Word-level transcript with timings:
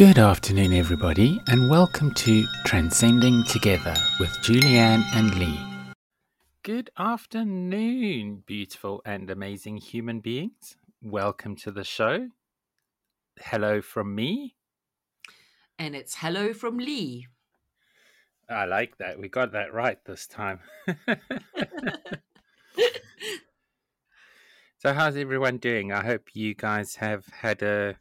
Good 0.00 0.18
afternoon, 0.18 0.72
everybody, 0.72 1.42
and 1.46 1.68
welcome 1.68 2.14
to 2.14 2.46
Transcending 2.64 3.44
Together 3.44 3.94
with 4.18 4.30
Julianne 4.40 5.04
and 5.12 5.34
Lee. 5.34 5.60
Good 6.62 6.88
afternoon, 6.96 8.42
beautiful 8.46 9.02
and 9.04 9.28
amazing 9.28 9.76
human 9.76 10.20
beings. 10.20 10.78
Welcome 11.02 11.54
to 11.56 11.70
the 11.70 11.84
show. 11.84 12.28
Hello 13.42 13.82
from 13.82 14.14
me. 14.14 14.54
And 15.78 15.94
it's 15.94 16.14
hello 16.14 16.54
from 16.54 16.78
Lee. 16.78 17.26
I 18.48 18.64
like 18.64 18.96
that. 18.96 19.18
We 19.18 19.28
got 19.28 19.52
that 19.52 19.74
right 19.74 20.02
this 20.06 20.26
time. 20.26 20.60
so, 24.78 24.94
how's 24.94 25.18
everyone 25.18 25.58
doing? 25.58 25.92
I 25.92 26.02
hope 26.02 26.30
you 26.32 26.54
guys 26.54 26.94
have 26.94 27.26
had 27.26 27.62
a 27.62 27.96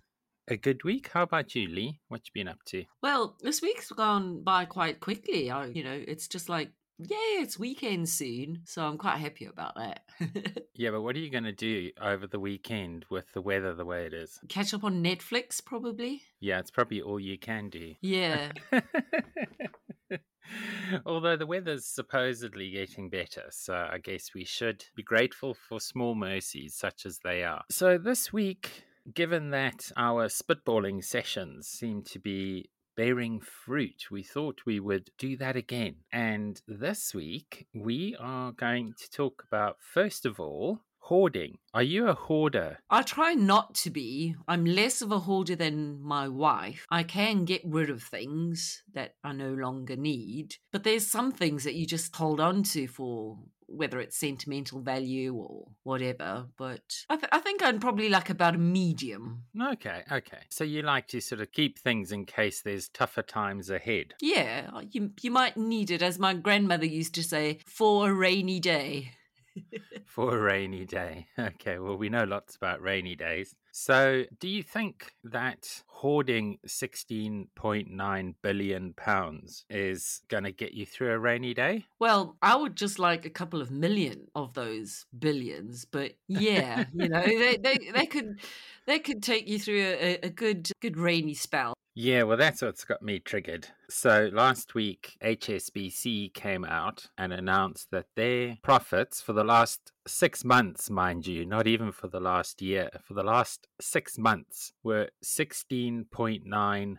a 0.50 0.58
good 0.58 0.84
week. 0.84 1.10
How 1.14 1.24
about 1.24 1.56
you, 1.56 1.68
Lee? 1.68 2.00
What 2.08 2.22
you 2.26 2.32
been 2.34 2.48
up 2.48 2.64
to? 2.68 2.84
Well, 3.02 3.38
this 3.42 3.62
week's 3.62 3.92
gone 3.92 4.44
by 4.44 4.66
quite 4.66 5.00
quickly. 5.00 5.52
I, 5.52 5.68
you 5.68 5.84
know, 5.84 6.04
it's 6.08 6.28
just 6.28 6.50
like, 6.50 6.72
yeah, 6.98 7.42
it's 7.42 7.58
weekend 7.58 8.10
soon, 8.10 8.64
so 8.66 8.84
I'm 8.84 8.98
quite 8.98 9.20
happy 9.20 9.46
about 9.46 9.76
that. 9.76 10.02
yeah, 10.76 10.92
but 10.92 11.02
what 11.02 11.16
are 11.16 11.20
you 11.20 11.30
going 11.30 11.46
to 11.46 11.54
do 11.54 11.92
over 12.02 12.28
the 12.28 12.40
weekend 12.40 13.06
with 13.10 13.32
the 13.34 13.42
weather 13.42 13.74
the 13.74 13.86
way 13.86 14.06
it 14.06 14.14
is? 14.14 14.40
Catch 14.50 14.74
up 14.74 14.84
on 14.84 15.02
Netflix, 15.02 15.64
probably. 15.64 16.24
Yeah, 16.42 16.60
it's 16.60 16.72
probably 16.72 17.02
all 17.02 17.20
you 17.20 17.38
can 17.38 17.70
do. 17.70 17.94
Yeah. 18.02 18.52
Although 21.06 21.38
the 21.38 21.46
weather's 21.46 21.86
supposedly 21.86 22.72
getting 22.72 23.10
better, 23.10 23.44
so 23.52 23.76
I 23.76 24.00
guess 24.00 24.32
we 24.34 24.44
should 24.44 24.84
be 24.96 25.04
grateful 25.04 25.54
for 25.54 25.80
small 25.80 26.16
mercies 26.16 26.76
such 26.76 27.06
as 27.06 27.20
they 27.24 27.44
are. 27.44 27.62
So 27.70 27.98
this 27.98 28.34
week, 28.34 28.84
given 29.14 29.52
that 29.52 29.92
our 29.98 30.28
spitballing 30.28 31.04
sessions 31.04 31.68
seem 31.68 32.04
to 32.04 32.20
be 32.20 32.70
bearing 32.96 33.40
fruit, 33.40 34.06
we 34.12 34.24
thought 34.24 34.66
we 34.66 34.80
would 34.80 35.10
do 35.18 35.38
that 35.38 35.56
again. 35.56 35.96
And 36.12 36.62
this 36.68 37.14
week, 37.14 37.68
we 37.74 38.16
are 38.20 38.52
going 38.52 38.94
to 38.98 39.10
talk 39.10 39.44
about, 39.48 39.78
first 39.80 40.26
of 40.26 40.40
all, 40.40 40.82
hoarding. 41.00 41.58
Are 41.74 41.82
you 41.82 42.08
a 42.08 42.14
hoarder? 42.14 42.80
I 42.90 43.02
try 43.02 43.34
not 43.34 43.74
to 43.76 43.90
be. 43.90 44.36
I'm 44.48 44.66
less 44.66 45.02
of 45.02 45.12
a 45.12 45.20
hoarder 45.20 45.56
than 45.56 46.02
my 46.02 46.28
wife. 46.28 46.86
I 46.90 47.04
can 47.04 47.46
get 47.46 47.62
rid 47.66 47.90
of 47.90 48.04
things 48.04 48.84
that 48.94 49.16
I 49.24 49.32
no 49.32 49.54
longer 49.54 49.96
need, 49.96 50.58
but 50.72 50.84
there's 50.84 51.08
some 51.08 51.32
things 51.32 51.64
that 51.64 51.76
you 51.76 51.86
just 51.86 52.16
hold 52.16 52.40
on 52.40 52.64
to 52.64 52.88
for 52.88 53.40
whether 53.70 54.00
it's 54.00 54.18
sentimental 54.18 54.82
value 54.82 55.34
or 55.34 55.68
whatever. 55.84 56.46
But 56.58 57.06
I, 57.10 57.16
th- 57.16 57.30
I 57.32 57.40
think 57.40 57.64
I'm 57.64 57.80
probably 57.80 58.10
like 58.10 58.30
about 58.30 58.56
a 58.56 58.60
medium. 58.60 59.44
Okay, 59.62 60.04
okay. 60.12 60.40
So 60.50 60.64
you 60.64 60.82
like 60.82 61.08
to 61.10 61.22
sort 61.22 61.42
of 61.42 61.52
keep 61.52 61.80
things 61.80 62.12
in 62.12 62.26
case 62.26 62.62
there's 62.62 62.90
tougher 62.90 63.22
times 63.22 63.70
ahead. 63.70 64.14
Yeah, 64.22 64.70
you 64.92 65.12
you 65.22 65.32
might 65.32 65.58
need 65.58 65.92
it, 65.92 66.02
as 66.02 66.20
my 66.20 66.34
grandmother 66.34 66.86
used 66.86 67.16
to 67.16 67.24
say, 67.24 67.60
for 67.66 68.10
a 68.10 68.14
rainy 68.14 68.60
day. 68.60 69.12
For 70.06 70.38
a 70.38 70.42
rainy 70.42 70.86
day. 70.86 71.28
Okay, 71.38 71.80
well, 71.80 71.96
we 71.96 72.10
know 72.10 72.24
lots 72.24 72.56
about 72.56 72.82
rainy 72.82 73.16
days. 73.16 73.56
So, 73.72 74.26
do 74.40 74.48
you 74.48 74.64
think 74.64 75.14
that 75.24 75.84
hoarding 75.88 76.58
16.9 76.68 78.36
billion 78.42 78.94
pounds 78.94 79.66
is 79.70 80.22
going 80.28 80.44
to 80.44 80.52
get 80.52 80.74
you 80.74 80.86
through 80.86 81.12
a 81.12 81.20
rainy 81.20 81.54
day? 81.54 81.86
Well, 82.00 82.38
I 82.42 82.56
would 82.56 82.76
just 82.76 83.00
like 83.00 83.26
a 83.26 83.30
couple 83.30 83.62
of 83.62 83.72
million 83.72 84.28
of 84.36 84.54
those 84.54 85.06
billions, 85.18 85.86
but 85.86 86.14
yeah, 86.28 86.86
you 86.94 87.10
know, 87.10 87.22
they, 87.22 87.58
they, 87.58 87.78
they 87.94 88.06
could 88.06 88.40
they 88.86 89.00
could 89.00 89.22
take 89.22 89.48
you 89.48 89.60
through 89.60 89.82
a, 89.82 90.20
a 90.24 90.30
good 90.30 90.70
good 90.82 90.98
rainy 90.98 91.34
spell. 91.34 91.74
Yeah, 91.96 92.24
well, 92.24 92.38
that's 92.38 92.62
what's 92.62 92.86
got 92.86 93.02
me 93.02 93.20
triggered. 93.20 93.68
So 93.90 94.30
last 94.32 94.74
week, 94.74 95.18
HSBC 95.24 96.34
came 96.34 96.64
out 96.64 97.08
and 97.18 97.34
announced 97.34 97.92
that 97.92 98.06
their 98.16 98.58
profits 98.62 99.22
for 99.22 99.34
the 99.34 99.44
last 99.44 99.92
six 100.08 100.46
months, 100.46 100.90
mind 100.90 101.28
you, 101.28 101.46
not 101.46 101.68
even 101.68 101.92
for 101.92 102.08
the 102.08 102.20
last 102.20 102.62
year, 102.62 102.90
for 103.04 103.16
the 103.16 103.24
last 103.24 103.68
six 103.82 104.18
months 104.18 104.72
were 104.84 105.10
16.9 105.24 106.96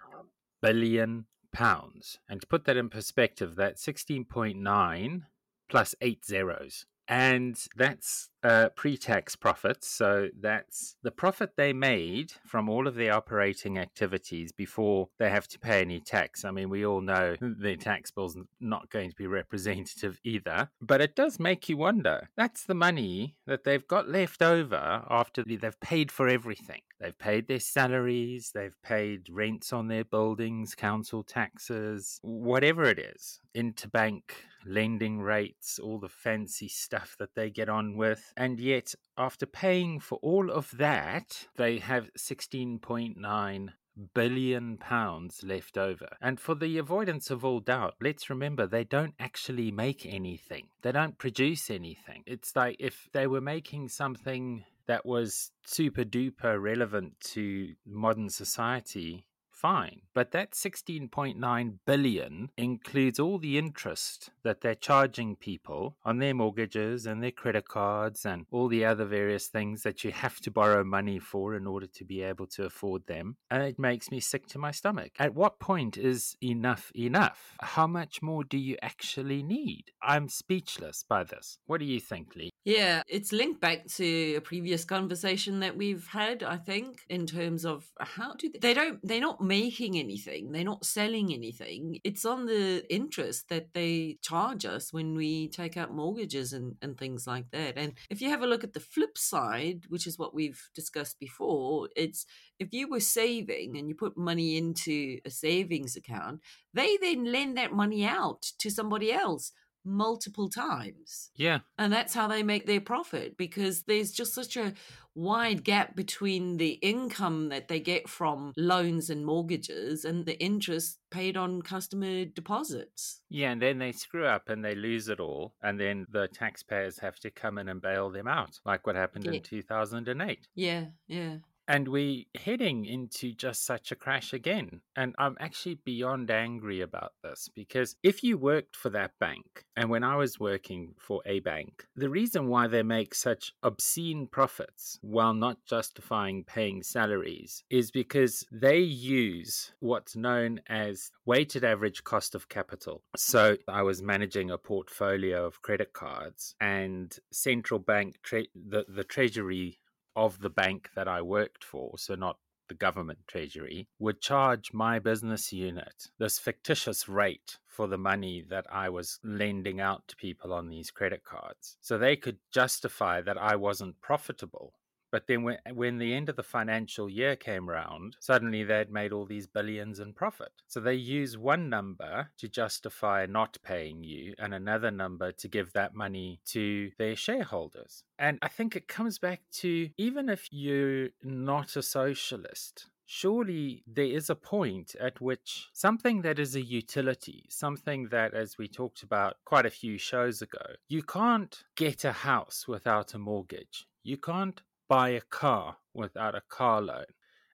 billion 0.61 1.27
pounds. 1.53 2.19
And 2.29 2.41
to 2.41 2.47
put 2.47 2.65
that 2.65 2.77
in 2.77 2.91
perspective, 2.91 3.57
that 3.57 3.77
16.9 3.77 5.23
plus 5.69 5.95
eight 6.01 6.25
zeros 6.27 6.87
and 7.11 7.61
that's 7.77 8.31
uh, 8.45 8.69
pre-tax 8.77 9.35
profits. 9.35 9.89
So 9.89 10.29
that's 10.41 10.95
the 11.03 11.11
profit 11.11 11.57
they 11.57 11.73
made 11.73 12.33
from 12.47 12.69
all 12.69 12.87
of 12.87 12.95
their 12.95 13.13
operating 13.13 13.79
activities 13.79 14.53
before 14.53 15.09
they 15.19 15.29
have 15.29 15.49
to 15.49 15.59
pay 15.59 15.81
any 15.81 15.99
tax. 15.99 16.45
I 16.45 16.53
mean, 16.53 16.71
we 16.71 16.87
all 16.87 17.01
know 17.01 17.35
their 17.41 17.75
tax 17.75 18.13
bill's 18.13 18.39
not 18.61 18.91
going 18.91 19.11
to 19.11 19.17
be 19.17 19.27
representative 19.27 20.21
either, 20.23 20.71
but 20.81 21.01
it 21.01 21.17
does 21.17 21.41
make 21.41 21.69
you 21.69 21.77
wonder. 21.77 22.31
That's 22.37 22.63
the 22.63 22.75
money 22.75 23.35
that 23.45 23.65
they've 23.65 23.87
got 23.87 24.09
left 24.09 24.41
over 24.41 25.03
after 25.11 25.43
they've 25.43 25.81
paid 25.81 26.13
for 26.13 26.29
everything. 26.29 26.83
They've 27.01 27.19
paid 27.19 27.49
their 27.49 27.61
salaries, 27.61 28.53
they've 28.55 28.77
paid 28.85 29.27
rents 29.31 29.73
on 29.73 29.89
their 29.89 30.05
buildings, 30.05 30.77
council 30.77 31.25
taxes, 31.25 32.21
whatever 32.23 32.85
it 32.85 33.01
is, 33.01 33.41
interbank 33.57 34.23
lending 34.65 35.21
rates, 35.21 35.79
all 35.79 35.99
the 35.99 36.09
fancy 36.09 36.69
stuff 36.69 37.17
that 37.19 37.35
they 37.35 37.51
get 37.51 37.69
on 37.69 37.97
with. 37.97 38.33
And 38.37 38.59
yet, 38.59 38.95
after 39.17 39.47
paying 39.47 40.01
for 40.01 40.19
all 40.23 40.51
of 40.51 40.71
that, 40.77 41.47
they 41.57 41.79
have 41.79 42.11
16.9 42.19 43.69
billion 44.15 44.77
pounds 44.77 45.43
left 45.43 45.77
over. 45.77 46.09
And 46.21 46.41
for 46.41 46.55
the 46.55 46.79
avoidance 46.79 47.31
of 47.31 47.45
all 47.45 47.61
doubt, 47.61 47.95
let's 48.01 48.31
remember 48.31 48.67
they 48.67 48.85
don't 48.85 49.15
actually 49.19 49.71
make 49.71 50.07
anything. 50.07 50.69
They 50.83 50.93
don't 50.93 51.19
produce 51.19 51.71
anything. 51.71 52.23
It's 52.27 52.55
like 52.57 52.77
if 52.79 53.09
they 53.13 53.27
were 53.27 53.41
making 53.41 53.89
something 53.89 54.65
that 54.87 55.07
was 55.07 55.53
super 55.65 56.05
duper 56.05 56.61
relevant 56.61 57.21
to 57.21 57.75
modern 57.87 58.29
society, 58.29 59.25
fine. 59.61 60.01
But 60.15 60.33
that 60.33 60.53
16.9 60.53 61.75
billion 61.87 62.51
includes 62.57 63.21
all 63.21 63.39
the 63.39 63.59
interest 63.59 64.31
that 64.43 64.61
they're 64.61 64.75
charging 64.75 65.37
people 65.37 65.97
on 66.05 66.19
their 66.19 66.35
mortgages 66.35 67.07
and 67.07 67.23
their 67.23 67.31
credit 67.31 67.69
cards 67.69 68.25
and 68.25 68.47
all 68.51 68.69
the 68.69 68.85
other 68.85 69.05
various 69.05 69.47
things 69.47 69.83
that 69.83 70.03
you 70.03 70.13
have 70.13 70.41
to 70.41 70.51
borrow 70.51 70.83
money 70.83 71.19
for 71.19 71.55
in 71.55 71.67
order 71.67 71.87
to 71.87 72.05
be 72.05 72.23
able 72.23 72.47
to 72.47 72.65
afford 72.65 73.07
them. 73.07 73.37
And 73.51 73.63
it 73.63 73.79
makes 73.79 74.11
me 74.11 74.21
sick 74.21 74.47
to 74.49 74.59
my 74.59 74.71
stomach. 74.71 75.13
At 75.19 75.35
what 75.35 75.61
point 75.61 75.97
is 75.97 76.37
enough 76.43 76.91
enough? 76.97 77.57
How 77.61 77.87
much 77.87 78.23
more 78.23 78.45
do 78.45 78.59
you 78.59 78.77
actually 78.83 79.43
need? 79.43 79.85
I'm 80.03 80.29
speechless 80.29 81.05
by 81.09 81.25
this. 81.25 81.59
What 81.67 81.81
do 81.81 81.87
you 81.87 82.01
think, 82.01 82.35
Lee? 82.35 82.51
Yeah, 82.65 83.03
it's 83.09 83.33
linked 83.33 83.61
back 83.61 83.87
to 83.97 84.35
a 84.35 84.41
previous 84.41 84.85
conversation 84.85 85.61
that 85.61 85.77
we've 85.77 86.07
had, 86.07 86.43
I 86.43 86.57
think, 86.57 87.03
in 87.09 87.27
terms 87.27 87.65
of 87.65 87.87
how 87.99 88.35
do 88.35 88.51
they, 88.51 88.59
they 88.59 88.75
don't 88.75 89.01
they're 89.03 89.21
not 89.21 89.41
making 89.51 89.99
anything, 89.99 90.53
they're 90.53 90.63
not 90.63 90.85
selling 90.85 91.35
anything. 91.35 91.99
It's 92.05 92.25
on 92.25 92.47
the 92.47 92.85
interest 92.89 93.49
that 93.49 93.75
they 93.75 94.19
charge 94.23 94.65
us 94.65 94.93
when 94.93 95.17
we 95.17 95.49
take 95.49 95.77
out 95.77 95.93
mortgages 95.93 96.53
and, 96.53 96.77
and 96.81 96.97
things 96.97 97.27
like 97.27 97.51
that. 97.51 97.77
And 97.77 97.95
if 98.09 98.23
you 98.23 98.31
have 98.31 98.43
a 98.43 98.47
look 98.47 98.63
at 98.63 98.75
the 98.75 98.87
flip 98.95 99.19
side, 99.19 99.87
which 99.89 100.07
is 100.07 100.17
what 100.21 100.35
we've 100.35 100.63
discussed 100.73 101.19
before, 101.19 101.89
it's 101.97 102.27
if 102.61 102.73
you 102.73 102.89
were 102.89 103.01
saving 103.01 103.77
and 103.77 103.89
you 103.89 103.97
put 103.97 104.17
money 104.17 104.57
into 104.57 105.19
a 105.25 105.31
savings 105.31 105.97
account, 105.97 106.41
they 106.73 106.97
then 106.99 107.25
lend 107.25 107.57
that 107.57 107.73
money 107.73 108.05
out 108.05 108.43
to 108.59 108.71
somebody 108.71 109.13
else 109.13 109.51
multiple 109.85 110.49
times. 110.49 111.31
Yeah. 111.37 111.61
And 111.79 111.93
that's 111.93 112.15
how 112.15 112.29
they 112.29 112.43
make 112.43 112.67
their 112.67 112.81
profit 112.81 113.37
because 113.37 113.83
there's 113.83 114.13
just 114.13 114.35
such 114.35 114.57
a 114.57 114.75
wide 115.15 115.65
gap 115.65 115.97
between 115.97 116.57
the 116.57 116.73
income 116.83 117.49
that 117.49 117.69
they 117.69 117.81
get 117.81 118.09
from 118.09 118.53
loans 118.57 119.11
and 119.11 119.27
mortgages 119.27 120.05
and 120.05 120.25
the 120.25 120.41
interest 120.41 120.99
paid 121.11 121.37
on 121.37 121.63
customer 121.63 122.25
deposits. 122.25 123.21
Yeah, 123.29 123.51
and 123.51 123.61
then 123.61 123.79
they 123.79 123.93
screw 123.93 124.27
up 124.27 124.49
and 124.49 124.65
they 124.65 124.75
lose 124.75 125.09
it 125.09 125.21
all. 125.21 125.55
And 125.63 125.81
then 125.81 126.07
the 126.11 126.29
taxpayers 126.29 126.99
have 127.01 127.19
to 127.21 127.31
come 127.31 127.59
in 127.59 127.69
and 127.69 127.83
bail 127.83 128.11
them 128.11 128.29
out, 128.29 128.61
like 128.65 128.87
what 128.87 128.97
happened 128.97 129.25
yeah. 129.25 129.33
in 129.33 129.43
2008. 129.43 130.47
Yeah, 130.55 130.85
yeah 131.09 131.37
and 131.71 131.87
we're 131.87 132.25
heading 132.37 132.85
into 132.85 133.33
just 133.33 133.65
such 133.65 133.93
a 133.93 133.97
crash 133.97 134.33
again 134.33 134.81
and 134.97 135.15
i'm 135.19 135.37
actually 135.39 135.77
beyond 135.85 136.29
angry 136.29 136.81
about 136.81 137.13
this 137.23 137.49
because 137.55 137.95
if 138.03 138.25
you 138.25 138.37
worked 138.37 138.75
for 138.75 138.91
that 138.91 139.13
bank 139.21 139.65
and 139.77 139.89
when 139.89 140.03
i 140.03 140.17
was 140.17 140.41
working 140.41 140.93
for 140.99 141.23
a 141.27 141.39
bank 141.39 141.87
the 141.95 142.11
reason 142.11 142.49
why 142.49 142.67
they 142.67 142.83
make 142.83 143.15
such 143.15 143.53
obscene 143.63 144.27
profits 144.27 144.99
while 145.01 145.33
not 145.33 145.59
justifying 145.65 146.43
paying 146.43 146.83
salaries 146.83 147.63
is 147.71 147.93
because 147.93 148.45
they 148.51 148.79
use 148.79 149.73
what's 149.79 150.17
known 150.17 150.61
as 150.69 151.13
weighted 151.25 151.63
average 151.63 152.03
cost 152.03 152.35
of 152.35 152.49
capital. 152.49 153.03
So 153.17 153.57
i 153.69 153.83
was 153.83 154.03
managing 154.03 154.51
a 154.51 154.59
portfolio 154.59 155.47
of 155.47 155.63
credit 155.63 155.93
cards 155.93 156.57
and 156.61 157.17
central 157.31 157.79
bank 157.79 158.17
tre- 158.23 158.49
the, 158.55 158.85
the 158.89 159.05
treasury 159.05 159.79
of 160.17 160.41
the 160.41 160.51
bank 160.51 160.91
that 160.95 161.09
I 161.09 161.23
worked 161.23 161.65
for, 161.65 161.99
so 161.99 162.15
not 162.15 162.39
the 162.69 162.75
government 162.75 163.19
treasury, 163.27 163.89
would 163.99 164.21
charge 164.21 164.73
my 164.73 164.99
business 164.99 165.53
unit 165.53 166.09
this 166.19 166.39
fictitious 166.39 167.09
rate 167.09 167.59
for 167.67 167.87
the 167.87 167.99
money 167.99 168.45
that 168.49 168.67
I 168.71 168.89
was 168.89 169.19
lending 169.25 169.81
out 169.81 170.07
to 170.09 170.17
people 170.17 170.53
on 170.53 170.69
these 170.69 170.91
credit 170.91 171.25
cards. 171.25 171.77
So 171.81 171.99
they 171.99 172.17
could 172.17 172.39
justify 172.53 173.21
that 173.23 173.39
I 173.39 173.57
wasn't 173.57 174.01
profitable 174.01 174.75
but 175.11 175.27
then 175.27 175.43
when, 175.43 175.59
when 175.75 175.99
the 175.99 176.15
end 176.15 176.29
of 176.29 176.37
the 176.37 176.43
financial 176.43 177.09
year 177.09 177.37
came 177.37 177.69
around, 177.69 178.17
suddenly 178.21 178.65
they'd 178.65 178.91
made 178.91 179.13
all 179.13 179.27
these 179.27 179.47
billions 179.47 180.01
in 180.01 180.13
profit. 180.13 180.53
So 180.67 180.81
they 180.81 180.95
use 180.95 181.37
one 181.37 181.69
number 181.69 182.31
to 182.39 182.49
justify 182.49 183.27
not 183.27 183.59
paying 183.63 184.05
you 184.05 184.35
and 184.39 184.55
another 184.55 184.91
number 184.91 185.33
to 185.33 185.49
give 185.49 185.73
that 185.73 185.95
money 185.95 186.41
to 186.47 186.91
their 186.99 187.17
shareholders. 187.17 188.05
And 188.19 188.39
I 188.43 188.49
think 188.49 188.77
it 188.77 188.89
comes 188.89 189.19
back 189.19 189.43
to 189.53 189.91
even 189.97 190.29
if 190.29 190.49
you're 190.51 191.09
not 191.23 191.77
a 191.77 191.83
socialist, 191.83 192.87
surely 193.07 193.83
there 193.89 194.05
is 194.05 194.31
a 194.31 194.37
point 194.37 194.95
at 195.01 195.21
which 195.21 195.69
something 195.73 196.23
that 196.23 196.39
is 196.39 196.55
a 196.55 196.63
utility, 196.63 197.45
something 197.49 198.09
that, 198.11 198.35
as 198.35 198.57
we 198.57 198.69
talked 198.69 199.03
about 199.03 199.37
quite 199.45 199.67
a 199.67 199.71
few 199.71 199.99
shows 199.99 200.41
ago, 200.41 200.65
you 200.89 201.03
can't 201.03 201.65
get 201.75 202.05
a 202.05 202.13
house 202.13 202.69
without 202.69 203.13
a 203.15 203.19
mortgage. 203.19 203.89
You 204.05 204.17
can't 204.17 204.63
buy 204.91 205.11
a 205.11 205.21
car 205.21 205.77
without 205.95 206.35
a 206.35 206.43
car 206.49 206.83
loan. 206.83 207.05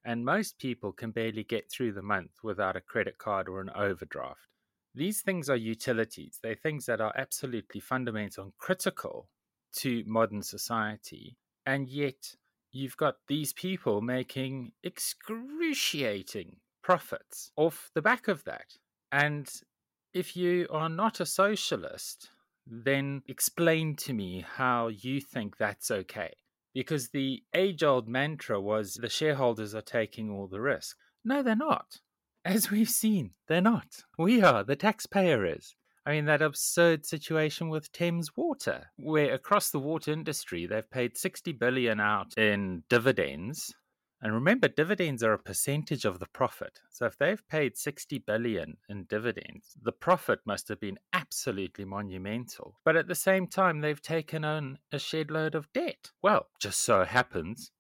And 0.03 0.25
most 0.25 0.59
people 0.59 0.91
can 0.91 1.11
barely 1.11 1.45
get 1.45 1.71
through 1.71 1.93
the 1.93 2.03
month 2.03 2.31
without 2.43 2.77
a 2.77 2.81
credit 2.81 3.19
card 3.19 3.47
or 3.47 3.61
an 3.61 3.69
overdraft. 3.77 4.49
These 4.95 5.21
things 5.21 5.51
are 5.51 5.57
utilities. 5.57 6.39
They're 6.43 6.55
things 6.55 6.87
that 6.87 7.03
are 7.03 7.13
absolutely 7.15 7.81
fundamental 7.81 8.45
and 8.45 8.57
critical 8.57 9.29
to 9.81 10.03
modern 10.07 10.43
society. 10.43 11.37
And 11.67 11.91
yet, 11.91 12.37
you've 12.73 12.97
got 12.97 13.17
these 13.29 13.53
people 13.53 14.01
making 14.01 14.73
excruciating 14.83 16.57
profits 16.83 17.51
off 17.55 17.91
the 17.95 18.01
back 18.01 18.29
of 18.29 18.45
that. 18.45 18.79
And 19.13 19.47
if 20.15 20.37
you 20.39 20.69
are 20.71 20.89
not 20.89 21.21
a 21.21 21.27
socialist, 21.27 22.31
then 22.67 23.23
explain 23.29 23.95
to 23.97 24.15
me 24.15 24.47
how 24.57 24.89
you 24.89 25.21
think 25.21 25.59
that's 25.59 25.91
okay 25.91 26.33
because 26.77 27.09
the 27.09 27.43
age 27.55 27.83
old 27.83 28.07
mantra 28.07 28.61
was 28.61 28.93
the 28.93 29.09
shareholders 29.09 29.75
are 29.75 29.81
taking 29.81 30.31
all 30.31 30.47
the 30.47 30.61
risk. 30.61 30.95
No, 31.25 31.43
they're 31.43 31.57
not. 31.57 32.01
As 32.45 32.71
we've 32.71 32.91
seen, 32.91 33.31
they're 33.49 33.63
not. 33.63 34.05
We 34.19 34.43
are, 34.43 34.63
the 34.63 34.77
taxpayer 34.77 35.47
is. 35.47 35.75
I 36.05 36.11
mean, 36.11 36.27
that 36.27 36.43
absurd 36.43 37.07
situation 37.07 37.71
with 37.71 37.91
Thames 37.93 38.37
Water, 38.37 38.89
where 38.99 39.33
across 39.33 39.71
the 39.71 39.79
water 39.79 40.13
industry, 40.13 40.67
they've 40.67 40.89
paid 40.91 41.17
60 41.17 41.53
billion 41.53 41.99
out 41.99 42.37
in 42.37 42.83
dividends 42.91 43.75
and 44.23 44.33
remember, 44.33 44.69
dividends 44.69 45.23
are 45.23 45.35
a 45.35 45.39
percentage 45.39 46.05
of 46.07 46.19
the 46.19 46.27
profit. 46.27 46.81
So 46.91 47.05
if 47.07 47.19
they've 47.19 47.47
paid 47.49 47.77
60 47.77 48.19
billion 48.19 48.79
in 48.89 49.05
dividends, 49.05 49.77
the 49.81 49.93
profit 49.93 50.41
must 50.47 50.69
have 50.69 50.81
been 50.81 50.99
absolutely 51.13 51.85
monumental. 51.85 52.79
But 52.85 52.97
at 52.97 53.09
the 53.09 53.15
same 53.15 53.47
time, 53.47 53.81
they've 53.81 54.01
taken 54.01 54.45
on 54.45 54.79
a 54.91 54.99
shed 54.99 55.31
load 55.31 55.55
of 55.55 55.71
debt. 55.75 56.13
Well, 56.23 56.47
just 56.59 56.83
so 56.83 57.05
happens, 57.05 57.73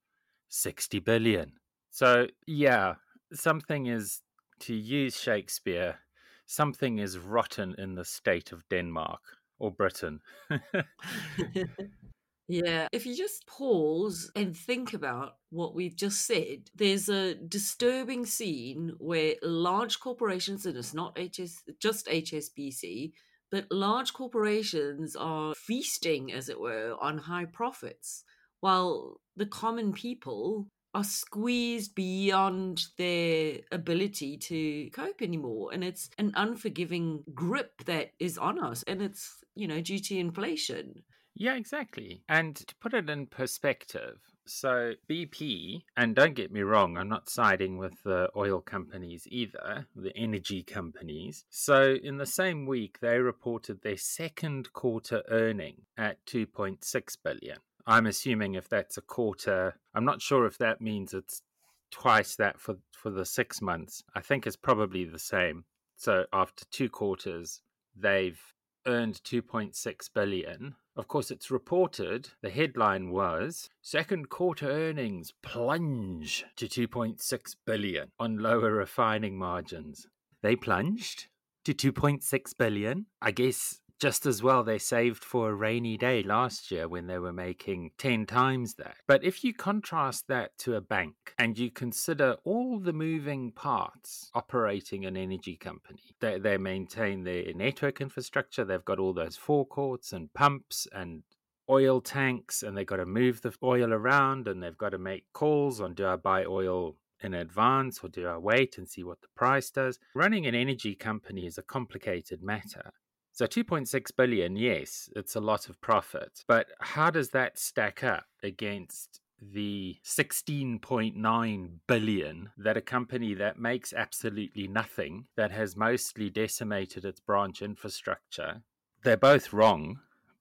60 0.49 0.99
billion. 1.01 1.53
So 1.91 2.27
yeah, 2.47 2.97
something 3.33 3.87
is, 3.87 4.21
to 4.61 4.75
use 4.75 5.19
Shakespeare, 5.19 6.01
something 6.45 6.99
is 6.99 7.19
rotten 7.19 7.75
in 7.79 7.95
the 7.95 8.05
state 8.05 8.53
of 8.53 8.69
Denmark 8.69 9.21
or 9.59 9.71
Britain. 9.71 10.21
Yeah, 12.49 12.87
if 12.93 13.07
you 13.07 13.17
just 13.17 13.45
pause 13.49 14.31
and 14.37 14.57
think 14.57 14.93
about 14.95 15.37
what 15.51 15.75
we've 15.75 15.97
just 15.97 16.27
said, 16.27 16.71
there's 16.77 17.09
a 17.09 17.35
disturbing 17.35 18.25
scene 18.25 18.93
where 18.99 19.35
large 19.43 19.99
corporations, 19.99 20.65
and 20.65 20.77
it's 20.77 20.95
not 20.95 21.19
HS, 21.19 21.65
just 21.81 22.07
HSBC, 22.07 23.13
but 23.51 23.67
large 23.73 24.13
corporations 24.13 25.17
are 25.17 25.55
feasting, 25.57 26.33
as 26.33 26.49
it 26.49 26.61
were, 26.61 26.97
on 27.01 27.19
high 27.19 27.47
profits, 27.47 28.23
while 28.61 29.21
the 29.35 29.47
common 29.47 29.93
people 29.93 30.69
are 30.95 31.05
squeezed 31.05 31.97
beyond 31.97 32.87
their 32.97 33.59
ability 33.73 34.37
to 34.39 34.89
cope 34.91 35.21
anymore. 35.21 35.71
And 35.73 35.83
it's 35.83 36.11
an 36.17 36.33
unforgiving 36.37 37.25
grip 37.35 37.85
that 37.87 38.13
is 38.21 38.39
on 38.39 38.63
us, 38.63 38.85
and 38.85 39.03
it's, 39.03 39.45
you 39.57 39.67
know, 39.67 39.81
due 39.81 39.99
to 39.99 40.17
inflation. 40.17 41.03
Yeah, 41.39 41.57
exactly. 41.57 42.23
And 42.31 42.57
to 42.57 42.75
put 42.77 42.95
it 42.95 43.11
in 43.11 43.27
perspective, 43.27 44.19
so 44.47 44.95
BP, 45.09 45.83
and 45.95 46.17
don't 46.17 46.35
get 46.35 46.51
me 46.51 46.63
wrong, 46.63 46.97
I'm 46.97 47.11
not 47.11 47.29
siding 47.29 47.77
with 47.77 48.03
the 48.05 48.31
oil 48.35 48.63
companies 48.63 49.25
either, 49.31 49.87
the 49.95 50.17
energy 50.17 50.63
companies. 50.63 51.45
So 51.51 51.97
in 52.03 52.17
the 52.17 52.27
same 52.27 52.65
week, 52.65 53.01
they 53.01 53.19
reported 53.19 53.83
their 53.83 53.99
second 53.99 54.73
quarter 54.73 55.23
earning 55.29 55.83
at 55.99 56.25
2.6 56.25 57.17
billion. 57.23 57.59
I'm 57.87 58.07
assuming 58.07 58.55
if 58.55 58.69
that's 58.71 58.97
a 58.97 59.03
quarter, 59.03 59.79
I'm 59.95 60.07
not 60.07 60.23
sure 60.23 60.47
if 60.47 60.57
that 60.59 60.81
means 60.81 61.13
it's 61.13 61.43
twice 61.91 62.35
that 62.37 62.59
for, 62.59 62.77
for 62.93 63.11
the 63.11 63.27
six 63.27 63.61
months. 63.61 64.03
I 64.15 64.21
think 64.21 64.47
it's 64.47 64.57
probably 64.57 65.05
the 65.05 65.19
same. 65.19 65.65
So 65.97 66.25
after 66.33 66.65
two 66.71 66.89
quarters, 66.89 67.61
they've 67.95 68.41
earned 68.87 69.21
2.6 69.25 70.09
billion 70.15 70.75
of 70.97 71.09
course, 71.09 71.31
it's 71.31 71.51
reported 71.51 72.31
the 72.41 72.49
headline 72.49 73.11
was 73.11 73.69
second 73.83 74.31
quarter 74.31 74.71
earnings 74.71 75.35
plunge 75.43 76.47
to 76.57 76.67
2.6 76.67 77.57
billion 77.67 78.09
on 78.19 78.39
lower 78.39 78.73
refining 78.73 79.37
margins. 79.37 80.09
They 80.43 80.57
plunged 80.57 81.27
to 81.67 81.75
2.6 81.75 82.57
billion. 82.57 83.07
I 83.21 83.31
guess 83.31 83.81
just 83.99 84.27
as 84.27 84.43
well 84.43 84.63
they 84.63 84.79
saved 84.79 85.25
for 85.25 85.51
a 85.51 85.55
rainy 85.55 85.97
day 85.97 86.23
last 86.23 86.71
year 86.71 86.89
when 86.89 87.07
they 87.07 87.19
were 87.19 87.33
making 87.33 87.91
10 87.99 88.27
times 88.27 88.75
that. 88.75 88.97
But 89.07 89.25
if 89.25 89.43
you 89.43 89.55
contrast 89.55 90.29
that 90.29 90.57
to 90.59 90.75
a 90.75 90.81
bank 90.81 91.35
and 91.39 91.59
you 91.59 91.71
consider 91.71 92.37
all 92.45 92.79
the 92.79 92.93
moving 92.93 93.53
parts 93.53 94.31
operating 94.35 95.07
an 95.07 95.17
energy 95.17 95.57
company, 95.57 96.15
they, 96.21 96.39
they 96.39 96.59
maintain 96.59 97.25
their 97.25 97.53
network 97.55 98.01
infrastructure, 98.01 98.65
they've 98.65 98.85
got 98.85 98.99
all 98.99 99.15
those 99.15 99.37
forecourts 99.37 100.13
and 100.13 100.33
pumps 100.35 100.87
and 100.93 101.23
oil 101.69 102.01
tanks, 102.01 102.63
and 102.63 102.77
they've 102.77 102.87
got 102.87 102.97
to 102.97 103.07
move 103.07 103.41
the 103.43 103.53
oil 103.63 103.93
around 103.93 104.47
and 104.47 104.63
they've 104.63 104.79
got 104.79 104.91
to 104.91 104.99
make 104.99 105.25
calls 105.33 105.81
on 105.81 105.95
do 105.95 106.07
I 106.07 106.17
buy 106.17 106.45
oil 106.45 106.97
in 107.23 107.35
advance 107.35 108.01
or 108.03 108.09
do 108.09 108.27
I 108.29 108.37
wait 108.37 108.79
and 108.79 108.89
see 108.89 109.03
what 109.03 109.21
the 109.21 109.29
price 109.35 109.71
does? 109.71 109.99
Running 110.15 110.47
an 110.47 110.55
energy 110.55 110.95
company 110.95 111.47
is 111.47 111.59
a 111.59 111.63
complicated 111.63 112.43
matter. 112.43 112.93
So 113.37 113.45
2.6 113.45 114.17
billion, 114.17 114.57
yes, 114.57 115.11
it's 115.15 115.37
a 115.37 115.41
lot 115.41 115.69
of 115.69 115.79
profit. 115.83 116.43
But 116.49 116.69
how 116.81 117.11
does 117.11 117.29
that 117.31 117.59
stack 117.59 118.03
up 118.03 118.25
against 118.43 119.21
the 119.43 119.97
16.9 120.07 121.69
billion 121.87 122.51
that 122.57 122.77
a 122.79 122.81
company 122.81 123.35
that 123.35 123.59
makes 123.59 123.93
absolutely 123.93 124.67
nothing, 124.67 125.27
that 125.37 125.51
has 125.51 125.77
mostly 125.77 126.31
decimated 126.31 127.05
its 127.05 127.21
branch 127.21 127.61
infrastructure, 127.61 128.63
they're 129.05 129.19
both 129.19 129.53
wrong, 129.53 130.01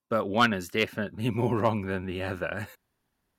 but 0.09 0.29
one 0.29 0.53
is 0.53 0.69
definitely 0.69 1.29
more 1.31 1.57
wrong 1.57 1.87
than 1.87 2.05
the 2.05 2.23
other. 2.23 2.69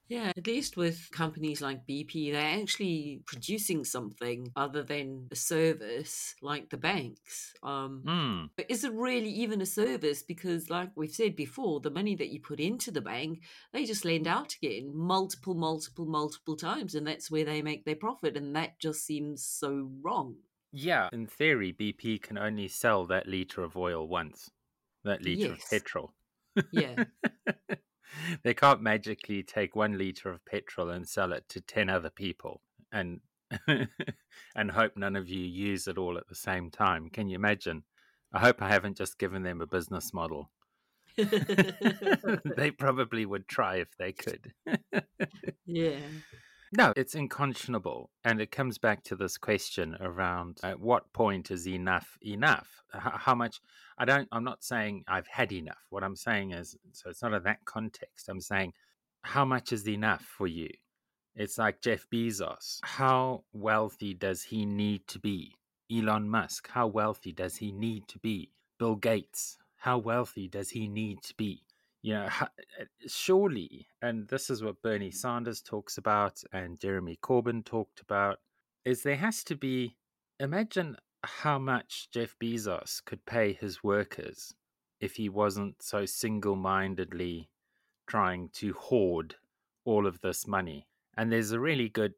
Yeah, 0.09 0.33
at 0.37 0.47
least 0.47 0.77
with 0.77 1.09
companies 1.11 1.61
like 1.61 1.87
BP, 1.87 2.33
they're 2.33 2.61
actually 2.61 3.23
producing 3.27 3.85
something 3.85 4.53
other 4.55 4.85
than 4.85 5.27
a 5.33 5.37
service 5.37 6.37
like 6.41 6.71
the 6.71 6.77
banks. 6.77 7.53
Um, 7.63 8.03
mm. 8.07 8.51
But 8.57 8.71
is 8.71 8.85
it 8.85 8.93
really 8.93 9.31
even 9.31 9.61
a 9.61 9.67
service? 9.67 10.23
Because, 10.23 10.71
like 10.71 10.91
we've 10.95 11.11
said 11.11 11.35
before, 11.35 11.81
the 11.81 11.91
money 11.91 12.15
that 12.15 12.29
you 12.29 12.41
put 12.41 12.61
into 12.61 12.93
the 12.93 13.01
bank, 13.01 13.43
they 13.73 13.85
just 13.85 14.05
lend 14.05 14.29
out 14.29 14.55
again 14.55 14.93
multiple, 14.95 15.55
multiple, 15.55 16.07
multiple 16.07 16.57
times. 16.57 16.95
And 16.95 17.07
that's 17.07 17.31
where 17.31 17.45
they 17.45 17.61
make 17.61 17.85
their 17.85 17.97
profit. 17.97 18.37
And 18.37 18.55
that 18.55 18.79
just 18.79 19.05
seems 19.05 19.45
so 19.45 19.91
wrong. 20.03 20.37
Yeah, 20.73 21.09
in 21.13 21.27
theory, 21.27 21.73
BP 21.73 22.23
can 22.23 22.39
only 22.39 22.69
sell 22.69 23.07
that 23.07 23.27
litre 23.27 23.65
of 23.65 23.77
oil 23.77 24.07
once, 24.07 24.51
that 25.05 25.23
litre 25.25 25.49
yes. 25.49 25.65
of 25.65 25.71
petrol. 25.71 26.13
Yeah. 26.71 27.05
they 28.43 28.55
can't 28.55 28.81
magically 28.81 29.43
take 29.43 29.77
one 29.77 29.99
liter 29.99 30.31
of 30.31 30.45
petrol 30.45 30.91
and 30.91 31.09
sell 31.09 31.33
it 31.33 31.49
to 31.49 31.61
10 31.61 31.89
other 31.89 32.11
people 32.11 32.63
and 32.93 33.21
and 34.57 34.71
hope 34.71 34.97
none 34.97 35.15
of 35.17 35.29
you 35.29 35.41
use 35.41 35.87
it 35.87 35.99
all 35.99 36.19
at 36.19 36.29
the 36.29 36.35
same 36.35 36.71
time. 36.71 37.09
Can 37.11 37.29
you 37.29 37.37
imagine? 37.37 37.85
I 38.33 38.41
hope 38.41 38.61
i 38.61 38.69
haven't 38.69 38.97
just 38.97 39.19
given 39.19 39.43
them 39.43 39.61
a 39.61 39.67
business 39.67 40.13
model. 40.13 40.51
They 42.57 42.71
probably 42.73 43.25
would 43.25 43.49
try 43.49 43.77
if 43.77 43.97
they 43.99 44.13
could. 44.13 44.53
Yeah 45.65 46.01
no, 46.73 46.93
it's 46.97 47.15
unconscionable. 47.15 48.11
And 48.25 48.41
it 48.41 48.51
comes 48.51 48.79
back 48.79 49.03
to 49.05 49.17
this 49.17 49.39
question 49.39 49.97
around 50.01 50.59
at 50.63 50.81
what 50.81 51.13
point 51.13 51.51
is 51.51 51.67
enough 51.69 52.19
enough? 52.25 52.83
How 52.93 53.35
much? 53.35 53.61
I 53.99 54.05
don't, 54.05 54.29
I'm 54.33 54.45
not 54.45 54.63
saying 54.63 55.05
I've 55.09 55.27
had 55.27 55.53
enough. 55.53 55.87
What 55.91 56.05
I'm 56.05 56.17
saying 56.17 56.53
is, 56.53 56.77
so 56.93 57.11
it's 57.11 57.23
not 57.23 57.35
in 57.35 57.43
that 57.45 57.65
context. 57.65 58.29
I'm 58.29 58.41
saying, 58.41 58.73
how 59.23 59.45
much 59.45 59.73
is 59.73 59.89
enough 59.89 60.23
for 60.23 60.47
you? 60.47 60.71
It's 61.35 61.59
like 61.59 61.83
Jeff 61.83 62.07
Bezos. 62.13 62.79
How 62.83 63.45
wealthy 63.53 64.15
does 64.15 64.43
he 64.43 64.65
need 64.65 65.07
to 65.09 65.19
be? 65.19 65.55
Elon 65.93 66.29
Musk, 66.29 66.69
how 66.71 66.87
wealthy 66.87 67.33
does 67.33 67.57
he 67.57 67.73
need 67.73 68.09
to 68.09 68.19
be? 68.19 68.51
Bill 68.79 68.97
Gates, 68.97 69.59
how 69.77 69.99
wealthy 69.99 70.49
does 70.49 70.71
he 70.71 70.89
need 70.89 71.23
to 71.23 71.35
be? 71.35 71.63
You 72.07 72.15
know, 72.15 72.29
uh, 72.41 72.47
surely, 73.09 73.89
and 74.01 74.29
this 74.29 74.49
is 74.49 74.63
what 74.63 74.81
Bernie 74.81 75.11
Sanders 75.11 75.61
talks 75.61 75.99
about 75.99 76.41
and 76.53 76.79
Jeremy 76.79 77.19
Corbyn 77.21 77.65
talked 77.65 78.01
about, 78.01 78.39
is 78.85 79.03
there 79.03 79.17
has 79.17 79.43
to 79.43 79.57
be, 79.57 79.97
imagine 80.39 80.99
how 81.25 81.59
much 81.59 82.09
Jeff 82.13 82.37
Bezos 82.41 83.05
could 83.05 83.27
pay 83.27 83.55
his 83.55 83.83
workers 83.83 84.55
if 85.01 85.17
he 85.17 85.29
wasn't 85.29 85.83
so 85.83 86.07
single 86.07 86.55
mindedly 86.55 87.51
trying 88.07 88.51
to 88.51 88.73
hoard 88.75 89.35
all 89.85 90.07
of 90.07 90.21
this 90.21 90.47
money. 90.47 90.87
And 91.17 91.33
there's 91.33 91.51
a 91.51 91.59
really 91.59 91.89
good 91.89 92.15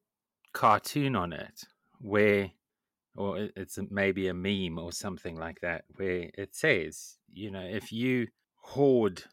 cartoon 0.53 1.17
on 1.17 1.33
it 1.33 1.63
where 1.99 2.51
or 3.17 3.49
it's 3.57 3.79
maybe 3.91 4.29
a 4.29 4.35
meme 4.35 4.79
or 4.79 4.93
something 4.93 5.37
like 5.37 5.63
that, 5.63 5.87
where 5.97 6.29
it 6.35 6.55
says, 6.55 7.17
you 7.33 7.51
know, 7.51 7.65
if 7.65 7.91
you 7.91 8.27
hoard 8.57 9.25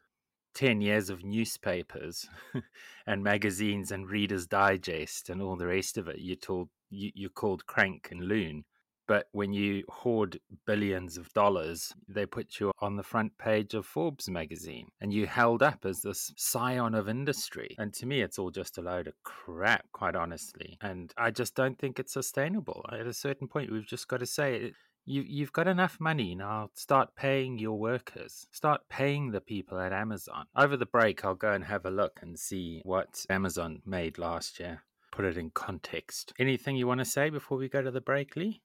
10 0.55 0.81
years 0.81 1.09
of 1.09 1.23
newspapers 1.23 2.27
and 3.07 3.23
magazines 3.23 3.91
and 3.91 4.09
Reader's 4.09 4.47
Digest 4.47 5.29
and 5.29 5.41
all 5.41 5.55
the 5.55 5.67
rest 5.67 5.97
of 5.97 6.07
it, 6.07 6.17
you're 6.19 6.35
told 6.35 6.69
you, 6.89 7.11
you're 7.13 7.29
called 7.29 7.67
crank 7.67 8.07
and 8.11 8.21
loon. 8.21 8.63
But 9.07 9.27
when 9.33 9.53
you 9.53 9.83
hoard 9.87 10.39
billions 10.65 11.17
of 11.17 11.31
dollars, 11.33 11.93
they 12.07 12.25
put 12.25 12.59
you 12.59 12.71
on 12.79 12.95
the 12.95 13.03
front 13.03 13.37
page 13.37 13.75
of 13.75 13.85
Forbes 13.85 14.27
magazine 14.29 14.87
and 14.99 15.13
you 15.13 15.27
held 15.27 15.61
up 15.61 15.85
as 15.85 16.01
this 16.01 16.33
scion 16.37 16.95
of 16.95 17.07
industry. 17.07 17.75
And 17.77 17.93
to 17.95 18.07
me, 18.07 18.21
it's 18.21 18.39
all 18.39 18.49
just 18.49 18.79
a 18.79 18.81
load 18.81 19.07
of 19.07 19.13
crap, 19.23 19.85
quite 19.91 20.15
honestly. 20.15 20.79
And 20.81 21.13
I 21.17 21.29
just 21.29 21.53
don't 21.53 21.77
think 21.77 21.99
it's 21.99 22.13
sustainable. 22.13 22.83
At 22.91 23.05
a 23.05 23.13
certain 23.13 23.47
point, 23.47 23.71
we've 23.71 23.85
just 23.85 24.07
got 24.07 24.21
to 24.21 24.25
say, 24.25 24.73
you, 25.05 25.21
you've 25.21 25.53
got 25.53 25.67
enough 25.67 25.99
money 25.99 26.35
now. 26.35 26.69
Start 26.73 27.15
paying 27.15 27.59
your 27.59 27.77
workers. 27.77 28.47
Start 28.51 28.81
paying 28.89 29.31
the 29.31 29.41
people 29.41 29.79
at 29.79 29.93
Amazon. 29.93 30.45
Over 30.55 30.77
the 30.77 30.85
break, 30.85 31.23
I'll 31.23 31.35
go 31.35 31.51
and 31.51 31.63
have 31.63 31.85
a 31.85 31.91
look 31.91 32.19
and 32.21 32.37
see 32.37 32.81
what 32.83 33.25
Amazon 33.29 33.81
made 33.85 34.17
last 34.17 34.59
year. 34.59 34.83
Put 35.11 35.25
it 35.25 35.37
in 35.37 35.51
context. 35.51 36.33
Anything 36.39 36.75
you 36.75 36.87
want 36.87 36.99
to 36.99 37.05
say 37.05 37.29
before 37.29 37.57
we 37.57 37.69
go 37.69 37.81
to 37.81 37.91
the 37.91 38.01
break, 38.01 38.35
Lee? 38.35 38.61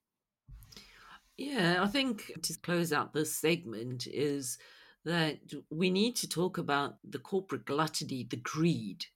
Yeah, 1.37 1.83
I 1.83 1.87
think 1.87 2.33
to 2.43 2.59
close 2.63 2.93
out 2.93 3.13
this 3.13 3.35
segment 3.35 4.07
is 4.07 4.59
that 5.05 5.39
we 5.71 5.91
need 5.91 6.17
to 6.17 6.29
talk 6.29 6.59
about 6.59 6.97
the 7.09 7.19
corporate 7.19 7.65
gluttony, 7.65 8.27
the 8.29 8.37
greed, 8.37 9.07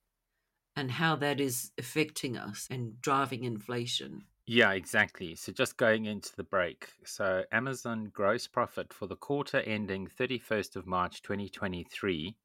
and 0.76 0.90
how 0.90 1.16
that 1.16 1.40
is 1.40 1.72
affecting 1.78 2.36
us 2.36 2.66
and 2.70 3.00
driving 3.00 3.44
inflation. 3.44 4.24
Yeah, 4.46 4.72
exactly. 4.72 5.34
So 5.36 5.52
just 5.52 5.78
going 5.78 6.04
into 6.04 6.36
the 6.36 6.44
break. 6.44 6.88
So 7.04 7.44
Amazon 7.50 8.10
gross 8.12 8.46
profit 8.46 8.92
for 8.92 9.06
the 9.06 9.16
quarter 9.16 9.60
ending 9.60 10.06
31st 10.06 10.76
of 10.76 10.86
March 10.86 11.22
2023 11.22 12.36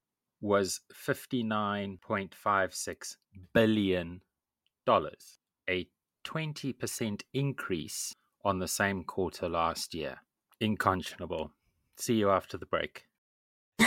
was 0.42 0.80
59.56 0.94 3.18
billion 3.54 4.22
dollars, 4.86 5.40
a 5.70 5.90
20% 6.24 7.22
increase 7.34 8.16
on 8.46 8.60
the 8.60 8.68
same 8.68 9.04
quarter 9.04 9.50
last 9.50 9.94
year. 9.94 10.22
Inconscionable. 10.62 11.52
See 11.98 12.16
you 12.16 12.30
after 12.30 12.58
the 12.58 12.66
break. 12.66 13.09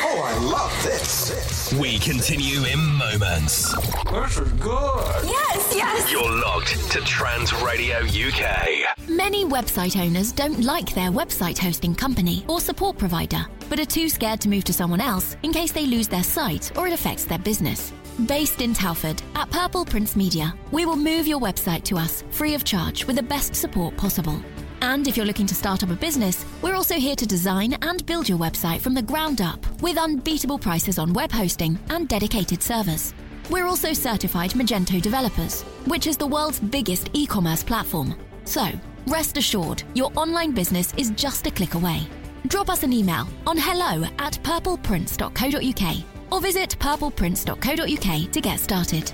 Oh, 0.05 0.21
I 0.21 0.37
love 0.45 0.83
this. 0.83 1.73
We 1.79 1.99
continue 1.99 2.65
in 2.65 2.79
moments. 2.95 3.73
This 4.11 4.37
is 4.37 4.53
good. 4.55 5.25
Yes, 5.25 5.73
yes. 5.75 6.11
You're 6.11 6.41
locked 6.41 6.91
to 6.91 7.01
Trans 7.03 7.53
Radio 7.63 7.99
UK. 7.99 9.09
Many 9.09 9.45
website 9.45 9.97
owners 9.97 10.33
don't 10.33 10.65
like 10.65 10.93
their 10.95 11.11
website 11.11 11.57
hosting 11.57 11.95
company 11.95 12.45
or 12.49 12.61
support 12.61 12.99
provider, 12.99 13.47
but 13.69 13.79
are 13.79 13.85
too 13.85 14.09
scared 14.09 14.41
to 14.41 14.49
move 14.49 14.65
to 14.65 14.73
someone 14.73 15.01
else 15.01 15.37
in 15.45 15.53
case 15.53 15.71
they 15.71 15.87
lose 15.87 16.09
their 16.09 16.25
site 16.25 16.77
or 16.77 16.89
it 16.89 16.93
affects 16.93 17.25
their 17.25 17.39
business. 17.39 17.93
Based 18.27 18.61
in 18.61 18.75
Telford, 18.75 19.23
at 19.37 19.51
Purple 19.51 19.85
Prince 19.85 20.17
Media, 20.17 20.53
we 20.73 20.85
will 20.85 20.97
move 20.97 21.27
your 21.27 21.41
website 21.41 21.85
to 21.85 21.97
us 21.97 22.25
free 22.31 22.55
of 22.55 22.65
charge 22.65 23.07
with 23.07 23.17
the 23.17 23.23
best 23.23 23.55
support 23.55 23.97
possible. 23.97 24.43
And 24.83 25.07
if 25.07 25.17
you're 25.17 25.25
looking 25.25 25.47
to 25.47 25.55
start 25.55 25.85
up 25.85 25.91
a 25.91 25.95
business, 25.95 26.45
we're 26.61 26.75
also 26.75 26.97
here 26.97 27.15
to 27.15 27.25
design 27.25 27.77
and 27.83 28.05
build 28.05 28.29
your 28.29 28.37
website 28.39 28.81
from 28.81 28.95
the 28.95 29.03
ground 29.03 29.41
up 29.41 29.65
with 29.81 29.97
unbeatable 29.97 30.59
prices 30.59 30.99
on 30.99 31.13
web 31.13 31.31
hosting 31.31 31.79
and 31.91 32.09
dedicated 32.09 32.61
servers. 32.61 33.15
We're 33.49 33.67
also 33.67 33.93
certified 33.93 34.51
Magento 34.51 35.01
developers, 35.01 35.63
which 35.87 36.09
is 36.09 36.17
the 36.17 36.27
world's 36.27 36.59
biggest 36.59 37.11
e 37.13 37.27
commerce 37.27 37.63
platform. 37.63 38.17
So, 38.45 38.67
rest 39.07 39.37
assured, 39.37 39.85
your 39.95 40.11
online 40.17 40.51
business 40.51 40.93
is 40.97 41.11
just 41.11 41.47
a 41.47 41.53
click 41.53 41.75
away. 41.75 42.03
Drop 42.49 42.69
us 42.69 42.83
an 42.83 42.93
email 42.93 43.29
on 43.47 43.57
hello 43.57 44.05
at 44.19 44.33
purpleprince.co.uk 44.43 45.97
or 46.33 46.41
visit 46.41 46.77
purpleprince.co.uk 46.81 48.31
to 48.33 48.41
get 48.41 48.59
started. 48.59 49.13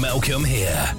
Malcolm 0.00 0.44
here. 0.44 0.94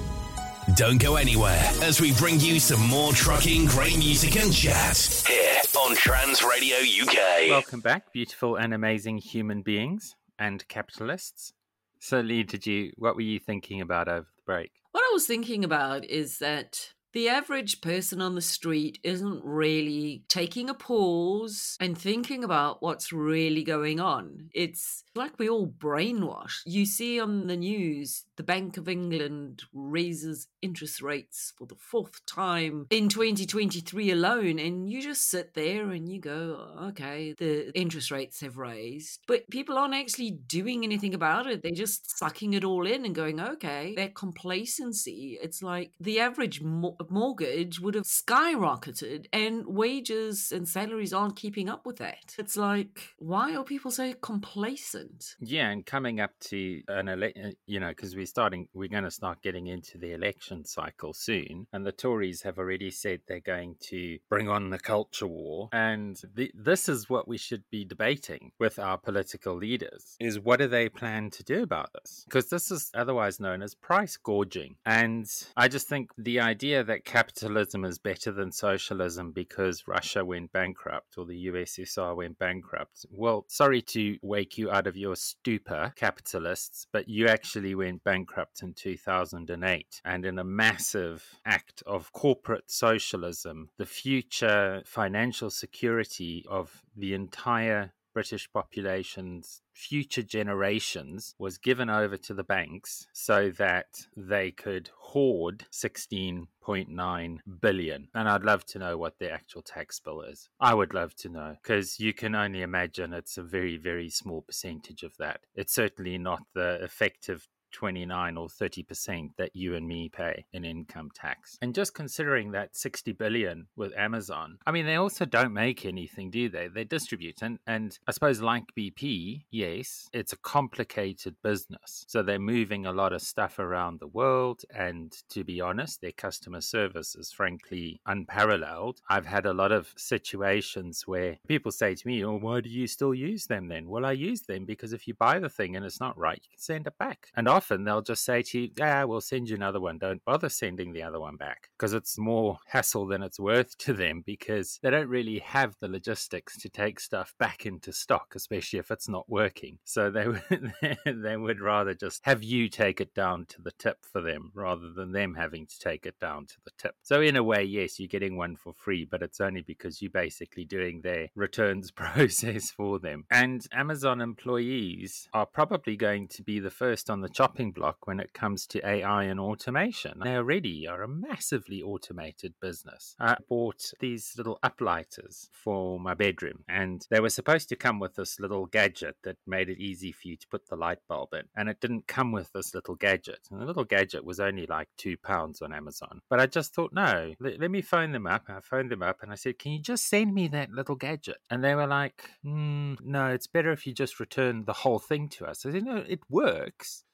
Don't 0.76 1.00
go 1.00 1.16
anywhere 1.16 1.72
as 1.80 2.02
we 2.02 2.12
bring 2.12 2.38
you 2.38 2.60
some 2.60 2.86
more 2.86 3.10
trucking, 3.14 3.64
great 3.64 3.96
music 3.96 4.36
and 4.36 4.52
chat 4.52 5.24
here 5.26 5.62
on 5.80 5.96
Trans 5.96 6.42
Radio 6.42 6.76
UK. 6.76 7.48
Welcome 7.48 7.80
back, 7.80 8.12
beautiful 8.12 8.56
and 8.56 8.74
amazing 8.74 9.16
human 9.16 9.62
beings 9.62 10.14
and 10.38 10.68
capitalists. 10.68 11.54
So, 11.98 12.20
Lee, 12.20 12.42
did 12.42 12.66
you? 12.66 12.92
What 12.98 13.14
were 13.14 13.22
you 13.22 13.38
thinking 13.38 13.80
about 13.80 14.08
over 14.08 14.28
the 14.36 14.42
break? 14.44 14.70
What 14.92 15.00
I 15.00 15.10
was 15.14 15.26
thinking 15.26 15.64
about 15.64 16.04
is 16.04 16.40
that 16.40 16.90
the 17.14 17.30
average 17.30 17.80
person 17.80 18.20
on 18.20 18.34
the 18.34 18.42
street 18.42 18.98
isn't 19.02 19.42
really 19.42 20.24
taking 20.28 20.68
a 20.68 20.74
pause 20.74 21.78
and 21.80 21.96
thinking 21.96 22.44
about 22.44 22.82
what's 22.82 23.14
really 23.14 23.64
going 23.64 23.98
on. 23.98 24.50
It's 24.52 25.04
like 25.16 25.38
we 25.38 25.48
all 25.48 25.66
brainwashed. 25.66 26.62
You 26.66 26.86
see 26.86 27.20
on 27.20 27.46
the 27.46 27.56
news, 27.56 28.24
the 28.36 28.42
Bank 28.42 28.76
of 28.76 28.88
England 28.88 29.62
raises 29.72 30.48
interest 30.62 31.00
rates 31.00 31.52
for 31.56 31.66
the 31.66 31.74
fourth 31.76 32.24
time 32.26 32.86
in 32.90 33.08
2023 33.08 34.10
alone, 34.10 34.58
and 34.58 34.90
you 34.90 35.02
just 35.02 35.28
sit 35.30 35.54
there 35.54 35.90
and 35.90 36.08
you 36.10 36.20
go, 36.20 36.74
okay, 36.88 37.34
the 37.38 37.76
interest 37.78 38.10
rates 38.10 38.40
have 38.40 38.56
raised. 38.56 39.20
But 39.26 39.48
people 39.50 39.78
aren't 39.78 39.94
actually 39.94 40.32
doing 40.32 40.84
anything 40.84 41.14
about 41.14 41.46
it. 41.46 41.62
They're 41.62 41.72
just 41.72 42.18
sucking 42.18 42.54
it 42.54 42.64
all 42.64 42.86
in 42.86 43.04
and 43.04 43.14
going, 43.14 43.40
okay, 43.40 43.94
that 43.96 44.14
complacency. 44.14 45.38
It's 45.40 45.62
like 45.62 45.92
the 46.00 46.20
average 46.20 46.60
mo- 46.62 46.96
mortgage 47.08 47.80
would 47.80 47.94
have 47.94 48.04
skyrocketed, 48.04 49.26
and 49.32 49.66
wages 49.66 50.52
and 50.52 50.68
salaries 50.68 51.12
aren't 51.12 51.36
keeping 51.36 51.68
up 51.68 51.86
with 51.86 51.96
that. 51.98 52.34
It's 52.38 52.56
like, 52.56 53.14
why 53.18 53.54
are 53.54 53.64
people 53.64 53.90
so 53.90 54.12
complacent? 54.14 55.05
Yeah, 55.40 55.70
and 55.70 55.84
coming 55.84 56.20
up 56.20 56.32
to 56.48 56.82
an 56.88 57.08
election, 57.08 57.46
uh, 57.46 57.50
you 57.66 57.80
know, 57.80 57.88
because 57.88 58.14
we're 58.14 58.26
starting, 58.26 58.68
we're 58.74 58.88
going 58.88 59.04
to 59.04 59.10
start 59.10 59.42
getting 59.42 59.66
into 59.66 59.98
the 59.98 60.12
election 60.12 60.64
cycle 60.64 61.12
soon, 61.12 61.66
and 61.72 61.86
the 61.86 61.92
Tories 61.92 62.42
have 62.42 62.58
already 62.58 62.90
said 62.90 63.20
they're 63.26 63.40
going 63.40 63.76
to 63.88 64.18
bring 64.28 64.48
on 64.48 64.70
the 64.70 64.78
culture 64.78 65.26
war, 65.26 65.68
and 65.72 66.20
the, 66.34 66.50
this 66.54 66.88
is 66.88 67.08
what 67.08 67.28
we 67.28 67.38
should 67.38 67.64
be 67.70 67.84
debating 67.84 68.52
with 68.58 68.78
our 68.78 68.98
political 68.98 69.56
leaders: 69.56 70.16
is 70.20 70.40
what 70.40 70.58
do 70.58 70.68
they 70.68 70.88
plan 70.88 71.30
to 71.30 71.44
do 71.44 71.62
about 71.62 71.90
this? 71.94 72.24
Because 72.28 72.48
this 72.48 72.70
is 72.70 72.90
otherwise 72.94 73.40
known 73.40 73.62
as 73.62 73.74
price 73.74 74.16
gouging, 74.16 74.76
and 74.84 75.26
I 75.56 75.68
just 75.68 75.88
think 75.88 76.10
the 76.18 76.40
idea 76.40 76.84
that 76.84 77.04
capitalism 77.04 77.84
is 77.84 77.98
better 77.98 78.32
than 78.32 78.52
socialism 78.52 79.32
because 79.32 79.84
Russia 79.86 80.24
went 80.24 80.52
bankrupt 80.52 81.18
or 81.18 81.24
the 81.24 81.46
USSR 81.46 82.16
went 82.16 82.38
bankrupt. 82.38 83.06
Well, 83.10 83.44
sorry 83.48 83.82
to 83.82 84.18
wake 84.22 84.58
you 84.58 84.70
out 84.70 84.86
of 84.86 84.95
your 84.96 85.16
stupor, 85.16 85.92
capitalists, 85.96 86.86
but 86.92 87.08
you 87.08 87.28
actually 87.28 87.74
went 87.74 88.04
bankrupt 88.04 88.62
in 88.62 88.74
2008. 88.74 90.00
And 90.04 90.24
in 90.24 90.38
a 90.38 90.44
massive 90.44 91.24
act 91.44 91.82
of 91.86 92.12
corporate 92.12 92.70
socialism, 92.70 93.70
the 93.76 93.86
future 93.86 94.82
financial 94.84 95.50
security 95.50 96.44
of 96.48 96.82
the 96.96 97.14
entire 97.14 97.92
British 98.16 98.50
population's 98.50 99.60
future 99.74 100.22
generations 100.22 101.34
was 101.38 101.58
given 101.58 101.90
over 101.90 102.16
to 102.16 102.32
the 102.32 102.42
banks 102.42 103.06
so 103.12 103.50
that 103.50 104.06
they 104.16 104.50
could 104.50 104.88
hoard 104.98 105.66
16.9 105.70 107.38
billion. 107.60 108.08
And 108.14 108.26
I'd 108.26 108.42
love 108.42 108.64
to 108.68 108.78
know 108.78 108.96
what 108.96 109.18
the 109.18 109.30
actual 109.30 109.60
tax 109.60 110.00
bill 110.00 110.22
is. 110.22 110.48
I 110.58 110.72
would 110.72 110.94
love 110.94 111.14
to 111.16 111.28
know 111.28 111.56
because 111.62 112.00
you 112.00 112.14
can 112.14 112.34
only 112.34 112.62
imagine 112.62 113.12
it's 113.12 113.36
a 113.36 113.42
very, 113.42 113.76
very 113.76 114.08
small 114.08 114.40
percentage 114.40 115.02
of 115.02 115.14
that. 115.18 115.40
It's 115.54 115.74
certainly 115.74 116.16
not 116.16 116.40
the 116.54 116.82
effective 116.82 117.46
29 117.76 118.38
or 118.38 118.48
30% 118.48 119.36
that 119.36 119.50
you 119.54 119.74
and 119.74 119.86
me 119.86 120.08
pay 120.08 120.46
in 120.54 120.64
income 120.64 121.10
tax. 121.14 121.58
And 121.60 121.74
just 121.74 121.92
considering 121.92 122.52
that 122.52 122.74
60 122.74 123.12
billion 123.12 123.66
with 123.76 123.92
Amazon, 123.98 124.56
I 124.66 124.72
mean, 124.72 124.86
they 124.86 124.94
also 124.94 125.26
don't 125.26 125.52
make 125.52 125.84
anything, 125.84 126.30
do 126.30 126.48
they? 126.48 126.68
They 126.68 126.84
distribute. 126.84 127.42
And, 127.42 127.58
and 127.66 127.98
I 128.08 128.12
suppose, 128.12 128.40
like 128.40 128.64
BP, 128.78 129.44
yes, 129.50 130.08
it's 130.14 130.32
a 130.32 130.38
complicated 130.38 131.36
business. 131.42 132.06
So 132.08 132.22
they're 132.22 132.38
moving 132.38 132.86
a 132.86 132.92
lot 132.92 133.12
of 133.12 133.20
stuff 133.20 133.58
around 133.58 134.00
the 134.00 134.06
world. 134.06 134.62
And 134.74 135.12
to 135.28 135.44
be 135.44 135.60
honest, 135.60 136.00
their 136.00 136.12
customer 136.12 136.62
service 136.62 137.14
is 137.14 137.30
frankly 137.30 138.00
unparalleled. 138.06 139.02
I've 139.10 139.26
had 139.26 139.44
a 139.44 139.52
lot 139.52 139.70
of 139.70 139.92
situations 139.98 141.02
where 141.06 141.36
people 141.46 141.72
say 141.72 141.94
to 141.94 142.08
me, 142.08 142.24
Oh, 142.24 142.38
why 142.38 142.62
do 142.62 142.70
you 142.70 142.86
still 142.86 143.12
use 143.12 143.44
them 143.44 143.68
then? 143.68 143.86
Well, 143.90 144.06
I 144.06 144.12
use 144.12 144.42
them 144.42 144.64
because 144.64 144.94
if 144.94 145.06
you 145.06 145.12
buy 145.12 145.38
the 145.40 145.50
thing 145.50 145.76
and 145.76 145.84
it's 145.84 146.00
not 146.00 146.16
right, 146.16 146.40
you 146.42 146.48
can 146.52 146.58
send 146.58 146.86
it 146.86 146.96
back. 146.98 147.28
And 147.36 147.46
often 147.46 147.65
often 147.66 147.84
they'll 147.84 148.02
just 148.02 148.24
say 148.24 148.42
to 148.42 148.60
you, 148.60 148.70
Yeah, 148.76 149.04
we'll 149.04 149.20
send 149.20 149.48
you 149.48 149.56
another 149.56 149.80
one. 149.80 149.98
Don't 149.98 150.24
bother 150.24 150.48
sending 150.48 150.92
the 150.92 151.02
other 151.02 151.18
one 151.18 151.36
back 151.36 151.70
because 151.76 151.92
it's 151.92 152.16
more 152.16 152.58
hassle 152.66 153.06
than 153.06 153.22
it's 153.22 153.40
worth 153.40 153.76
to 153.78 153.92
them 153.92 154.22
because 154.24 154.78
they 154.82 154.90
don't 154.90 155.08
really 155.08 155.40
have 155.40 155.74
the 155.80 155.88
logistics 155.88 156.56
to 156.58 156.68
take 156.68 157.00
stuff 157.00 157.34
back 157.40 157.66
into 157.66 157.92
stock, 157.92 158.34
especially 158.36 158.78
if 158.78 158.90
it's 158.90 159.08
not 159.08 159.28
working. 159.28 159.78
So 159.84 160.10
they 160.10 160.28
would, 160.50 160.72
they 161.04 161.36
would 161.36 161.60
rather 161.60 161.94
just 161.94 162.20
have 162.24 162.44
you 162.44 162.68
take 162.68 163.00
it 163.00 163.14
down 163.14 163.46
to 163.46 163.62
the 163.62 163.72
tip 163.72 163.98
for 164.12 164.20
them 164.20 164.52
rather 164.54 164.90
than 164.92 165.12
them 165.12 165.34
having 165.34 165.66
to 165.66 165.78
take 165.78 166.06
it 166.06 166.18
down 166.20 166.46
to 166.46 166.54
the 166.64 166.70
tip. 166.78 166.94
So, 167.02 167.20
in 167.20 167.36
a 167.36 167.42
way, 167.42 167.64
yes, 167.64 167.98
you're 167.98 168.06
getting 168.06 168.36
one 168.36 168.56
for 168.56 168.72
free, 168.72 169.04
but 169.04 169.22
it's 169.22 169.40
only 169.40 169.62
because 169.62 170.00
you're 170.00 170.10
basically 170.10 170.64
doing 170.64 171.00
their 171.00 171.28
returns 171.34 171.90
process 171.96 172.70
for 172.70 173.00
them. 173.00 173.24
And 173.30 173.66
Amazon 173.72 174.20
employees 174.20 175.28
are 175.32 175.46
probably 175.46 175.96
going 175.96 176.28
to 176.28 176.42
be 176.42 176.60
the 176.60 176.70
first 176.70 177.10
on 177.10 177.20
the 177.20 177.28
chopping 177.28 177.55
chopping 177.56 177.72
block 177.72 178.06
when 178.06 178.20
it 178.20 178.34
comes 178.34 178.66
to 178.66 178.86
AI 178.86 179.24
and 179.24 179.40
automation. 179.40 180.20
They 180.22 180.36
already 180.36 180.86
are 180.86 181.02
a 181.02 181.08
massively 181.08 181.80
automated 181.80 182.52
business. 182.60 183.14
I 183.18 183.36
bought 183.48 183.92
these 183.98 184.34
little 184.36 184.58
uplighters 184.62 185.48
for 185.52 185.98
my 185.98 186.12
bedroom, 186.12 186.64
and 186.68 187.06
they 187.10 187.20
were 187.20 187.30
supposed 187.30 187.70
to 187.70 187.76
come 187.76 187.98
with 187.98 188.14
this 188.14 188.38
little 188.38 188.66
gadget 188.66 189.16
that 189.24 189.38
made 189.46 189.70
it 189.70 189.78
easy 189.78 190.12
for 190.12 190.28
you 190.28 190.36
to 190.36 190.46
put 190.48 190.68
the 190.68 190.76
light 190.76 190.98
bulb 191.08 191.30
in. 191.32 191.44
And 191.56 191.70
it 191.70 191.80
didn't 191.80 192.06
come 192.06 192.30
with 192.30 192.52
this 192.52 192.74
little 192.74 192.94
gadget. 192.94 193.40
And 193.50 193.60
the 193.60 193.64
little 193.64 193.84
gadget 193.84 194.24
was 194.24 194.38
only 194.38 194.66
like 194.66 194.88
two 194.98 195.16
pounds 195.16 195.62
on 195.62 195.72
Amazon. 195.72 196.20
But 196.28 196.40
I 196.40 196.46
just 196.46 196.74
thought, 196.74 196.92
no, 196.92 197.32
let, 197.40 197.58
let 197.58 197.70
me 197.70 197.80
phone 197.80 198.12
them 198.12 198.26
up. 198.26 198.44
I 198.48 198.60
phoned 198.60 198.90
them 198.90 199.02
up 199.02 199.22
and 199.22 199.32
I 199.32 199.36
said, 199.36 199.58
can 199.58 199.72
you 199.72 199.80
just 199.80 200.08
send 200.08 200.34
me 200.34 200.48
that 200.48 200.72
little 200.72 200.94
gadget? 200.94 201.38
And 201.50 201.64
they 201.64 201.74
were 201.74 201.86
like, 201.86 202.30
mm, 202.44 202.98
no, 203.02 203.28
it's 203.28 203.46
better 203.46 203.72
if 203.72 203.86
you 203.86 203.94
just 203.94 204.20
return 204.20 204.64
the 204.66 204.74
whole 204.74 204.98
thing 204.98 205.30
to 205.30 205.46
us. 205.46 205.64
I 205.64 205.72
said, 205.72 205.84
no, 205.84 206.04
it 206.06 206.20
works. 206.28 207.04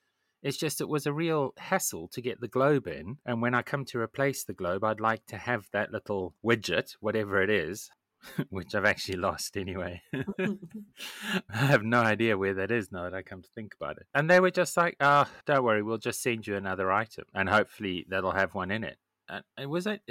It's 0.43 0.57
just 0.57 0.81
it 0.81 0.89
was 0.89 1.07
a 1.07 1.13
real 1.13 1.55
hassle 1.57 2.09
to 2.09 2.21
get 2.21 2.41
the 2.41 2.49
globe 2.49 2.87
in. 2.87 3.19
And 3.25 3.41
when 3.41 3.55
I 3.55 3.63
come 3.63 3.85
to 3.87 3.99
replace 3.99 4.45
the 4.45 4.53
globe, 4.53 4.85
I'd 4.85 5.01
like 5.01 5.27
to 5.27 5.37
have 5.37 5.69
that 5.73 5.93
little 5.93 6.35
widget, 6.45 6.97
whatever 7.01 7.41
it 7.43 7.51
is, 7.51 7.91
which 8.51 8.75
I've 8.75 8.85
actually 8.85 9.19
lost 9.19 9.57
anyway. 9.57 10.03
I 10.13 10.59
have 11.51 11.85
no 11.85 12.01
idea 12.01 12.37
where 12.37 12.55
that 12.55 12.71
is 12.71 12.91
now 12.91 13.05
that 13.05 13.15
I 13.15 13.23
come 13.23 13.43
to 13.43 13.49
think 13.55 13.75
about 13.81 13.99
it. 13.99 14.07
And 14.15 14.29
they 14.29 14.41
were 14.41 14.51
just 14.51 14.77
like, 14.77 14.97
oh, 15.01 15.27
don't 15.47 15.65
worry, 15.65 15.83
we'll 15.83 15.99
just 15.99 16.23
send 16.23 16.47
you 16.47 16.57
another 16.57 16.91
item 16.91 17.25
and 17.35 17.49
hopefully 17.49 18.07
that'll 18.09 18.33
have 18.33 18.55
one 18.55 18.71
in 18.71 18.85
it. 18.85 18.99
And 19.29 19.45
it 19.59 19.67
was 19.67 19.87
it. 19.87 20.03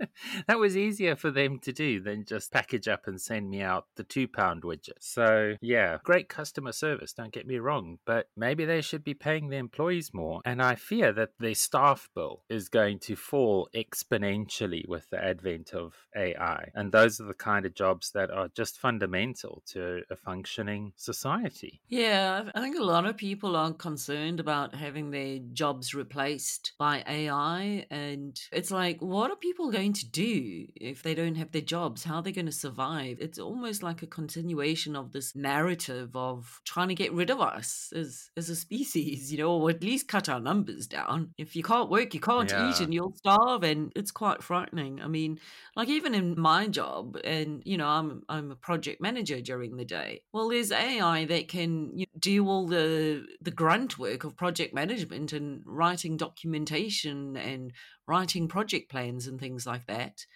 that 0.46 0.58
was 0.58 0.76
easier 0.76 1.16
for 1.16 1.30
them 1.30 1.58
to 1.60 1.72
do 1.72 2.00
than 2.00 2.24
just 2.24 2.52
package 2.52 2.88
up 2.88 3.06
and 3.06 3.20
send 3.20 3.50
me 3.50 3.62
out 3.62 3.86
the 3.96 4.04
two 4.04 4.28
pound 4.28 4.62
widget. 4.62 4.98
So, 5.00 5.54
yeah, 5.60 5.98
great 6.02 6.28
customer 6.28 6.72
service, 6.72 7.12
don't 7.12 7.32
get 7.32 7.46
me 7.46 7.58
wrong, 7.58 7.98
but 8.04 8.28
maybe 8.36 8.64
they 8.64 8.80
should 8.80 9.04
be 9.04 9.14
paying 9.14 9.48
their 9.48 9.60
employees 9.60 10.12
more. 10.12 10.40
And 10.44 10.62
I 10.62 10.74
fear 10.74 11.12
that 11.12 11.30
their 11.38 11.54
staff 11.54 12.08
bill 12.14 12.42
is 12.48 12.68
going 12.68 12.98
to 13.00 13.16
fall 13.16 13.68
exponentially 13.74 14.86
with 14.88 15.08
the 15.10 15.22
advent 15.22 15.72
of 15.74 15.94
AI. 16.16 16.70
And 16.74 16.92
those 16.92 17.20
are 17.20 17.26
the 17.26 17.34
kind 17.34 17.66
of 17.66 17.74
jobs 17.74 18.10
that 18.12 18.30
are 18.30 18.48
just 18.54 18.78
fundamental 18.78 19.62
to 19.68 20.02
a 20.10 20.16
functioning 20.16 20.92
society. 20.96 21.80
Yeah, 21.88 22.44
I 22.54 22.60
think 22.60 22.78
a 22.78 22.84
lot 22.84 23.06
of 23.06 23.16
people 23.16 23.56
are 23.56 23.72
concerned 23.72 24.40
about 24.40 24.74
having 24.74 25.10
their 25.10 25.38
jobs 25.52 25.94
replaced 25.94 26.72
by 26.78 27.04
AI. 27.06 27.86
And 27.90 28.38
it's 28.52 28.70
like, 28.70 29.00
what 29.00 29.30
are 29.30 29.36
people 29.36 29.70
going 29.88 29.94
to 29.94 30.06
do 30.06 30.66
if 30.76 31.02
they 31.02 31.14
don't 31.14 31.36
have 31.36 31.52
their 31.52 31.62
jobs? 31.62 32.04
How 32.04 32.16
are 32.16 32.22
they 32.22 32.32
going 32.32 32.46
to 32.46 32.52
survive? 32.52 33.18
It's 33.20 33.38
almost 33.38 33.82
like 33.82 34.02
a 34.02 34.06
continuation 34.06 34.94
of 34.94 35.12
this 35.12 35.34
narrative 35.34 36.14
of 36.14 36.60
trying 36.66 36.88
to 36.88 36.94
get 36.94 37.12
rid 37.12 37.30
of 37.30 37.40
us 37.40 37.90
as, 37.96 38.30
as 38.36 38.50
a 38.50 38.56
species, 38.56 39.32
you 39.32 39.38
know, 39.38 39.50
or 39.50 39.70
at 39.70 39.82
least 39.82 40.08
cut 40.08 40.28
our 40.28 40.40
numbers 40.40 40.86
down. 40.86 41.32
If 41.38 41.56
you 41.56 41.62
can't 41.62 41.88
work, 41.88 42.12
you 42.12 42.20
can't 42.20 42.50
yeah. 42.50 42.68
eat 42.68 42.80
and 42.80 42.92
you'll 42.92 43.14
starve. 43.16 43.62
And 43.62 43.92
it's 43.96 44.10
quite 44.10 44.42
frightening. 44.42 45.00
I 45.00 45.08
mean, 45.08 45.38
like 45.74 45.88
even 45.88 46.14
in 46.14 46.38
my 46.38 46.66
job, 46.66 47.16
and, 47.24 47.62
you 47.64 47.78
know, 47.78 47.88
I'm, 47.88 48.22
I'm 48.28 48.50
a 48.50 48.56
project 48.56 49.00
manager 49.00 49.40
during 49.40 49.76
the 49.76 49.86
day. 49.86 50.22
Well, 50.32 50.50
there's 50.50 50.72
AI 50.72 51.24
that 51.24 51.48
can 51.48 51.96
you 51.96 52.06
know, 52.06 52.18
do 52.18 52.46
all 52.46 52.66
the, 52.66 53.24
the 53.40 53.50
grunt 53.50 53.98
work 53.98 54.24
of 54.24 54.36
project 54.36 54.74
management 54.74 55.32
and 55.32 55.62
writing 55.64 56.18
documentation 56.18 57.36
and 57.36 57.72
writing 58.08 58.48
project 58.48 58.90
plans 58.90 59.26
and 59.26 59.38
things 59.38 59.66
like 59.66 59.86
that. 59.86 60.26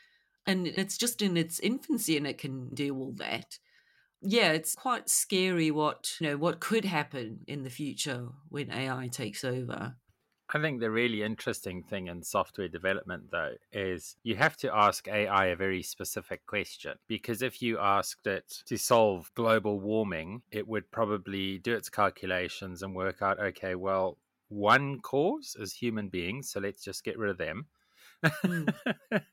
And 0.47 0.67
it's 0.67 0.99
just 0.99 1.23
in 1.23 1.37
its 1.37 1.59
infancy 1.59 2.17
and 2.17 2.27
it 2.27 2.39
can 2.39 2.69
do 2.75 2.95
all 2.97 3.13
that. 3.17 3.59
Yeah, 4.21 4.53
it's 4.53 4.77
quite 4.77 5.09
scary 5.09 5.71
what, 5.71 6.13
you 6.21 6.29
know, 6.29 6.37
what 6.37 6.61
could 6.61 6.85
happen 6.85 7.41
in 7.49 7.65
the 7.65 7.71
future 7.71 8.29
when 8.49 8.71
AI 8.71 9.09
takes 9.09 9.43
over. 9.43 9.97
I 10.55 10.61
think 10.61 10.81
the 10.81 10.91
really 10.91 11.23
interesting 11.23 11.83
thing 11.83 12.09
in 12.09 12.23
software 12.23 12.69
development, 12.69 13.31
though, 13.31 13.55
is 13.73 14.17
you 14.23 14.37
have 14.37 14.57
to 14.59 14.75
ask 14.75 15.09
AI 15.09 15.47
a 15.47 15.57
very 15.57 15.83
specific 15.83 16.45
question. 16.47 16.99
Because 17.09 17.41
if 17.41 17.63
you 17.63 17.79
asked 17.79 18.27
it 18.27 18.63
to 18.67 18.77
solve 18.77 19.31
global 19.35 19.81
warming, 19.81 20.43
it 20.51 20.69
would 20.69 20.91
probably 20.91 21.59
do 21.59 21.75
its 21.75 21.89
calculations 21.89 22.83
and 22.83 22.95
work 22.95 23.23
out 23.23 23.41
okay, 23.41 23.75
well, 23.75 24.19
one 24.53 25.01
cause 25.01 25.57
as 25.61 25.73
human 25.73 26.09
beings, 26.09 26.51
so 26.51 26.61
let's 26.61 26.85
just 26.85 27.05
get 27.05 27.19
rid 27.19 27.31
of 27.31 27.39
them. 27.39 27.67
Mm. 28.25 28.73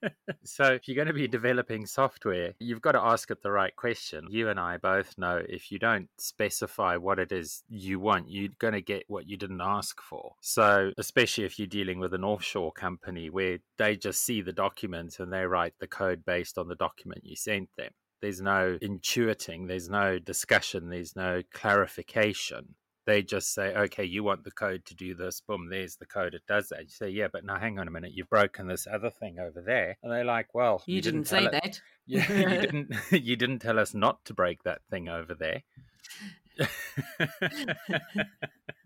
so, 0.43 0.63
if 0.65 0.87
you're 0.87 0.95
going 0.95 1.07
to 1.07 1.13
be 1.13 1.27
developing 1.27 1.85
software, 1.85 2.53
you've 2.59 2.81
got 2.81 2.93
to 2.93 3.01
ask 3.01 3.29
it 3.29 3.43
the 3.43 3.51
right 3.51 3.75
question. 3.75 4.25
You 4.29 4.49
and 4.49 4.59
I 4.59 4.77
both 4.77 5.17
know 5.17 5.41
if 5.47 5.71
you 5.71 5.79
don't 5.79 6.09
specify 6.17 6.97
what 6.97 7.19
it 7.19 7.31
is 7.31 7.63
you 7.69 7.99
want, 7.99 8.29
you're 8.29 8.49
going 8.57 8.73
to 8.73 8.81
get 8.81 9.03
what 9.07 9.27
you 9.27 9.37
didn't 9.37 9.61
ask 9.61 10.01
for. 10.01 10.33
So, 10.41 10.91
especially 10.97 11.43
if 11.43 11.59
you're 11.59 11.67
dealing 11.67 11.99
with 11.99 12.13
an 12.13 12.23
offshore 12.23 12.71
company 12.71 13.29
where 13.29 13.59
they 13.77 13.95
just 13.95 14.23
see 14.23 14.41
the 14.41 14.53
document 14.53 15.19
and 15.19 15.31
they 15.31 15.45
write 15.45 15.73
the 15.79 15.87
code 15.87 16.25
based 16.25 16.57
on 16.57 16.67
the 16.67 16.75
document 16.75 17.21
you 17.23 17.35
sent 17.35 17.69
them. 17.77 17.91
There's 18.21 18.41
no 18.41 18.77
intuiting, 18.81 19.67
there's 19.67 19.89
no 19.89 20.19
discussion, 20.19 20.89
there's 20.89 21.15
no 21.15 21.41
clarification 21.53 22.75
they 23.09 23.23
just 23.23 23.53
say, 23.53 23.73
okay, 23.73 24.03
you 24.03 24.23
want 24.23 24.43
the 24.43 24.51
code 24.51 24.85
to 24.85 24.95
do 24.95 25.15
this, 25.15 25.41
boom, 25.41 25.67
there's 25.69 25.95
the 25.95 26.05
code, 26.05 26.35
it 26.35 26.43
does 26.47 26.69
that. 26.69 26.83
You 26.83 26.89
say, 26.89 27.09
yeah, 27.09 27.27
but 27.31 27.43
now 27.43 27.57
hang 27.57 27.79
on 27.79 27.87
a 27.87 27.91
minute, 27.91 28.11
you've 28.13 28.29
broken 28.29 28.67
this 28.67 28.85
other 28.85 29.09
thing 29.09 29.39
over 29.39 29.61
there. 29.61 29.97
And 30.03 30.11
they're 30.11 30.23
like, 30.23 30.53
well, 30.53 30.83
you, 30.85 30.97
you 30.97 31.01
didn't, 31.01 31.23
didn't 31.23 31.27
say 31.27 31.45
it. 31.45 31.51
that. 31.51 31.81
Yeah, 32.11 32.31
you 32.31 32.61
didn't 32.61 32.95
you 33.11 33.35
didn't 33.35 33.59
tell 33.59 33.77
us 33.77 33.93
not 33.93 34.25
to 34.25 34.33
break 34.33 34.63
that 34.63 34.81
thing 34.89 35.09
over 35.09 35.35
there. 35.35 35.61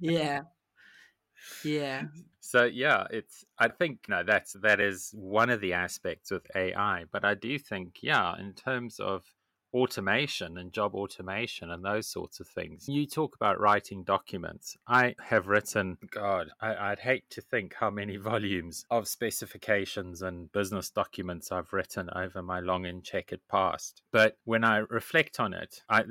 yeah. 0.01 0.41
Yeah. 1.63 2.03
So 2.41 2.65
yeah, 2.65 3.07
it's 3.11 3.45
I 3.57 3.69
think 3.69 3.99
you 4.09 4.15
know 4.15 4.23
that's 4.23 4.57
that 4.61 4.81
is 4.81 5.11
one 5.13 5.49
of 5.49 5.61
the 5.61 5.71
aspects 5.71 6.31
with 6.31 6.45
AI, 6.53 7.05
but 7.13 7.23
I 7.23 7.33
do 7.33 7.57
think 7.57 7.99
yeah, 8.01 8.37
in 8.37 8.51
terms 8.51 8.99
of 8.99 9.23
automation 9.73 10.57
and 10.57 10.71
job 10.71 10.93
automation 10.95 11.71
and 11.71 11.83
those 11.83 12.07
sorts 12.07 12.39
of 12.39 12.47
things. 12.47 12.87
You 12.87 13.05
talk 13.05 13.35
about 13.35 13.59
writing 13.59 14.03
documents. 14.03 14.77
I 14.87 15.15
have 15.21 15.47
written, 15.47 15.97
God, 16.11 16.49
I, 16.61 16.89
would 16.89 16.99
hate 16.99 17.29
to 17.31 17.41
think 17.41 17.73
how 17.73 17.89
many 17.89 18.17
volumes 18.33 18.85
of 18.91 19.07
specifications 19.07 20.21
and 20.21 20.51
business 20.51 20.89
documents 20.89 21.51
I've 21.51 21.73
written 21.73 22.09
over 22.15 22.41
my 22.41 22.59
long 22.59 22.85
and 22.85 23.03
checkered 23.03 23.41
past. 23.49 24.01
But 24.11 24.37
when 24.45 24.63
I 24.63 24.77
reflect 24.89 25.39
on 25.39 25.53
it, 25.53 25.81
I, 25.89 26.03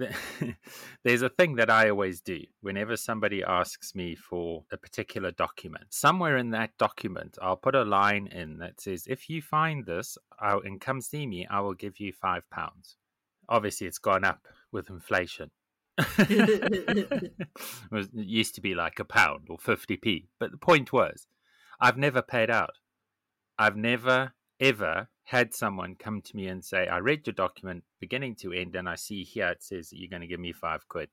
there's 1.04 1.22
a 1.22 1.28
thing 1.28 1.56
that 1.56 1.70
I 1.70 1.90
always 1.90 2.20
do 2.20 2.40
whenever 2.60 2.96
somebody 2.96 3.42
asks 3.44 3.94
me 3.94 4.14
for 4.14 4.64
a 4.72 4.76
particular 4.76 5.30
document. 5.30 5.84
Somewhere 5.90 6.36
in 6.36 6.50
that 6.50 6.76
document, 6.78 7.38
I'll 7.40 7.56
put 7.56 7.74
a 7.74 7.84
line 7.84 8.26
in 8.26 8.58
that 8.58 8.80
says, 8.80 9.06
if 9.06 9.30
you 9.30 9.40
find 9.40 9.86
this 9.86 10.18
I'll, 10.40 10.60
and 10.60 10.80
come 10.80 11.00
see 11.00 11.26
me, 11.26 11.46
I 11.48 11.60
will 11.60 11.74
give 11.74 12.00
you 12.00 12.12
five 12.12 12.48
pounds 12.50 12.96
obviously 13.52 13.86
it's 13.86 13.98
gone 13.98 14.24
up 14.24 14.48
with 14.72 14.88
inflation. 14.88 15.50
it, 15.98 17.32
was, 17.90 18.06
it 18.06 18.26
used 18.26 18.54
to 18.54 18.62
be 18.62 18.74
like 18.74 18.98
a 18.98 19.04
pound 19.04 19.48
or 19.50 19.58
50p. 19.58 20.24
But 20.40 20.50
the 20.50 20.56
point 20.56 20.92
was, 20.92 21.26
I've 21.78 21.98
never 21.98 22.22
paid 22.22 22.50
out. 22.50 22.78
I've 23.58 23.76
never, 23.76 24.32
ever 24.58 25.08
had 25.24 25.54
someone 25.54 25.96
come 25.96 26.22
to 26.22 26.36
me 26.36 26.46
and 26.46 26.64
say, 26.64 26.88
I 26.88 26.98
read 26.98 27.26
your 27.26 27.34
document 27.34 27.84
beginning 28.00 28.36
to 28.36 28.52
end, 28.52 28.74
and 28.74 28.88
I 28.88 28.94
see 28.94 29.22
here 29.22 29.48
it 29.48 29.62
says 29.62 29.90
that 29.90 29.98
you're 29.98 30.08
going 30.08 30.22
to 30.22 30.26
give 30.26 30.40
me 30.40 30.52
five 30.52 30.88
quid. 30.88 31.10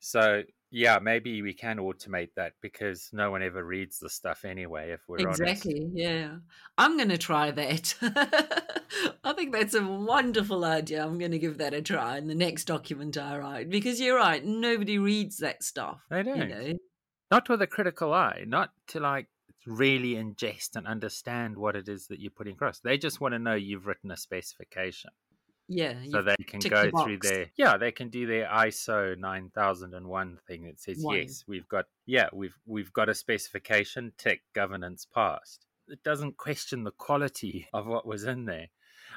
So 0.00 0.42
yeah, 0.70 0.98
maybe 1.00 1.42
we 1.42 1.54
can 1.54 1.78
automate 1.78 2.30
that 2.36 2.54
because 2.60 3.08
no 3.12 3.30
one 3.30 3.42
ever 3.42 3.64
reads 3.64 3.98
the 3.98 4.10
stuff 4.10 4.44
anyway. 4.44 4.90
If 4.90 5.00
we're 5.08 5.18
exactly, 5.18 5.80
honest. 5.80 5.96
yeah, 5.96 6.36
I'm 6.76 6.96
going 6.96 7.08
to 7.10 7.18
try 7.18 7.50
that. 7.52 7.94
I 9.24 9.32
think 9.32 9.52
that's 9.52 9.74
a 9.74 9.84
wonderful 9.84 10.64
idea. 10.64 11.04
I'm 11.04 11.18
going 11.18 11.30
to 11.30 11.38
give 11.38 11.58
that 11.58 11.74
a 11.74 11.82
try 11.82 12.18
in 12.18 12.26
the 12.26 12.34
next 12.34 12.64
document 12.64 13.16
I 13.16 13.38
write 13.38 13.70
because 13.70 14.00
you're 14.00 14.16
right. 14.16 14.44
Nobody 14.44 14.98
reads 14.98 15.38
that 15.38 15.62
stuff. 15.62 16.00
They 16.10 16.22
don't. 16.22 16.36
You 16.36 16.48
know? 16.48 16.72
Not 17.30 17.48
with 17.48 17.62
a 17.62 17.66
critical 17.66 18.12
eye. 18.12 18.44
Not 18.46 18.70
to 18.88 19.00
like 19.00 19.28
really 19.66 20.14
ingest 20.14 20.76
and 20.76 20.86
understand 20.86 21.56
what 21.56 21.76
it 21.76 21.88
is 21.88 22.06
that 22.08 22.20
you're 22.20 22.30
putting 22.30 22.54
across. 22.54 22.80
They 22.80 22.98
just 22.98 23.20
want 23.20 23.34
to 23.34 23.38
know 23.38 23.54
you've 23.54 23.86
written 23.86 24.10
a 24.10 24.16
specification. 24.16 25.10
Yeah. 25.68 25.94
So 26.10 26.22
they 26.22 26.36
can 26.46 26.60
go 26.60 26.84
the 26.84 27.02
through 27.02 27.18
their 27.22 27.46
yeah, 27.56 27.76
they 27.76 27.90
can 27.90 28.08
do 28.08 28.26
their 28.26 28.46
ISO 28.46 29.18
nine 29.18 29.50
thousand 29.54 29.94
and 29.94 30.06
one 30.06 30.38
thing 30.46 30.64
that 30.64 30.80
says 30.80 30.98
One. 31.00 31.16
yes, 31.16 31.44
we've 31.46 31.68
got 31.68 31.86
yeah, 32.06 32.28
we've 32.32 32.56
we've 32.66 32.92
got 32.92 33.08
a 33.08 33.14
specification, 33.14 34.12
tick, 34.16 34.42
governance 34.54 35.06
passed. 35.12 35.66
It 35.88 36.02
doesn't 36.02 36.36
question 36.36 36.84
the 36.84 36.92
quality 36.92 37.68
of 37.74 37.86
what 37.86 38.06
was 38.06 38.24
in 38.24 38.44
there. 38.44 38.68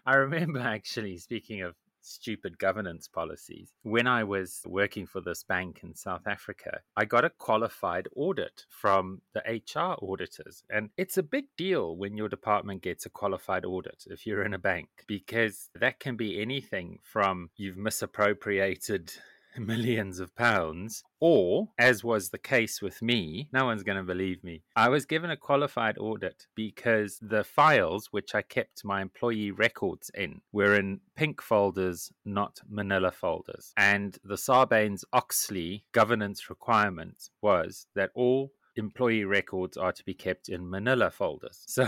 I 0.06 0.16
remember 0.16 0.60
actually 0.60 1.18
speaking 1.18 1.62
of 1.62 1.76
stupid 2.02 2.58
governance 2.58 3.08
policies. 3.08 3.72
When 3.84 4.08
I 4.08 4.24
was 4.24 4.62
working 4.66 5.06
for 5.06 5.22
this 5.22 5.44
bank 5.44 5.82
in 5.84 5.96
South 5.96 6.28
Africa, 6.28 6.80
I 6.96 7.06
got 7.06 7.26
a 7.26 7.30
qualified 7.30 8.08
audit 8.16 8.66
from 8.70 9.22
the 9.34 9.42
HR 9.42 10.04
auditors. 10.04 10.64
And 10.70 10.90
it's 10.98 11.18
a 11.18 11.24
big 11.24 11.46
deal 11.58 11.96
when 11.96 12.18
your 12.18 12.30
department 12.30 12.82
gets 12.82 13.06
a 13.06 13.10
qualified 13.10 13.66
audit 13.66 14.04
if 14.08 14.26
you're 14.26 14.44
in 14.44 14.54
a 14.54 14.60
bank, 14.60 14.90
because 15.08 15.70
that 15.76 16.00
can 16.00 16.16
be 16.16 16.42
anything 16.42 17.00
from 17.04 17.50
you've 17.56 17.78
misappropriated 17.78 19.14
millions 19.58 20.20
of 20.20 20.36
pounds. 20.36 21.04
Or, 21.20 21.70
as 21.78 22.04
was 22.04 22.30
the 22.30 22.38
case 22.38 22.82
with 22.82 23.02
me, 23.02 23.50
no 23.52 23.66
one's 23.66 23.84
going 23.84 23.98
to 23.98 24.04
believe 24.04 24.44
me. 24.44 24.64
I 24.76 24.90
was 24.90 25.06
given 25.06 25.30
a 25.30 25.38
qualified 25.38 25.98
audit 25.98 26.48
because 26.56 27.20
the 27.22 27.44
files 27.44 28.08
which 28.12 28.34
I 28.34 28.42
kept 28.42 28.86
my 28.86 29.02
employee 29.02 29.52
records 29.52 30.10
in 30.14 30.42
were 30.52 30.76
in 30.76 31.02
pink 31.16 31.42
folders, 31.42 32.12
not 32.24 32.60
manila 32.70 33.12
folders. 33.12 33.74
And 33.76 34.18
the 34.24 34.36
Sarbanes 34.36 35.04
Oxley 35.12 35.86
governance 35.92 36.50
requirement 36.50 37.30
was 37.42 37.88
that 37.96 38.12
all 38.16 38.52
employee 38.80 39.26
records 39.26 39.78
are 39.78 39.92
to 39.92 40.04
be 40.04 40.13
kept 40.13 40.50
in 40.50 40.68
manila 40.68 41.12
folders. 41.12 41.63
So 41.68 41.86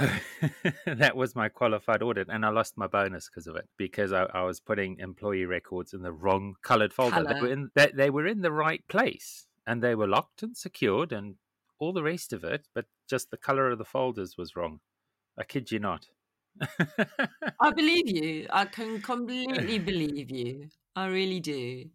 that 0.85 1.15
was 1.15 1.35
my 1.35 1.49
qualified 1.49 2.03
audit. 2.03 2.27
And 2.29 2.45
I 2.45 2.49
lost 2.49 2.77
my 2.77 2.87
bonus 2.87 3.27
because 3.27 3.47
of 3.47 3.55
it, 3.55 3.67
because 3.77 4.13
I, 4.13 4.23
I, 4.33 4.43
was 4.43 4.59
putting 4.59 4.99
employee 4.99 5.45
records 5.45 5.93
in 5.93 6.03
the 6.03 6.11
wrong 6.11 6.55
colored 6.61 6.93
folder. 6.93 7.23
Color. 7.23 7.33
They, 7.33 7.41
were 7.41 7.51
in, 7.51 7.71
they, 7.73 7.91
they 7.93 8.09
were 8.09 8.27
in 8.27 8.41
the 8.41 8.51
right 8.51 8.87
place 8.87 9.47
and 9.65 9.81
they 9.81 9.95
were 9.95 10.07
locked 10.07 10.43
and 10.43 10.55
secured 10.55 11.11
and 11.11 11.35
all 11.79 11.93
the 11.93 12.03
rest 12.03 12.31
of 12.33 12.43
it, 12.43 12.67
but 12.75 12.85
just 13.09 13.31
the 13.31 13.37
color 13.37 13.71
of 13.71 13.79
the 13.79 13.85
folders 13.85 14.37
was 14.37 14.55
wrong. 14.55 14.79
I 15.37 15.43
kid 15.43 15.71
you 15.71 15.79
not. 15.79 16.07
I 17.59 17.71
believe 17.71 18.09
you. 18.09 18.47
I 18.51 18.65
can 18.65 19.01
completely 19.01 19.79
believe 19.91 20.29
you. 20.29 20.69
I 20.95 21.07
really 21.07 21.39
do. 21.39 21.85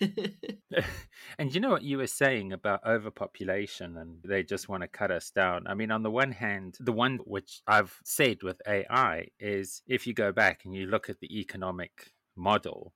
and 1.38 1.54
you 1.54 1.60
know 1.60 1.70
what 1.70 1.82
you 1.82 1.98
were 1.98 2.06
saying 2.06 2.52
about 2.52 2.86
overpopulation 2.86 3.96
and 3.96 4.18
they 4.24 4.42
just 4.42 4.68
want 4.68 4.82
to 4.82 4.88
cut 4.88 5.10
us 5.10 5.30
down. 5.30 5.66
I 5.66 5.74
mean, 5.74 5.90
on 5.90 6.02
the 6.02 6.10
one 6.10 6.32
hand, 6.32 6.76
the 6.80 6.92
one 6.92 7.18
which 7.24 7.62
I've 7.66 7.98
said 8.04 8.42
with 8.42 8.60
AI 8.66 9.28
is 9.38 9.82
if 9.86 10.06
you 10.06 10.14
go 10.14 10.32
back 10.32 10.64
and 10.64 10.74
you 10.74 10.86
look 10.86 11.08
at 11.08 11.20
the 11.20 11.40
economic 11.40 12.12
model, 12.36 12.92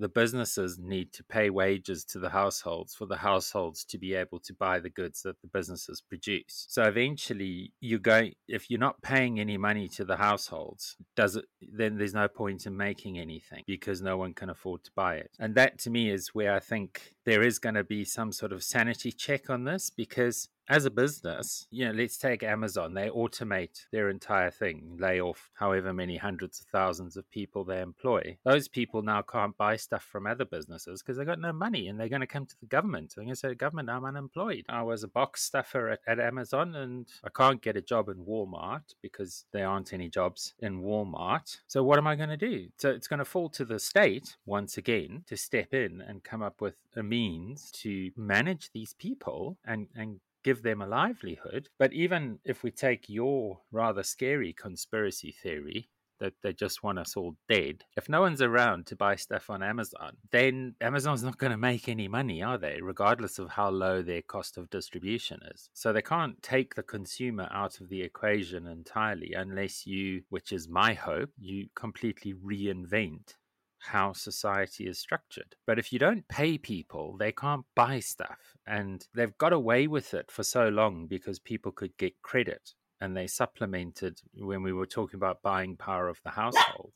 the 0.00 0.08
businesses 0.08 0.78
need 0.78 1.12
to 1.12 1.22
pay 1.22 1.50
wages 1.50 2.04
to 2.06 2.18
the 2.18 2.30
households 2.30 2.94
for 2.94 3.06
the 3.06 3.16
households 3.16 3.84
to 3.84 3.98
be 3.98 4.14
able 4.14 4.40
to 4.40 4.54
buy 4.54 4.80
the 4.80 4.90
goods 4.90 5.22
that 5.22 5.40
the 5.42 5.46
businesses 5.46 6.00
produce. 6.00 6.66
So 6.68 6.82
eventually 6.84 7.72
you 7.80 7.98
go 7.98 8.28
if 8.48 8.70
you're 8.70 8.80
not 8.80 9.02
paying 9.02 9.38
any 9.38 9.56
money 9.56 9.88
to 9.88 10.04
the 10.04 10.16
households, 10.16 10.96
does 11.14 11.36
it 11.36 11.44
then 11.60 11.98
there's 11.98 12.14
no 12.14 12.28
point 12.28 12.66
in 12.66 12.76
making 12.76 13.18
anything 13.18 13.62
because 13.66 14.00
no 14.00 14.16
one 14.16 14.32
can 14.32 14.50
afford 14.50 14.82
to 14.84 14.90
buy 14.96 15.16
it. 15.16 15.30
And 15.38 15.54
that 15.54 15.78
to 15.80 15.90
me 15.90 16.10
is 16.10 16.28
where 16.28 16.54
I 16.54 16.60
think 16.60 17.14
there 17.24 17.42
is 17.42 17.58
going 17.58 17.74
to 17.74 17.84
be 17.84 18.04
some 18.04 18.32
sort 18.32 18.52
of 18.52 18.64
sanity 18.64 19.12
check 19.12 19.50
on 19.50 19.64
this 19.64 19.90
because 19.90 20.48
as 20.70 20.84
a 20.84 20.90
business, 20.90 21.66
you 21.72 21.84
know, 21.84 21.90
let's 21.90 22.16
take 22.16 22.44
Amazon. 22.44 22.94
They 22.94 23.08
automate 23.08 23.86
their 23.90 24.08
entire 24.08 24.52
thing, 24.52 24.96
lay 25.00 25.20
off 25.20 25.50
however 25.54 25.92
many 25.92 26.16
hundreds 26.16 26.60
of 26.60 26.66
thousands 26.66 27.16
of 27.16 27.28
people 27.32 27.64
they 27.64 27.80
employ. 27.80 28.38
Those 28.44 28.68
people 28.68 29.02
now 29.02 29.22
can't 29.22 29.56
buy 29.56 29.74
stuff 29.74 30.04
from 30.04 30.28
other 30.28 30.44
businesses 30.44 31.02
because 31.02 31.18
they 31.18 31.24
got 31.24 31.40
no 31.40 31.52
money 31.52 31.88
and 31.88 31.98
they're 31.98 32.08
going 32.08 32.20
to 32.20 32.26
come 32.26 32.46
to 32.46 32.54
the 32.60 32.66
government. 32.66 33.14
They're 33.16 33.24
going 33.24 33.34
to 33.34 33.40
say, 33.40 33.52
Government, 33.54 33.90
I'm 33.90 34.04
unemployed. 34.04 34.64
I 34.68 34.82
was 34.82 35.02
a 35.02 35.08
box 35.08 35.42
stuffer 35.42 35.88
at, 35.88 36.00
at 36.06 36.20
Amazon 36.20 36.76
and 36.76 37.08
I 37.24 37.30
can't 37.30 37.60
get 37.60 37.76
a 37.76 37.82
job 37.82 38.08
in 38.08 38.24
Walmart 38.24 38.94
because 39.02 39.46
there 39.52 39.66
aren't 39.66 39.92
any 39.92 40.08
jobs 40.08 40.54
in 40.60 40.82
Walmart. 40.82 41.58
So 41.66 41.82
what 41.82 41.98
am 41.98 42.06
I 42.06 42.14
going 42.14 42.28
to 42.28 42.36
do? 42.36 42.68
So 42.78 42.90
it's 42.90 43.08
going 43.08 43.18
to 43.18 43.24
fall 43.24 43.48
to 43.50 43.64
the 43.64 43.80
state 43.80 44.36
once 44.46 44.76
again 44.76 45.24
to 45.26 45.36
step 45.36 45.74
in 45.74 46.00
and 46.00 46.22
come 46.22 46.42
up 46.42 46.60
with 46.60 46.76
a 46.94 47.02
means 47.02 47.72
to 47.72 48.12
manage 48.16 48.70
these 48.72 48.94
people 48.94 49.58
and, 49.66 49.88
and 49.96 50.20
give 50.42 50.62
them 50.62 50.82
a 50.82 50.86
livelihood. 50.86 51.68
But 51.78 51.92
even 51.92 52.38
if 52.44 52.62
we 52.62 52.70
take 52.70 53.08
your 53.08 53.60
rather 53.70 54.02
scary 54.02 54.52
conspiracy 54.52 55.32
theory, 55.32 55.88
that 56.20 56.34
they 56.42 56.52
just 56.52 56.82
want 56.82 56.98
us 56.98 57.16
all 57.16 57.34
dead. 57.48 57.82
If 57.96 58.08
no 58.08 58.20
one's 58.20 58.42
around 58.42 58.86
to 58.86 58.96
buy 58.96 59.16
stuff 59.16 59.50
on 59.50 59.62
Amazon, 59.62 60.16
then 60.30 60.74
Amazon's 60.80 61.24
not 61.24 61.38
going 61.38 61.50
to 61.50 61.58
make 61.58 61.88
any 61.88 62.08
money, 62.08 62.42
are 62.42 62.58
they? 62.58 62.78
Regardless 62.80 63.38
of 63.38 63.48
how 63.48 63.70
low 63.70 64.02
their 64.02 64.22
cost 64.22 64.56
of 64.56 64.70
distribution 64.70 65.40
is. 65.52 65.70
So 65.72 65.92
they 65.92 66.02
can't 66.02 66.40
take 66.42 66.74
the 66.74 66.82
consumer 66.82 67.48
out 67.50 67.80
of 67.80 67.88
the 67.88 68.02
equation 68.02 68.66
entirely 68.66 69.32
unless 69.32 69.86
you, 69.86 70.22
which 70.28 70.52
is 70.52 70.68
my 70.68 70.94
hope, 70.94 71.30
you 71.38 71.68
completely 71.74 72.34
reinvent 72.34 73.34
how 73.80 74.12
society 74.12 74.86
is 74.86 74.98
structured. 74.98 75.56
But 75.66 75.78
if 75.78 75.92
you 75.92 75.98
don't 75.98 76.28
pay 76.28 76.58
people, 76.58 77.16
they 77.18 77.32
can't 77.32 77.64
buy 77.74 78.00
stuff. 78.00 78.56
And 78.66 79.06
they've 79.14 79.36
got 79.38 79.52
away 79.52 79.86
with 79.86 80.14
it 80.14 80.30
for 80.30 80.42
so 80.42 80.68
long 80.68 81.06
because 81.06 81.38
people 81.38 81.72
could 81.72 81.96
get 81.96 82.20
credit. 82.22 82.74
And 83.00 83.16
they 83.16 83.26
supplemented 83.26 84.20
when 84.34 84.62
we 84.62 84.72
were 84.72 84.86
talking 84.86 85.16
about 85.16 85.42
buying 85.42 85.76
power 85.76 86.08
of 86.08 86.20
the 86.22 86.30
household. 86.30 86.92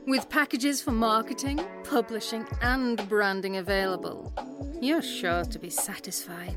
With 0.07 0.31
packages 0.31 0.81
for 0.81 0.93
marketing, 0.93 1.61
publishing, 1.85 2.47
and 2.63 3.07
branding 3.11 3.59
available, 3.59 4.33
you're 4.81 5.03
sure 5.03 5.45
to 5.45 5.59
be 5.59 5.69
satisfied. 5.69 6.57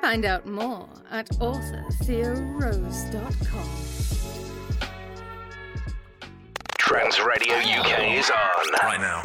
Find 0.00 0.24
out 0.24 0.44
more 0.44 0.88
at 1.08 1.28
authortheorose.com. 1.38 4.17
Trans 6.88 7.20
Radio 7.20 7.54
UK 7.54 8.16
is 8.16 8.30
on 8.30 8.72
right 8.82 8.98
now. 8.98 9.20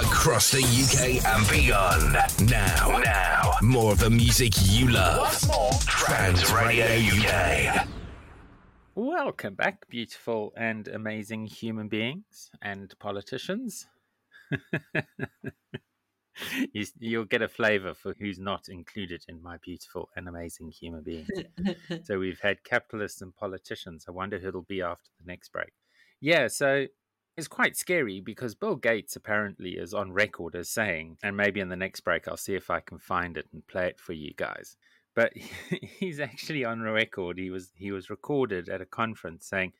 Across 0.00 0.52
the 0.52 0.62
UK 0.62 1.22
and 1.22 1.46
beyond. 1.50 2.14
Now, 2.50 2.98
now, 3.00 3.52
more 3.60 3.92
of 3.92 3.98
the 3.98 4.08
music 4.08 4.54
you 4.62 4.88
love. 4.88 5.38
Trans 5.86 6.50
Radio 6.50 6.86
UK. 6.86 7.86
Welcome 8.94 9.56
back, 9.56 9.86
beautiful 9.90 10.54
and 10.56 10.88
amazing 10.88 11.48
human 11.48 11.88
beings 11.88 12.50
and 12.62 12.94
politicians. 12.98 13.86
you, 16.72 16.86
you'll 16.98 17.26
get 17.26 17.42
a 17.42 17.48
flavor 17.48 17.92
for 17.92 18.14
who's 18.18 18.38
not 18.38 18.70
included 18.70 19.22
in 19.28 19.42
my 19.42 19.58
beautiful 19.62 20.08
and 20.16 20.28
amazing 20.28 20.70
human 20.70 21.02
beings. 21.02 21.28
so 22.04 22.18
we've 22.18 22.40
had 22.40 22.64
capitalists 22.64 23.20
and 23.20 23.36
politicians. 23.36 24.06
I 24.08 24.12
wonder 24.12 24.38
who 24.38 24.48
it'll 24.48 24.62
be 24.62 24.80
after 24.80 25.10
the 25.20 25.30
next 25.30 25.52
break. 25.52 25.74
Yeah, 26.22 26.46
so 26.46 26.86
it's 27.36 27.48
quite 27.48 27.76
scary 27.76 28.20
because 28.20 28.54
Bill 28.54 28.76
Gates 28.76 29.16
apparently 29.16 29.72
is 29.72 29.94
on 29.94 30.12
record 30.12 30.54
as 30.54 30.68
saying, 30.68 31.16
and 31.22 31.36
maybe 31.36 31.60
in 31.60 31.68
the 31.68 31.76
next 31.76 32.00
break 32.00 32.28
I'll 32.28 32.36
see 32.36 32.54
if 32.54 32.70
I 32.70 32.80
can 32.80 32.98
find 32.98 33.36
it 33.36 33.46
and 33.52 33.66
play 33.66 33.86
it 33.86 34.00
for 34.00 34.12
you 34.12 34.32
guys. 34.36 34.76
But 35.14 35.32
he's 35.98 36.20
actually 36.20 36.64
on 36.64 36.80
record. 36.82 37.38
He 37.38 37.50
was 37.50 37.72
he 37.74 37.90
was 37.90 38.10
recorded 38.10 38.68
at 38.68 38.80
a 38.80 38.86
conference 38.86 39.46
saying 39.46 39.72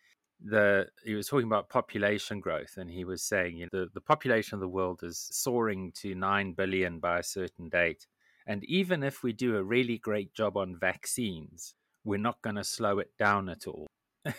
the 0.44 0.88
he 1.04 1.14
was 1.14 1.28
talking 1.28 1.46
about 1.46 1.68
population 1.68 2.40
growth 2.40 2.76
and 2.76 2.90
he 2.90 3.04
was 3.04 3.22
saying 3.22 3.56
you 3.56 3.68
know, 3.72 3.84
the, 3.84 3.90
the 3.94 4.00
population 4.00 4.56
of 4.56 4.60
the 4.60 4.68
world 4.68 5.00
is 5.02 5.28
soaring 5.30 5.92
to 5.92 6.14
9 6.14 6.52
billion 6.54 6.98
by 6.98 7.18
a 7.18 7.22
certain 7.22 7.68
date 7.68 8.06
and 8.46 8.64
even 8.64 9.02
if 9.02 9.22
we 9.22 9.32
do 9.32 9.56
a 9.56 9.62
really 9.62 9.98
great 9.98 10.34
job 10.34 10.56
on 10.56 10.76
vaccines 10.76 11.74
we're 12.04 12.18
not 12.18 12.42
going 12.42 12.56
to 12.56 12.64
slow 12.64 12.98
it 12.98 13.10
down 13.18 13.48
at 13.48 13.66
all 13.66 13.86
mm-hmm. 14.26 14.26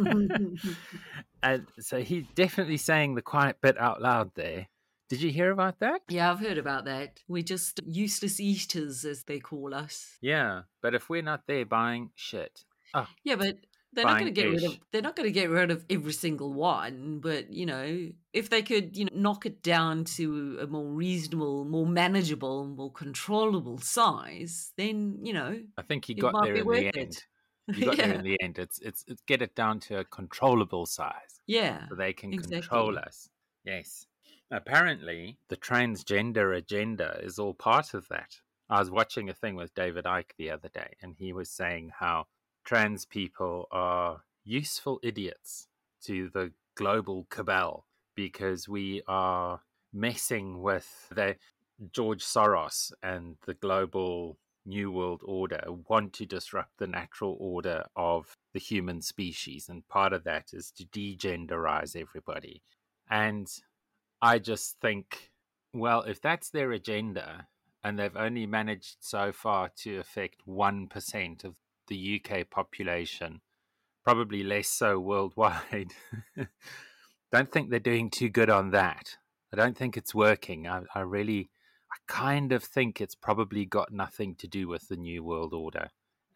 Mm-hmm. 0.00 0.70
And 1.42 1.66
so 1.78 2.00
he's 2.02 2.26
definitely 2.34 2.76
saying 2.76 3.14
the 3.14 3.22
quiet 3.22 3.56
bit 3.60 3.78
out 3.78 4.00
loud 4.02 4.30
there 4.34 4.68
did 5.08 5.20
you 5.22 5.30
hear 5.30 5.50
about 5.50 5.80
that 5.80 6.02
Yeah, 6.08 6.30
I've 6.30 6.38
heard 6.38 6.56
about 6.58 6.84
that. 6.84 7.18
We're 7.26 7.42
just 7.42 7.80
useless 7.84 8.38
eaters, 8.38 9.04
as 9.04 9.24
they 9.24 9.40
call 9.40 9.74
us. 9.74 10.16
yeah 10.20 10.62
but 10.82 10.94
if 10.94 11.08
we're 11.10 11.22
not 11.22 11.46
there 11.46 11.64
buying 11.66 12.10
shit 12.14 12.64
oh 12.94 13.08
Yeah, 13.24 13.36
but 13.36 13.56
they're 13.92 14.04
not 14.04 14.20
going 14.20 14.32
to 14.32 14.40
get 14.40 14.48
rid 14.48 14.62
of 14.62 14.78
they're 14.92 15.02
not 15.02 15.16
going 15.16 15.26
to 15.26 15.32
get 15.32 15.50
rid 15.50 15.70
of 15.70 15.84
every 15.90 16.12
single 16.12 16.52
one 16.52 17.18
but 17.20 17.52
you 17.52 17.66
know 17.66 18.08
if 18.32 18.48
they 18.48 18.62
could 18.62 18.96
you 18.96 19.04
know 19.06 19.10
knock 19.14 19.46
it 19.46 19.62
down 19.62 20.04
to 20.04 20.58
a 20.60 20.66
more 20.66 20.86
reasonable 20.86 21.64
more 21.64 21.86
manageable 21.86 22.64
more 22.66 22.92
controllable 22.92 23.78
size 23.78 24.72
then 24.76 25.18
you 25.24 25.32
know 25.32 25.60
I 25.76 25.82
think 25.82 26.04
he 26.04 26.14
got 26.14 26.40
there 26.44 26.54
in 26.54 26.66
the 26.66 26.86
it. 26.94 27.24
He 27.74 27.84
got 27.84 27.96
there 27.96 28.12
in 28.12 28.22
the 28.30 28.40
end. 28.40 28.58
It's, 28.58 28.78
it's 28.80 29.04
it's 29.08 29.22
get 29.22 29.42
it 29.42 29.54
down 29.54 29.80
to 29.80 29.98
a 29.98 30.04
controllable 30.04 30.86
size 30.86 31.40
yeah 31.46 31.88
so 31.88 31.94
they 31.94 32.12
can 32.12 32.32
exactly. 32.32 32.60
control 32.60 32.98
us. 32.98 33.28
Yes. 33.64 34.06
Apparently, 34.50 35.36
the 35.48 35.56
transgender 35.56 36.56
agenda 36.56 37.20
is 37.22 37.38
all 37.38 37.54
part 37.54 37.94
of 37.94 38.08
that. 38.08 38.40
I 38.68 38.80
was 38.80 38.90
watching 38.90 39.28
a 39.28 39.34
thing 39.34 39.54
with 39.54 39.74
David 39.74 40.04
Icke 40.04 40.32
the 40.38 40.50
other 40.50 40.68
day, 40.68 40.94
and 41.02 41.14
he 41.16 41.32
was 41.32 41.48
saying 41.48 41.92
how 41.98 42.26
trans 42.64 43.04
people 43.04 43.68
are 43.70 44.22
useful 44.44 44.98
idiots 45.02 45.68
to 46.04 46.30
the 46.30 46.52
global 46.74 47.26
cabal 47.30 47.86
because 48.14 48.68
we 48.68 49.02
are 49.06 49.60
messing 49.92 50.62
with 50.62 51.08
the 51.14 51.36
George 51.92 52.24
Soros 52.24 52.92
and 53.02 53.36
the 53.46 53.54
global 53.54 54.38
New 54.66 54.90
World 54.92 55.22
Order 55.24 55.64
want 55.88 56.12
to 56.14 56.26
disrupt 56.26 56.78
the 56.78 56.86
natural 56.86 57.36
order 57.40 57.84
of 57.96 58.36
the 58.52 58.60
human 58.60 59.02
species. 59.02 59.68
And 59.68 59.86
part 59.88 60.12
of 60.12 60.24
that 60.24 60.50
is 60.52 60.70
to 60.72 60.84
degenderize 60.84 61.96
everybody. 61.96 62.62
And 63.10 63.48
I 64.22 64.38
just 64.38 64.78
think, 64.80 65.30
well, 65.72 66.02
if 66.02 66.20
that's 66.20 66.50
their 66.50 66.72
agenda 66.72 67.48
and 67.82 67.98
they've 67.98 68.16
only 68.16 68.46
managed 68.46 68.98
so 69.00 69.32
far 69.32 69.70
to 69.78 69.98
affect 69.98 70.46
1% 70.46 71.44
of 71.44 71.54
the 71.88 72.22
UK 72.22 72.50
population, 72.50 73.40
probably 74.04 74.42
less 74.42 74.68
so 74.68 74.98
worldwide, 74.98 75.92
don't 77.32 77.50
think 77.50 77.70
they're 77.70 77.78
doing 77.78 78.10
too 78.10 78.28
good 78.28 78.50
on 78.50 78.70
that. 78.70 79.16
I 79.52 79.56
don't 79.56 79.76
think 79.76 79.96
it's 79.96 80.14
working. 80.14 80.68
I, 80.68 80.82
I 80.94 81.00
really, 81.00 81.50
I 81.92 81.96
kind 82.06 82.52
of 82.52 82.62
think 82.62 83.00
it's 83.00 83.14
probably 83.14 83.64
got 83.64 83.92
nothing 83.92 84.34
to 84.36 84.46
do 84.48 84.68
with 84.68 84.88
the 84.88 84.96
New 84.96 85.24
World 85.24 85.52
Order. 85.52 85.88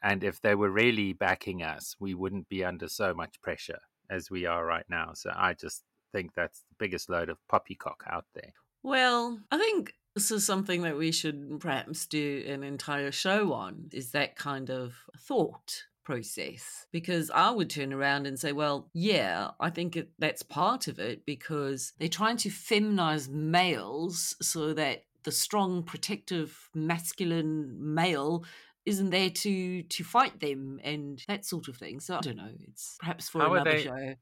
And 0.02 0.22
if 0.24 0.40
they 0.40 0.54
were 0.54 0.70
really 0.70 1.12
backing 1.12 1.62
us, 1.62 1.96
we 1.98 2.14
wouldn't 2.14 2.48
be 2.48 2.64
under 2.64 2.88
so 2.88 3.14
much 3.14 3.40
pressure 3.40 3.78
as 4.10 4.30
we 4.30 4.44
are 4.46 4.64
right 4.66 4.84
now. 4.88 5.12
So 5.14 5.32
I 5.34 5.54
just 5.54 5.82
think 6.12 6.34
that's 6.34 6.60
the 6.60 6.76
biggest 6.78 7.08
load 7.08 7.28
of 7.28 7.38
poppycock 7.48 8.04
out 8.08 8.26
there. 8.34 8.52
well 8.84 9.40
i 9.50 9.58
think 9.58 9.94
this 10.14 10.30
is 10.30 10.46
something 10.46 10.82
that 10.82 10.96
we 10.96 11.10
should 11.10 11.58
perhaps 11.58 12.06
do 12.06 12.44
an 12.46 12.62
entire 12.62 13.10
show 13.10 13.52
on 13.52 13.88
is 13.92 14.12
that 14.12 14.36
kind 14.36 14.70
of 14.70 14.94
thought 15.18 15.82
process 16.04 16.86
because 16.92 17.30
i 17.30 17.50
would 17.50 17.68
turn 17.70 17.92
around 17.92 18.26
and 18.26 18.38
say 18.38 18.52
well 18.52 18.88
yeah 18.92 19.50
i 19.58 19.70
think 19.70 19.96
it, 19.96 20.10
that's 20.18 20.42
part 20.42 20.86
of 20.86 20.98
it 20.98 21.24
because 21.26 21.94
they're 21.98 22.08
trying 22.08 22.36
to 22.36 22.48
feminize 22.50 23.28
males 23.28 24.36
so 24.40 24.72
that 24.74 25.02
the 25.24 25.32
strong 25.32 25.82
protective 25.82 26.68
masculine 26.74 27.76
male 27.94 28.44
isn't 28.86 29.10
there 29.10 29.30
to 29.30 29.82
to 29.84 30.04
fight 30.04 30.38
them 30.40 30.78
and 30.84 31.22
that 31.28 31.44
sort 31.44 31.68
of 31.68 31.76
thing 31.76 31.98
so 32.00 32.16
i 32.16 32.20
don't 32.20 32.36
know 32.36 32.50
it's 32.68 32.96
perhaps 33.00 33.28
for 33.28 33.40
How 33.40 33.54
another 33.54 33.72
they- 33.72 33.82
show 33.84 34.14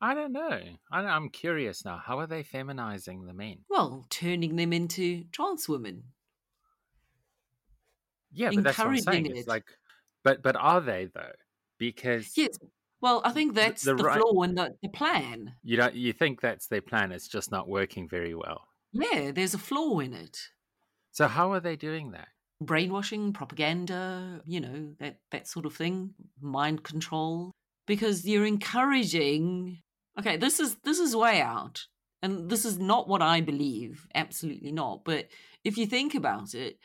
I 0.00 0.12
don't 0.12 0.32
know. 0.32 0.58
I, 0.92 1.00
I'm 1.00 1.30
curious 1.30 1.82
now. 1.82 1.96
How 2.04 2.18
are 2.18 2.26
they 2.26 2.42
feminizing 2.42 3.26
the 3.26 3.32
men? 3.32 3.58
well 3.70 4.04
turning 4.10 4.56
them 4.56 4.72
into 4.74 5.24
trans 5.32 5.66
women 5.66 6.02
Yeah, 8.32 8.50
but 8.54 8.64
that's 8.64 8.78
what 8.78 8.88
I'm 8.88 8.98
saying. 8.98 9.18
Encouraging 9.26 9.36
It's 9.38 9.48
like, 9.48 9.64
but 10.22 10.42
but 10.42 10.56
are 10.56 10.80
they 10.80 11.06
though? 11.14 11.32
Because 11.78 12.36
Yes. 12.36 12.58
Well, 13.00 13.22
I 13.24 13.30
think 13.30 13.54
that's 13.54 13.82
the 13.84 13.94
the, 13.94 14.04
right- 14.04 14.18
flaw 14.20 14.42
in 14.42 14.54
the, 14.56 14.74
the 14.82 14.88
plan. 14.88 15.54
you 15.62 15.76
don't 15.76 15.94
you 15.94 16.12
think 16.12 16.40
that's 16.40 16.66
their 16.66 16.82
plan. 16.82 17.12
It's 17.12 17.28
just 17.28 17.50
not 17.50 17.68
working 17.68 18.08
very 18.08 18.34
well. 18.34 18.66
Yeah, 18.94 19.32
there's 19.32 19.54
a 19.54 19.58
flaw 19.58 19.98
in 19.98 20.14
it. 20.14 20.38
So 21.12 21.28
how 21.28 21.52
are 21.52 21.60
they 21.60 21.76
doing 21.76 22.12
that? 22.12 22.28
Brainwashing, 22.60 23.32
propaganda, 23.32 24.40
you 24.46 24.60
know, 24.60 24.94
that, 25.00 25.18
that 25.32 25.48
sort 25.48 25.66
of 25.66 25.74
thing, 25.74 26.14
mind 26.40 26.84
control. 26.84 27.50
Because 27.86 28.24
you're 28.24 28.46
encouraging 28.46 29.82
okay, 30.18 30.36
this 30.36 30.60
is 30.60 30.76
this 30.84 30.98
is 30.98 31.16
way 31.16 31.40
out. 31.40 31.86
And 32.22 32.48
this 32.48 32.64
is 32.64 32.78
not 32.78 33.06
what 33.06 33.20
I 33.20 33.42
believe, 33.42 34.06
absolutely 34.14 34.72
not. 34.72 35.04
But 35.04 35.28
if 35.62 35.76
you 35.76 35.86
think 35.86 36.14
about 36.14 36.54
it, 36.54 36.78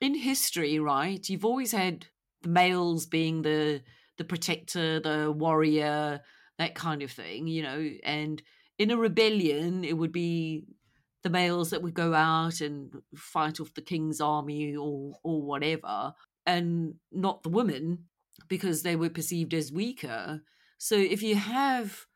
in 0.00 0.14
history, 0.14 0.78
right, 0.78 1.28
you've 1.28 1.44
always 1.44 1.72
had 1.72 2.06
the 2.42 2.48
males 2.48 3.06
being 3.06 3.42
the 3.42 3.82
the 4.16 4.24
protector, 4.24 5.00
the 5.00 5.30
warrior, 5.30 6.20
that 6.58 6.74
kind 6.74 7.02
of 7.02 7.10
thing, 7.10 7.46
you 7.46 7.62
know. 7.62 7.90
And 8.02 8.42
in 8.78 8.90
a 8.90 8.96
rebellion, 8.96 9.84
it 9.84 9.96
would 9.96 10.12
be 10.12 10.64
the 11.22 11.30
males 11.30 11.70
that 11.70 11.82
would 11.82 11.94
go 11.94 12.14
out 12.14 12.60
and 12.60 12.92
fight 13.16 13.60
off 13.60 13.74
the 13.74 13.82
king's 13.82 14.20
army 14.20 14.76
or 14.76 15.14
or 15.22 15.42
whatever, 15.42 16.14
and 16.46 16.94
not 17.12 17.42
the 17.42 17.48
women 17.48 18.04
because 18.48 18.82
they 18.82 18.96
were 18.96 19.10
perceived 19.10 19.52
as 19.54 19.72
weaker. 19.72 20.42
So 20.78 20.94
if 20.96 21.22
you 21.22 21.34
have 21.34 22.06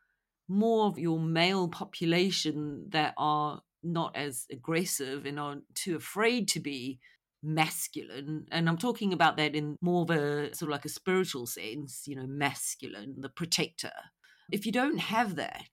more 0.47 0.87
of 0.87 0.99
your 0.99 1.19
male 1.19 1.67
population 1.67 2.85
that 2.89 3.13
are 3.17 3.61
not 3.83 4.15
as 4.15 4.45
aggressive 4.51 5.25
and 5.25 5.39
are 5.39 5.57
too 5.75 5.95
afraid 5.95 6.47
to 6.47 6.59
be 6.59 6.99
masculine 7.45 8.45
and 8.51 8.69
i'm 8.69 8.77
talking 8.77 9.11
about 9.11 9.35
that 9.35 9.53
in 9.53 9.75
more 9.81 10.03
of 10.03 10.09
a 10.09 10.55
sort 10.55 10.69
of 10.69 10.69
like 10.69 10.85
a 10.85 10.89
spiritual 10.89 11.45
sense 11.45 12.03
you 12.07 12.15
know 12.15 12.25
masculine 12.25 13.15
the 13.17 13.27
protector 13.27 13.91
if 14.49 14.65
you 14.65 14.71
don't 14.71 14.99
have 14.99 15.35
that 15.35 15.67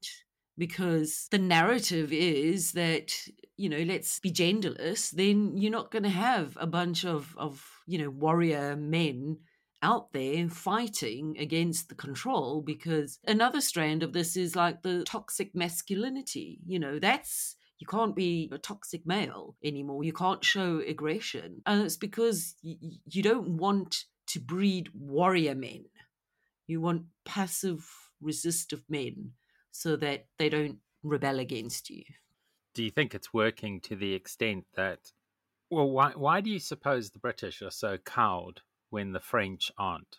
because 0.60 1.26
the 1.30 1.38
narrative 1.38 2.12
is 2.12 2.72
that 2.72 3.10
you 3.56 3.68
know 3.68 3.78
let's 3.78 4.20
be 4.20 4.30
genderless 4.30 5.10
then 5.10 5.56
you're 5.56 5.72
not 5.72 5.90
going 5.90 6.02
to 6.02 6.10
have 6.10 6.56
a 6.60 6.66
bunch 6.66 7.04
of 7.04 7.34
of 7.38 7.66
you 7.86 7.98
know 7.98 8.10
warrior 8.10 8.76
men 8.76 9.38
out 9.82 10.12
there 10.12 10.46
fighting 10.48 11.34
against 11.38 11.88
the 11.88 11.94
control 11.94 12.60
because 12.60 13.18
another 13.26 13.62
strand 13.62 14.02
of 14.02 14.12
this 14.12 14.36
is 14.36 14.54
like 14.54 14.82
the 14.82 15.02
toxic 15.04 15.54
masculinity 15.54 16.60
you 16.66 16.78
know 16.78 16.98
that's 16.98 17.56
you 17.78 17.86
can't 17.86 18.14
be 18.14 18.50
a 18.52 18.58
toxic 18.58 19.06
male 19.06 19.56
anymore 19.64 20.04
you 20.04 20.12
can't 20.12 20.44
show 20.44 20.82
aggression 20.86 21.62
and 21.64 21.80
it's 21.82 21.96
because 21.96 22.54
y- 22.62 22.76
you 23.06 23.22
don't 23.22 23.56
want 23.56 24.04
to 24.26 24.38
breed 24.38 24.90
warrior 24.94 25.54
men 25.54 25.86
you 26.66 26.82
want 26.82 27.04
passive 27.24 27.88
resistive 28.20 28.84
men 28.90 29.32
so 29.72 29.96
that 29.96 30.26
they 30.38 30.48
don't 30.48 30.78
rebel 31.02 31.38
against 31.38 31.90
you 31.90 32.02
do 32.74 32.84
you 32.84 32.90
think 32.90 33.14
it's 33.14 33.32
working 33.32 33.80
to 33.80 33.96
the 33.96 34.14
extent 34.14 34.64
that 34.74 35.12
well 35.70 35.90
why 35.90 36.12
why 36.14 36.40
do 36.40 36.50
you 36.50 36.58
suppose 36.58 37.10
the 37.10 37.18
british 37.18 37.62
are 37.62 37.70
so 37.70 37.96
cowed 37.98 38.60
when 38.90 39.12
the 39.12 39.20
French 39.20 39.72
aren't. 39.78 40.18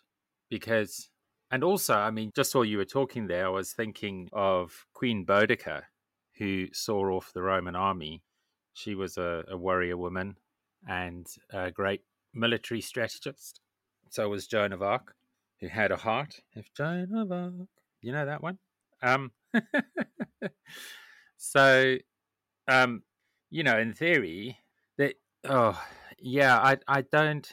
Because, 0.50 1.08
and 1.50 1.62
also, 1.62 1.94
I 1.94 2.10
mean, 2.10 2.32
just 2.34 2.54
while 2.54 2.64
you 2.64 2.78
were 2.78 2.84
talking 2.84 3.26
there, 3.26 3.46
I 3.46 3.50
was 3.50 3.72
thinking 3.72 4.28
of 4.32 4.86
Queen 4.92 5.24
Boudica, 5.24 5.82
who 6.38 6.66
saw 6.72 7.10
off 7.10 7.32
the 7.32 7.42
Roman 7.42 7.76
army. 7.76 8.22
She 8.74 8.94
was 8.94 9.16
a, 9.16 9.44
a 9.48 9.56
warrior 9.56 9.96
woman 9.96 10.36
and 10.88 11.26
a 11.50 11.70
great 11.70 12.00
military 12.34 12.80
strategist. 12.80 13.60
So 14.10 14.28
was 14.28 14.46
Joan 14.46 14.72
of 14.72 14.82
Arc, 14.82 15.14
who 15.60 15.68
had 15.68 15.92
a 15.92 15.96
heart. 15.96 16.40
If 16.54 16.72
Joan 16.74 17.14
of 17.14 17.30
Arc, 17.30 17.52
you 18.00 18.12
know 18.12 18.26
that 18.26 18.42
one? 18.42 18.58
Um, 19.02 19.32
so, 21.36 21.96
um, 22.68 23.02
you 23.50 23.62
know, 23.64 23.78
in 23.78 23.94
theory, 23.94 24.58
that, 24.98 25.14
oh, 25.48 25.80
yeah, 26.18 26.58
I, 26.58 26.78
I 26.88 27.02
don't 27.02 27.50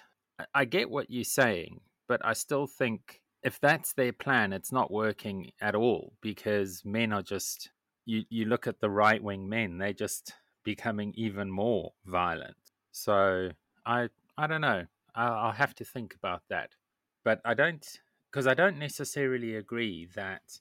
I 0.54 0.66
get 0.66 0.90
what 0.90 1.10
you're 1.10 1.24
saying, 1.24 1.82
but 2.08 2.22
I 2.26 2.34
still 2.34 2.68
think 2.68 3.22
if 3.44 3.60
that's 3.60 3.94
their 3.94 4.14
plan, 4.14 4.54
it's 4.54 4.72
not 4.72 4.92
working 4.92 5.52
at 5.62 5.76
all 5.76 6.14
because 6.22 6.84
men 6.86 7.14
are 7.14 7.22
just 7.22 7.70
you. 8.06 8.24
You 8.30 8.46
look 8.46 8.68
at 8.68 8.80
the 8.80 8.90
right 8.90 9.22
wing 9.24 9.48
men; 9.50 9.78
they're 9.78 9.94
just 9.94 10.34
becoming 10.64 11.14
even 11.16 11.50
more 11.52 11.94
violent. 12.06 12.58
So 12.92 13.52
I 13.86 14.10
I 14.38 14.48
don't 14.48 14.62
know. 14.62 14.86
I'll, 15.16 15.34
I'll 15.34 15.52
have 15.52 15.76
to 15.76 15.86
think 15.86 16.16
about 16.16 16.44
that, 16.50 16.72
but 17.24 17.42
I 17.46 17.54
don't 17.54 17.86
because 18.32 18.48
I 18.48 18.54
don't 18.54 18.78
necessarily 18.78 19.56
agree 19.56 20.08
that. 20.16 20.60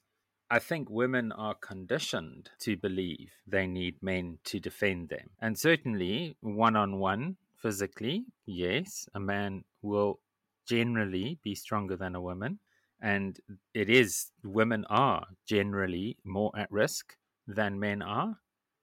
I 0.51 0.59
think 0.59 0.89
women 0.89 1.31
are 1.33 1.55
conditioned 1.55 2.51
to 2.61 2.77
believe 2.77 3.33
they 3.47 3.67
need 3.67 4.03
men 4.03 4.39
to 4.45 4.59
defend 4.59 5.11
them. 5.11 5.31
And 5.41 5.59
certainly, 5.59 6.37
one 6.41 6.75
on 6.75 6.99
one, 6.99 7.37
physically, 7.61 8.25
yes, 8.47 9.09
a 9.15 9.21
man 9.21 9.65
will 9.83 10.21
generally 10.67 11.39
be 11.43 11.55
stronger 11.55 11.97
than 11.97 12.15
a 12.15 12.21
woman. 12.21 12.61
And 13.01 13.39
it 13.75 13.91
is, 13.91 14.31
women 14.43 14.85
are 14.89 15.27
generally 15.47 16.17
more 16.25 16.53
at 16.57 16.71
risk 16.73 17.15
than 17.47 17.79
men 17.79 18.01
are. 18.03 18.39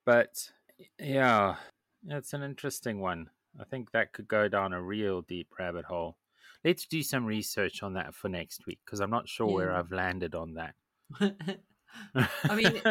But 0.06 0.52
yeah, 1.00 1.56
it's 2.08 2.34
an 2.34 2.44
interesting 2.44 3.00
one. 3.00 3.30
I 3.60 3.64
think 3.64 3.92
that 3.92 4.14
could 4.14 4.28
go 4.28 4.48
down 4.48 4.74
a 4.74 4.82
real 4.82 5.22
deep 5.22 5.48
rabbit 5.58 5.86
hole. 5.86 6.18
Let's 6.64 6.86
do 6.86 7.04
some 7.04 7.26
research 7.26 7.84
on 7.84 7.94
that 7.94 8.14
for 8.14 8.30
next 8.30 8.66
week 8.66 8.80
because 8.86 9.00
I'm 9.00 9.12
not 9.12 9.28
sure 9.28 9.50
yeah. 9.50 9.56
where 9.56 9.76
I've 9.76 9.92
landed 9.92 10.36
on 10.36 10.54
that. 10.56 10.76
I 12.16 12.56
mean, 12.56 12.82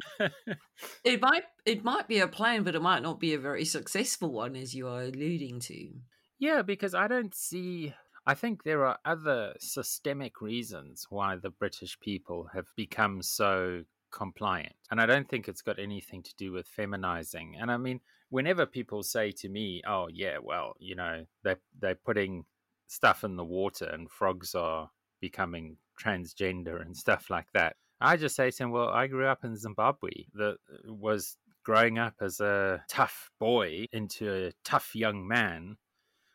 it 1.05 1.21
might 1.21 1.45
it 1.67 1.85
might 1.85 2.09
be 2.09 2.19
a 2.21 2.29
plan, 2.29 2.63
but 2.63 2.75
it 2.75 2.83
might 2.83 3.03
not 3.03 3.21
be 3.21 3.35
a 3.35 3.39
very 3.39 3.65
successful 3.65 4.33
one, 4.33 4.57
as 4.57 4.75
you 4.75 4.89
are 4.89 5.03
alluding 5.03 5.61
to. 5.61 5.91
Yeah, 6.39 6.63
because 6.63 6.95
I 6.95 7.09
don't 7.09 7.35
see. 7.35 7.95
I 8.27 8.35
think 8.35 8.63
there 8.63 8.87
are 8.87 8.99
other 9.05 9.55
systemic 9.61 10.41
reasons 10.41 11.07
why 11.11 11.37
the 11.37 11.51
British 11.51 11.99
people 12.01 12.49
have 12.55 12.67
become 12.77 13.21
so 13.21 13.85
compliant. 14.15 14.75
And 14.91 15.01
I 15.01 15.07
don't 15.07 15.29
think 15.29 15.49
it's 15.49 15.61
got 15.61 15.79
anything 15.79 16.23
to 16.23 16.35
do 16.37 16.53
with 16.53 16.67
feminizing. 16.69 17.57
And 17.61 17.71
I 17.71 17.77
mean, 17.77 18.01
whenever 18.31 18.65
people 18.65 19.03
say 19.03 19.33
to 19.33 19.49
me, 19.49 19.83
oh, 19.87 20.09
yeah, 20.11 20.39
well, 20.43 20.75
you 20.79 20.95
know, 20.95 21.27
they're, 21.43 21.61
they're 21.79 21.97
putting 21.97 22.45
stuff 22.87 23.25
in 23.25 23.37
the 23.37 23.45
water 23.45 23.87
and 23.87 24.11
frogs 24.11 24.55
are 24.55 24.91
becoming 25.21 25.77
transgender 26.03 26.81
and 26.81 26.97
stuff 26.97 27.29
like 27.29 27.49
that. 27.53 27.77
I 28.05 28.17
just 28.17 28.37
say 28.37 28.51
to 28.51 28.63
him, 28.63 28.71
well, 28.71 28.89
I 28.89 29.07
grew 29.07 29.27
up 29.27 29.45
in 29.45 29.57
Zimbabwe 29.57 30.11
that 30.35 30.57
uh, 30.73 30.93
was 30.93 31.39
growing 31.65 31.99
up 31.99 32.15
as 32.21 32.39
a 32.39 32.85
tough 32.87 33.31
boy 33.41 33.87
into 33.93 34.49
a 34.49 34.53
tough 34.63 34.95
young 34.95 35.27
man 35.27 35.79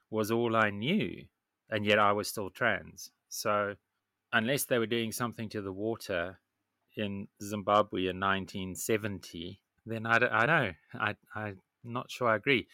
was 0.10 0.32
all 0.32 0.56
I 0.56 0.72
knew. 0.72 1.26
And 1.70 1.86
yet 1.86 2.00
I 2.00 2.12
was 2.14 2.28
still 2.28 2.50
trans. 2.50 3.12
So 3.30 3.76
unless 4.34 4.66
they 4.66 4.80
were 4.80 4.88
doing 4.88 5.12
something 5.12 5.48
to 5.50 5.62
the 5.62 5.72
water 5.72 6.40
in 6.98 7.28
Zimbabwe 7.44 8.08
in 8.08 8.20
1970, 8.20 9.62
then 9.86 10.08
I 10.08 10.18
I 10.18 10.46
know. 10.48 10.72
I, 11.00 11.16
I'm 11.36 11.60
not 11.84 12.10
sure 12.10 12.30
I 12.30 12.38
agree. 12.38 12.68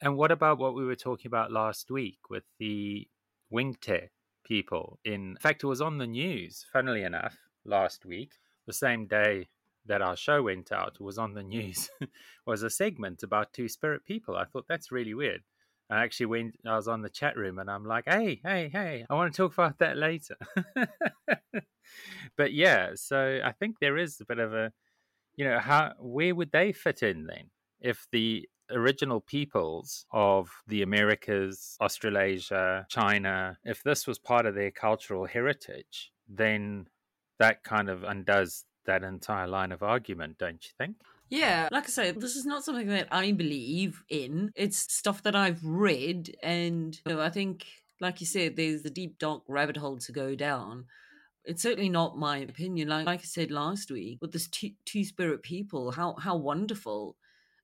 And 0.00 0.16
what 0.16 0.30
about 0.30 0.58
what 0.58 0.76
we 0.76 0.84
were 0.84 0.94
talking 0.94 1.28
about 1.28 1.50
last 1.50 1.90
week 1.90 2.18
with 2.30 2.44
the 2.60 3.08
Winkte 3.52 4.10
people? 4.44 5.00
In 5.04 5.36
fact, 5.40 5.64
it 5.64 5.66
was 5.66 5.80
on 5.80 5.98
the 5.98 6.06
news, 6.06 6.64
funnily 6.72 7.02
enough 7.02 7.36
last 7.66 8.04
week, 8.04 8.32
the 8.66 8.72
same 8.72 9.06
day 9.06 9.48
that 9.86 10.02
our 10.02 10.16
show 10.16 10.42
went 10.42 10.72
out 10.72 11.00
was 11.00 11.18
on 11.18 11.34
the 11.34 11.42
news, 11.42 11.90
was 12.46 12.62
a 12.62 12.70
segment 12.70 13.22
about 13.22 13.52
two 13.52 13.68
spirit 13.68 14.04
people. 14.04 14.36
I 14.36 14.44
thought 14.44 14.66
that's 14.68 14.92
really 14.92 15.14
weird. 15.14 15.42
I 15.88 16.02
actually 16.02 16.26
went, 16.26 16.58
I 16.66 16.74
was 16.74 16.88
on 16.88 17.02
the 17.02 17.08
chat 17.08 17.36
room 17.36 17.58
and 17.58 17.70
I'm 17.70 17.84
like, 17.84 18.04
hey, 18.08 18.40
hey, 18.44 18.68
hey, 18.72 19.06
I 19.08 19.14
want 19.14 19.32
to 19.32 19.36
talk 19.36 19.54
about 19.54 19.78
that 19.78 19.96
later. 19.96 20.36
but 22.36 22.52
yeah, 22.52 22.90
so 22.94 23.40
I 23.44 23.52
think 23.52 23.76
there 23.78 23.96
is 23.96 24.20
a 24.20 24.24
bit 24.24 24.40
of 24.40 24.52
a, 24.52 24.72
you 25.36 25.44
know, 25.44 25.60
how, 25.60 25.92
where 26.00 26.34
would 26.34 26.50
they 26.50 26.72
fit 26.72 27.02
in 27.02 27.26
then? 27.26 27.50
If 27.80 28.08
the 28.10 28.48
original 28.70 29.20
peoples 29.20 30.06
of 30.10 30.50
the 30.66 30.82
Americas, 30.82 31.76
Australasia, 31.80 32.86
China, 32.88 33.58
if 33.64 33.84
this 33.84 34.08
was 34.08 34.18
part 34.18 34.46
of 34.46 34.56
their 34.56 34.72
cultural 34.72 35.26
heritage, 35.26 36.10
then 36.28 36.88
that 37.38 37.64
kind 37.64 37.88
of 37.88 38.02
undoes 38.02 38.64
that 38.86 39.02
entire 39.02 39.46
line 39.46 39.72
of 39.72 39.82
argument, 39.82 40.38
don't 40.38 40.64
you 40.64 40.70
think? 40.78 40.96
Yeah, 41.28 41.68
like 41.72 41.84
I 41.84 41.88
say, 41.88 42.10
this 42.12 42.36
is 42.36 42.46
not 42.46 42.64
something 42.64 42.86
that 42.88 43.08
I 43.10 43.32
believe 43.32 44.02
in. 44.08 44.52
It's 44.54 44.78
stuff 44.78 45.24
that 45.24 45.34
I've 45.34 45.64
read, 45.64 46.36
and 46.42 46.98
you 47.04 47.14
know, 47.14 47.20
I 47.20 47.30
think, 47.30 47.66
like 48.00 48.20
you 48.20 48.26
said, 48.26 48.54
there's 48.54 48.84
a 48.84 48.90
deep, 48.90 49.18
dark 49.18 49.42
rabbit 49.48 49.76
hole 49.76 49.98
to 49.98 50.12
go 50.12 50.36
down. 50.36 50.84
It's 51.44 51.62
certainly 51.62 51.88
not 51.88 52.18
my 52.18 52.38
opinion. 52.38 52.88
Like, 52.88 53.06
like 53.06 53.20
I 53.20 53.24
said 53.24 53.50
last 53.50 53.90
week, 53.90 54.18
with 54.20 54.32
this 54.32 54.46
two, 54.46 54.70
two 54.84 55.04
spirit 55.04 55.42
people, 55.42 55.90
how 55.90 56.14
how 56.14 56.36
wonderful 56.36 57.16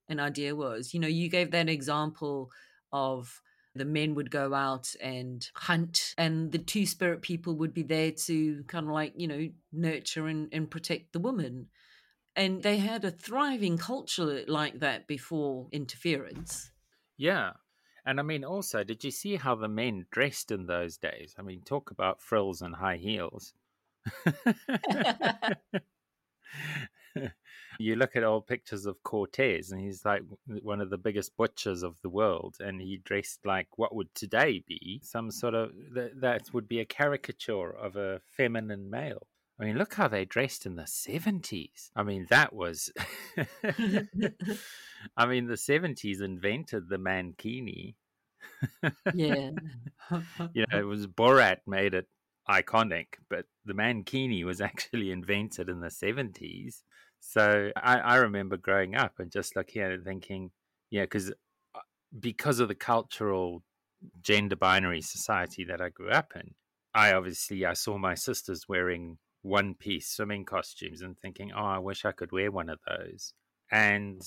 an 0.09 0.19
idea 0.19 0.57
was. 0.57 0.93
You 0.93 1.01
know, 1.01 1.09
you 1.09 1.29
gave 1.29 1.53
that 1.53 1.69
example 1.69 2.51
of 2.93 3.41
the 3.75 3.85
men 3.85 4.15
would 4.15 4.31
go 4.31 4.55
out 4.55 4.95
and 5.01 5.49
hunt 5.55 6.15
and 6.19 6.53
the 6.53 6.59
two 6.59 6.87
spirit 6.87 7.23
people 7.23 7.57
would 7.57 7.73
be 7.73 7.83
there 7.83 8.13
to 8.13 8.63
kind 8.65 8.87
of 8.87 8.93
like 8.93 9.15
you 9.17 9.27
know 9.27 9.49
nurture 9.73 10.27
and, 10.27 10.49
and 10.53 10.71
protect 10.71 11.13
the 11.13 11.21
woman. 11.21 11.69
And 12.35 12.63
they 12.63 12.79
had 12.79 13.05
a 13.05 13.11
thriving 13.11 13.77
culture 13.77 14.43
like 14.49 14.81
that 14.81 15.07
before 15.07 15.69
interference. 15.71 16.71
Yeah. 17.19 17.53
And 18.05 18.19
i 18.19 18.23
mean 18.23 18.45
also 18.45 18.83
did 18.85 19.05
you 19.05 19.11
see 19.11 19.37
how 19.37 19.55
the 19.55 19.69
men 19.69 20.07
dressed 20.11 20.51
in 20.51 20.67
those 20.67 20.97
days? 20.97 21.35
I 21.39 21.43
mean 21.43 21.63
talk 21.63 21.91
about 21.91 22.23
frills 22.23 22.63
and 22.63 22.75
high 22.75 22.97
heels 22.97 23.55
you 27.79 27.97
look 27.97 28.17
at 28.17 28.25
old 28.25 28.47
pictures 28.47 28.87
of 28.87 29.03
Cortez, 29.03 29.73
and 29.73 29.81
he's 29.81 30.05
like 30.05 30.23
one 30.63 30.81
of 30.81 30.91
the 30.91 30.99
biggest 30.99 31.37
butchers 31.37 31.83
of 31.83 32.01
the 32.03 32.09
world, 32.09 32.57
and 32.61 32.81
he 32.81 32.99
dressed 33.05 33.45
like 33.45 33.69
what 33.77 33.95
would 33.95 34.15
today 34.15 34.63
be 34.67 35.01
some 35.03 35.31
sort 35.31 35.55
of 35.55 35.73
that 35.93 36.53
would 36.53 36.69
be 36.69 36.81
a 36.81 36.85
caricature 36.85 37.71
of 37.71 37.97
a 37.97 38.21
feminine 38.37 38.91
male. 38.91 39.27
I 39.61 39.67
mean, 39.67 39.79
look 39.79 39.95
how 39.95 40.09
they 40.09 40.25
dressed 40.25 40.67
in 40.67 40.75
the 40.77 40.83
70s. 40.83 41.91
I 41.95 42.03
mean, 42.03 42.27
that 42.31 42.53
was. 42.53 42.91
I 43.67 45.27
mean, 45.27 45.47
the 45.47 45.55
70s 45.55 46.21
invented 46.21 46.89
the 46.89 46.97
mankini. 46.97 47.95
yeah. 49.15 49.51
you 50.53 50.65
know, 50.71 50.79
it 50.79 50.87
was 50.87 51.07
Borat 51.07 51.59
made 51.67 51.95
it 51.95 52.09
iconic, 52.49 53.07
but 53.29 53.47
the 53.65 53.75
mankini 53.75 54.45
was 54.45 54.61
actually 54.61 55.11
invented 55.11 55.69
in 55.69 55.81
the 55.81 55.89
70s. 55.89 56.83
So 57.25 57.71
I, 57.77 57.99
I 57.99 58.17
remember 58.17 58.57
growing 58.57 58.97
up 58.97 59.21
and 59.21 59.31
just 59.31 59.55
looking 59.55 59.81
at 59.81 59.93
it 59.93 60.03
thinking, 60.05 60.51
yeah, 60.91 61.03
because 61.03 61.31
uh, 61.31 61.79
because 62.19 62.59
of 62.59 62.67
the 62.67 62.75
cultural 62.75 63.63
gender 64.21 64.57
binary 64.57 65.01
society 65.01 65.65
that 65.65 65.81
I 65.81 65.89
grew 65.89 66.11
up 66.11 66.33
in, 66.35 66.55
I 66.93 67.13
obviously 67.15 67.65
I 67.65 67.75
saw 67.75 67.97
my 67.97 68.17
sisters 68.17 68.69
wearing 68.69 69.19
one 69.43 69.75
piece 69.75 70.09
swimming 70.09 70.45
costumes 70.45 71.01
and 71.01 71.17
thinking, 71.17 71.53
oh, 71.57 71.65
I 71.65 71.79
wish 71.79 72.05
I 72.05 72.11
could 72.11 72.33
wear 72.33 72.51
one 72.51 72.69
of 72.69 72.81
those. 72.89 73.33
And 73.71 74.21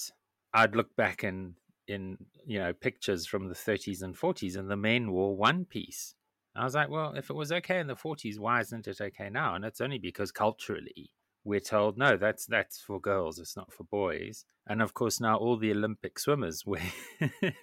I'd 0.54 0.76
look 0.76 0.96
back 0.96 1.24
in 1.24 1.56
in 1.90 2.18
you 2.48 2.60
know 2.60 2.72
pictures 2.72 3.28
from 3.28 3.50
the 3.50 3.56
30s 3.56 4.04
and 4.04 4.16
40s, 4.16 4.56
and 4.56 4.72
the 4.72 4.78
men 4.78 5.12
wore 5.12 5.36
one 5.36 5.66
piece. 5.66 6.16
I 6.56 6.64
was 6.64 6.76
like, 6.76 6.90
well, 6.90 7.14
if 7.14 7.30
it 7.30 7.36
was 7.36 7.52
okay 7.52 7.80
in 7.80 7.88
the 7.88 7.96
40s, 7.96 8.40
why 8.40 8.62
isn't 8.62 8.88
it 8.88 9.02
okay 9.02 9.30
now? 9.30 9.56
And 9.56 9.66
it's 9.66 9.82
only 9.82 10.00
because 10.00 10.32
culturally 10.32 11.12
we're 11.46 11.60
told 11.60 11.98
no, 11.98 12.18
that's 12.18 12.46
that's 12.48 12.82
for 12.82 13.00
girls, 13.00 13.40
it's 13.40 13.56
not 13.56 13.72
for 13.72 13.84
boys. 13.86 14.46
And 14.68 14.82
of 14.82 14.94
course, 14.96 15.22
now 15.22 15.38
all 15.38 15.58
the 15.58 15.72
Olympic 15.72 16.18
swimmers 16.20 16.64
wear 16.66 16.82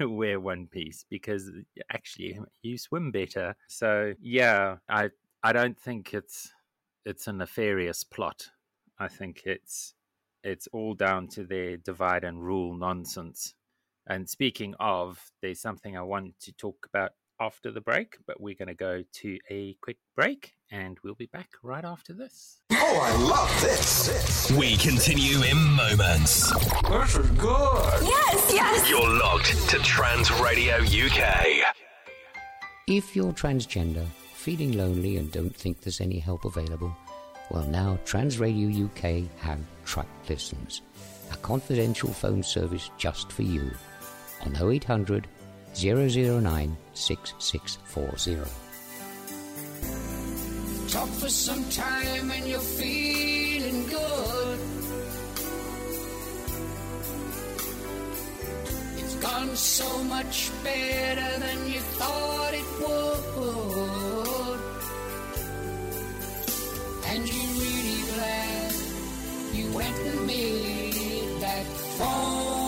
wear 0.00 0.40
one 0.40 0.68
piece 0.68 1.04
because 1.10 1.48
uh, 1.48 1.82
actually 1.90 2.38
you 2.62 2.78
swim 2.78 3.10
better. 3.10 3.56
So 3.66 4.14
yeah, 4.20 4.76
I 4.88 5.10
I 5.42 5.52
don't 5.52 5.78
think 5.78 6.14
it's 6.14 6.52
it's 7.04 7.26
a 7.26 7.32
nefarious 7.32 8.04
plot. 8.04 8.48
I 8.98 9.08
think 9.08 9.42
it's 9.44 9.94
it's 10.44 10.68
all 10.72 10.94
down 10.94 11.28
to 11.28 11.44
their 11.44 11.76
divide 11.76 12.24
and 12.24 12.42
rule 12.42 12.76
nonsense. 12.76 13.54
And 14.06 14.28
speaking 14.28 14.74
of, 14.80 15.30
there's 15.40 15.60
something 15.60 15.96
I 15.96 16.02
want 16.02 16.38
to 16.40 16.52
talk 16.52 16.86
about 16.92 17.12
after 17.42 17.72
the 17.72 17.80
break, 17.80 18.18
but 18.24 18.40
we're 18.40 18.54
going 18.54 18.68
to 18.68 18.74
go 18.74 19.02
to 19.12 19.38
a 19.50 19.74
quick 19.82 19.96
break 20.14 20.52
and 20.70 20.98
we'll 21.02 21.16
be 21.16 21.26
back 21.26 21.48
right 21.64 21.84
after 21.84 22.12
this. 22.12 22.60
Oh, 22.70 23.00
I 23.02 23.16
love 23.20 23.60
this. 23.60 24.50
We 24.52 24.76
continue 24.76 25.42
in 25.42 25.56
moments. 25.56 26.52
This 26.88 27.16
is 27.16 27.30
good. 27.32 28.02
Yes, 28.02 28.50
yes. 28.54 28.88
You're 28.88 29.18
locked 29.18 29.68
to 29.70 29.78
Trans 29.78 30.30
Radio 30.40 30.76
UK. 30.76 31.74
If 32.86 33.16
you're 33.16 33.32
transgender, 33.32 34.06
feeling 34.34 34.76
lonely, 34.76 35.16
and 35.16 35.30
don't 35.32 35.54
think 35.54 35.80
there's 35.80 36.00
any 36.00 36.20
help 36.20 36.44
available, 36.44 36.96
well, 37.50 37.66
now 37.66 37.98
Trans 38.04 38.38
Radio 38.38 38.86
UK 38.86 39.24
have 39.40 39.58
TRUK 39.84 40.06
Listens, 40.28 40.82
a 41.32 41.36
confidential 41.38 42.10
phone 42.10 42.44
service 42.44 42.90
just 42.98 43.32
for 43.32 43.42
you 43.42 43.68
on 44.44 44.54
0800 44.54 45.26
009 45.74 46.76
6640. 46.94 48.50
Talk 50.88 51.08
for 51.08 51.28
some 51.28 51.64
time 51.70 52.30
and 52.30 52.46
you're 52.46 52.58
feeling 52.58 53.86
good. 53.88 54.58
It's 58.98 59.14
gone 59.16 59.56
so 59.56 60.04
much 60.04 60.50
better 60.62 61.38
than 61.40 61.66
you 61.72 61.80
thought 61.98 62.52
it 62.52 62.68
would. 62.80 64.60
And 67.06 67.28
you're 67.28 67.52
really 67.64 68.02
glad 68.12 68.72
you 69.54 69.72
went 69.72 69.98
and 69.98 70.26
made 70.26 71.40
that 71.40 71.66
phone 71.98 72.61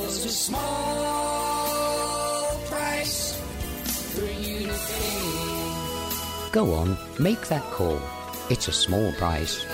was 0.00 0.24
a 0.24 0.28
small 0.28 0.60
price 2.66 3.40
for 4.14 4.24
you 4.24 4.66
to 4.66 4.72
pay. 4.72 6.50
Go 6.52 6.74
on, 6.74 6.96
make 7.18 7.46
that 7.48 7.62
call. 7.70 8.00
It's 8.48 8.68
a 8.68 8.72
small 8.72 9.12
price. 9.12 9.64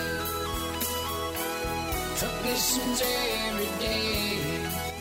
TRUK 2.18 2.45
listens 2.45 3.03
every 3.03 3.70
day. 3.79 4.39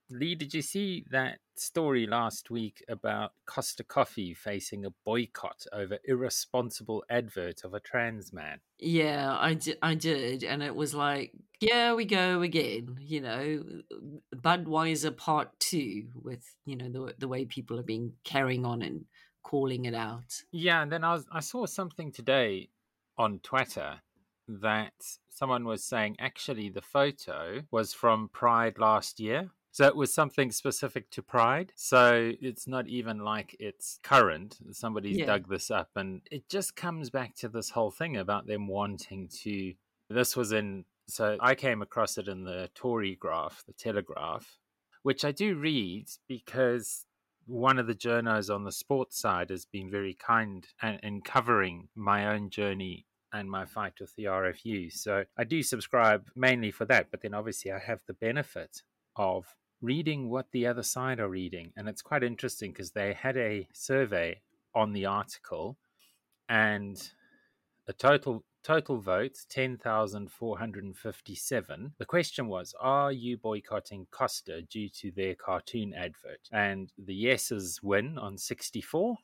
Lee, 0.09 0.35
did 0.35 0.53
you 0.53 0.61
see 0.61 1.05
that 1.11 1.39
story 1.55 2.05
last 2.05 2.49
week 2.49 2.83
about 2.87 3.31
Costa 3.45 3.83
Coffee 3.83 4.33
facing 4.33 4.85
a 4.85 4.93
boycott 5.05 5.65
over 5.71 5.97
irresponsible 6.05 7.03
advert 7.09 7.63
of 7.63 7.73
a 7.73 7.79
trans 7.79 8.33
man? 8.33 8.59
Yeah, 8.79 9.37
I 9.39 9.53
did, 9.53 9.77
I 9.81 9.95
did, 9.95 10.43
and 10.43 10.61
it 10.61 10.75
was 10.75 10.93
like, 10.93 11.31
yeah, 11.59 11.93
we 11.93 12.05
go 12.05 12.41
again. 12.41 12.97
You 12.99 13.21
know, 13.21 13.63
uh, 13.91 14.35
Budweiser 14.35 15.15
Part 15.15 15.49
Two 15.59 16.07
with 16.13 16.43
you 16.65 16.75
know 16.75 16.89
the 16.89 17.15
the 17.17 17.27
way 17.27 17.45
people 17.45 17.77
have 17.77 17.87
been 17.87 18.13
carrying 18.23 18.65
on 18.65 18.81
and 18.81 19.05
calling 19.43 19.85
it 19.85 19.95
out. 19.95 20.43
Yeah, 20.51 20.81
and 20.81 20.91
then 20.91 21.03
I 21.03 21.13
was 21.13 21.25
I 21.31 21.39
saw 21.39 21.65
something 21.65 22.11
today 22.11 22.69
on 23.17 23.39
Twitter 23.39 24.01
that 24.47 24.93
someone 25.29 25.65
was 25.65 25.83
saying 25.83 26.17
actually 26.19 26.69
the 26.69 26.81
photo 26.81 27.61
was 27.71 27.93
from 27.93 28.29
Pride 28.33 28.77
last 28.77 29.19
year. 29.19 29.51
So 29.73 29.87
it 29.87 29.95
was 29.95 30.13
something 30.13 30.51
specific 30.51 31.09
to 31.09 31.23
Pride. 31.23 31.73
So 31.75 32.31
it's 32.39 32.67
not 32.67 32.87
even 32.87 33.17
like 33.19 33.55
it's 33.59 33.99
current. 34.03 34.59
Somebody's 34.71 35.17
Yeah. 35.17 35.25
dug 35.25 35.49
this 35.49 35.71
up. 35.71 35.89
And 35.95 36.21
it 36.29 36.47
just 36.47 36.75
comes 36.75 37.09
back 37.09 37.33
to 37.37 37.49
this 37.49 37.71
whole 37.71 37.89
thing 37.89 38.15
about 38.15 38.45
them 38.45 38.67
wanting 38.67 39.29
to. 39.41 39.73
This 40.09 40.37
was 40.37 40.51
in. 40.51 40.85
So 41.07 41.37
I 41.39 41.55
came 41.55 41.81
across 41.81 42.19
it 42.19 42.27
in 42.27 42.43
the 42.43 42.69
Tory 42.75 43.15
graph, 43.15 43.63
the 43.65 43.73
Telegraph, 43.73 44.59
which 45.01 45.25
I 45.25 45.31
do 45.31 45.55
read 45.55 46.07
because 46.27 47.07
one 47.47 47.79
of 47.79 47.87
the 47.87 47.95
journos 47.95 48.53
on 48.53 48.65
the 48.65 48.71
sports 48.71 49.17
side 49.19 49.49
has 49.49 49.65
been 49.65 49.89
very 49.89 50.13
kind 50.13 50.67
and 50.83 50.99
in 51.01 51.21
covering 51.21 51.89
my 51.95 52.27
own 52.27 52.51
journey 52.51 53.07
and 53.33 53.49
my 53.49 53.65
fight 53.65 53.99
with 53.99 54.15
the 54.15 54.25
RFU. 54.25 54.91
So 54.91 55.25
I 55.35 55.43
do 55.45 55.63
subscribe 55.63 56.29
mainly 56.35 56.69
for 56.69 56.85
that, 56.85 57.09
but 57.09 57.21
then 57.21 57.33
obviously 57.33 57.71
I 57.71 57.79
have 57.79 58.01
the 58.05 58.13
benefit 58.13 58.83
of 59.15 59.55
reading 59.83 60.29
what 60.29 60.49
the 60.51 60.65
other 60.65 60.81
side 60.81 61.19
are 61.19 61.29
reading. 61.29 61.73
And 61.75 61.89
it's 61.89 62.01
quite 62.01 62.23
interesting 62.23 62.71
because 62.71 62.91
they 62.91 63.13
had 63.13 63.37
a 63.37 63.67
survey 63.73 64.41
on 64.73 64.93
the 64.93 65.05
article 65.05 65.77
and 66.49 67.11
a 67.87 67.93
total 67.93 68.43
total 68.63 68.97
votes 68.97 69.45
10,457. 69.49 71.93
The 71.97 72.05
question 72.05 72.47
was 72.47 72.73
Are 72.79 73.11
you 73.11 73.37
boycotting 73.37 74.07
Costa 74.09 74.61
due 74.61 74.87
to 75.01 75.11
their 75.11 75.35
cartoon 75.35 75.93
advert? 75.93 76.47
And 76.51 76.93
the 76.97 77.13
yeses 77.13 77.81
win 77.83 78.17
on 78.17 78.37
64 78.37 79.17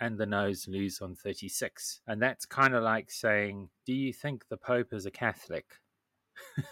and 0.00 0.18
the 0.18 0.26
noes 0.26 0.66
lose 0.66 1.00
on 1.00 1.14
36. 1.14 2.00
And 2.08 2.20
that's 2.20 2.46
kind 2.46 2.74
of 2.74 2.82
like 2.82 3.12
saying, 3.12 3.68
Do 3.86 3.92
you 3.92 4.12
think 4.12 4.48
the 4.48 4.56
Pope 4.56 4.92
is 4.92 5.06
a 5.06 5.10
Catholic? 5.10 5.66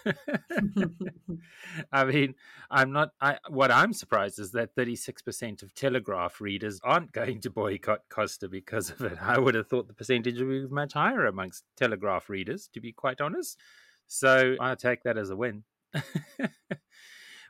I 1.91 2.05
mean, 2.05 2.35
I'm 2.69 2.91
not. 2.91 3.11
I 3.21 3.37
what 3.49 3.71
I'm 3.71 3.93
surprised 3.93 4.39
is 4.39 4.51
that 4.51 4.75
36% 4.75 5.63
of 5.63 5.73
Telegraph 5.73 6.41
readers 6.41 6.79
aren't 6.83 7.11
going 7.11 7.41
to 7.41 7.49
boycott 7.49 8.01
Costa 8.09 8.47
because 8.47 8.89
of 8.89 9.01
it. 9.01 9.17
I 9.21 9.39
would 9.39 9.55
have 9.55 9.67
thought 9.67 9.87
the 9.87 9.93
percentage 9.93 10.39
would 10.39 10.49
be 10.49 10.67
much 10.67 10.93
higher 10.93 11.25
amongst 11.25 11.63
Telegraph 11.75 12.29
readers, 12.29 12.69
to 12.73 12.79
be 12.79 12.91
quite 12.91 13.21
honest. 13.21 13.59
So 14.07 14.55
I 14.59 14.75
take 14.75 15.03
that 15.03 15.17
as 15.17 15.29
a 15.29 15.35
win. 15.35 15.63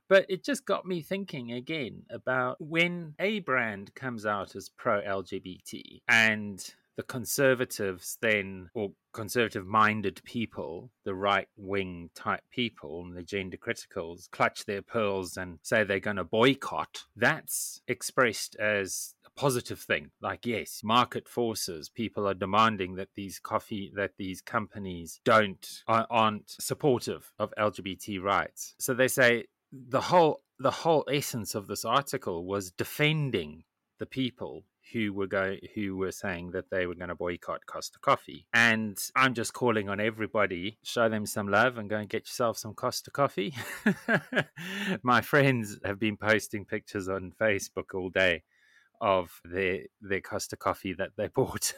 but 0.10 0.26
it 0.30 0.44
just 0.44 0.66
got 0.66 0.86
me 0.86 1.02
thinking 1.02 1.52
again 1.54 2.04
about 2.10 2.58
when 2.60 3.16
a 3.20 3.40
brand 3.40 3.94
comes 3.96 4.26
out 4.26 4.56
as 4.56 4.70
pro 4.70 5.02
LGBT 5.02 6.02
and 6.08 6.74
the 7.00 7.04
conservatives 7.04 8.18
then, 8.20 8.70
or 8.74 8.92
conservative 9.14 9.66
minded 9.66 10.22
people, 10.26 10.92
the 11.06 11.16
right 11.16 11.48
wing 11.56 12.10
type 12.14 12.44
people, 12.52 13.06
and 13.06 13.16
the 13.16 13.24
gender 13.24 13.56
criticals, 13.56 14.30
clutch 14.32 14.66
their 14.66 14.82
pearls 14.82 15.38
and 15.38 15.60
say 15.62 15.86
they're 15.86 16.02
going 16.02 16.18
to 16.18 16.26
boycott, 16.26 17.06
that's 17.16 17.82
expressed 17.88 18.58
as 18.58 19.16
a 19.26 19.30
positive 19.30 19.80
thing. 19.80 20.12
Like, 20.20 20.46
yes, 20.46 20.82
market 20.84 21.30
forces, 21.30 21.88
people 21.88 22.28
are 22.28 22.34
demanding 22.34 22.96
that 22.96 23.16
these 23.16 23.40
coffee, 23.40 23.94
that 23.96 24.18
these 24.18 24.42
companies 24.42 25.22
don't, 25.24 25.84
aren't 25.88 26.50
supportive 26.50 27.32
of 27.40 27.54
LGBT 27.58 28.22
rights. 28.22 28.76
So 28.78 28.94
they 28.94 29.08
say 29.08 29.46
the 29.72 30.02
whole, 30.02 30.42
the 30.60 30.72
whole 30.72 31.06
essence 31.10 31.56
of 31.56 31.68
this 31.68 31.86
article 31.86 32.44
was 32.44 32.72
defending 32.72 33.64
the 34.00 34.06
people 34.06 34.66
who 34.92 35.14
were 35.14 35.28
going 35.28 35.60
who 35.76 35.96
were 35.96 36.12
saying 36.12 36.52
that 36.52 36.70
they 36.70 36.86
were 36.86 36.96
going 36.96 37.10
to 37.10 37.16
boycott 37.16 37.66
Costa 37.66 38.00
Coffee. 38.00 38.46
And 38.54 38.98
I'm 39.16 39.34
just 39.34 39.54
calling 39.54 39.90
on 39.90 40.00
everybody, 40.00 40.80
show 40.84 41.10
them 41.10 41.26
some 41.26 41.48
love 41.48 41.78
and 41.78 41.90
go 41.90 41.98
and 41.98 42.10
get 42.10 42.24
yourself 42.24 42.58
some 42.58 42.74
Costa 42.74 43.12
Coffee. 43.12 43.54
My 45.04 45.22
friends 45.22 45.80
have 45.84 46.00
been 46.00 46.18
posting 46.18 46.66
pictures 46.66 47.08
on 47.08 47.34
Facebook 47.40 47.94
all 47.94 48.10
day 48.10 48.44
of 49.02 49.42
their 49.46 49.82
their 50.02 50.22
Costa 50.22 50.58
Coffee 50.58 50.94
that 50.94 51.12
they 51.18 51.28
bought. 51.36 51.74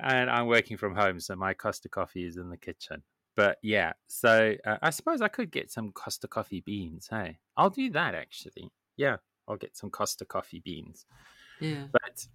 and 0.00 0.30
I'm 0.30 0.46
working 0.46 0.76
from 0.76 0.94
home, 0.94 1.20
so 1.20 1.36
my 1.36 1.54
Costa 1.54 1.88
Coffee 1.88 2.26
is 2.26 2.36
in 2.36 2.50
the 2.50 2.56
kitchen. 2.56 3.02
But 3.36 3.58
yeah, 3.62 3.92
so 4.08 4.56
uh, 4.66 4.78
I 4.82 4.90
suppose 4.90 5.22
I 5.22 5.28
could 5.28 5.52
get 5.52 5.70
some 5.70 5.92
Costa 5.92 6.28
Coffee 6.28 6.60
beans. 6.60 7.06
Hey, 7.08 7.38
I'll 7.56 7.70
do 7.70 7.90
that 7.90 8.14
actually. 8.14 8.72
Yeah, 8.96 9.18
I'll 9.48 9.56
get 9.56 9.76
some 9.76 9.90
Costa 9.90 10.24
coffee 10.24 10.60
beans. 10.60 11.06
Yeah. 11.60 11.86
But 11.90 12.26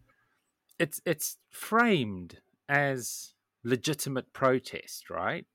it's 0.79 1.01
it's 1.05 1.37
framed 1.49 2.39
as 2.67 3.33
legitimate 3.63 4.33
protest, 4.33 5.09
right? 5.09 5.45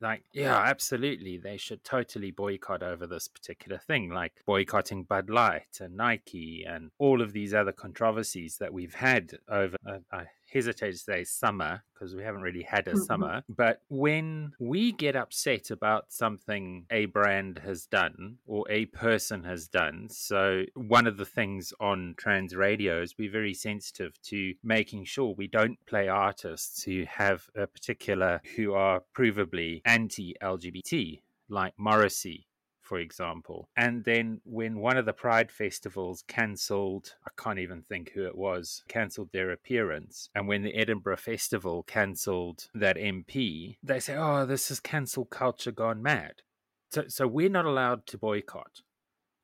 Like, 0.00 0.24
yeah, 0.32 0.54
absolutely. 0.54 1.38
They 1.38 1.56
should 1.56 1.82
totally 1.82 2.30
boycott 2.30 2.82
over 2.82 3.06
this 3.06 3.28
particular 3.28 3.78
thing, 3.78 4.10
like 4.10 4.32
boycotting 4.46 5.04
Bud 5.04 5.30
Light 5.30 5.78
and 5.80 5.96
Nike 5.96 6.66
and 6.68 6.90
all 6.98 7.22
of 7.22 7.32
these 7.32 7.54
other 7.54 7.72
controversies 7.72 8.58
that 8.58 8.74
we've 8.74 8.94
had 8.94 9.38
over, 9.48 9.76
uh, 9.88 9.98
I 10.12 10.26
hesitate 10.52 10.92
to 10.92 10.98
say 10.98 11.24
summer 11.24 11.82
because 11.94 12.14
we 12.14 12.22
haven't 12.22 12.42
really 12.42 12.62
had 12.62 12.86
a 12.88 12.92
mm-hmm. 12.92 13.02
summer. 13.02 13.42
But 13.48 13.80
when 13.88 14.52
we 14.58 14.92
get 14.92 15.16
upset 15.16 15.70
about 15.70 16.12
something 16.12 16.86
a 16.90 17.06
brand 17.06 17.60
has 17.64 17.86
done 17.86 18.38
or 18.46 18.64
a 18.70 18.86
person 18.86 19.44
has 19.44 19.68
done, 19.68 20.08
so 20.10 20.64
one 20.74 21.06
of 21.06 21.16
the 21.16 21.24
things 21.24 21.72
on 21.80 22.14
trans 22.16 22.54
radio 22.54 23.02
is 23.02 23.14
we're 23.18 23.30
very 23.30 23.54
sensitive 23.54 24.20
to 24.24 24.54
making 24.62 25.04
sure 25.04 25.34
we 25.36 25.46
don't 25.46 25.78
play 25.86 26.08
artists 26.08 26.82
who 26.82 27.04
have 27.08 27.46
a 27.56 27.66
particular 27.66 28.40
who 28.56 28.74
are 28.74 29.02
provably 29.16 29.80
anti 29.84 30.36
LGBT 30.42 31.20
like 31.48 31.74
Morrissey 31.78 32.46
for 32.86 32.98
example. 32.98 33.68
And 33.76 34.04
then 34.04 34.40
when 34.44 34.78
one 34.78 34.96
of 34.96 35.06
the 35.06 35.12
Pride 35.12 35.50
festivals 35.50 36.22
cancelled, 36.28 37.14
I 37.26 37.30
can't 37.40 37.58
even 37.58 37.82
think 37.82 38.12
who 38.12 38.24
it 38.26 38.36
was, 38.36 38.84
cancelled 38.88 39.30
their 39.32 39.50
appearance. 39.50 40.30
And 40.34 40.46
when 40.46 40.62
the 40.62 40.74
Edinburgh 40.74 41.18
Festival 41.18 41.82
cancelled 41.82 42.68
that 42.74 42.96
MP, 42.96 43.78
they 43.82 44.00
say, 44.00 44.16
oh, 44.16 44.46
this 44.46 44.70
is 44.70 44.80
cancel 44.80 45.24
culture 45.24 45.72
gone 45.72 46.02
mad. 46.02 46.42
So, 46.90 47.04
so 47.08 47.26
we're 47.26 47.48
not 47.48 47.64
allowed 47.64 48.06
to 48.08 48.18
boycott 48.18 48.82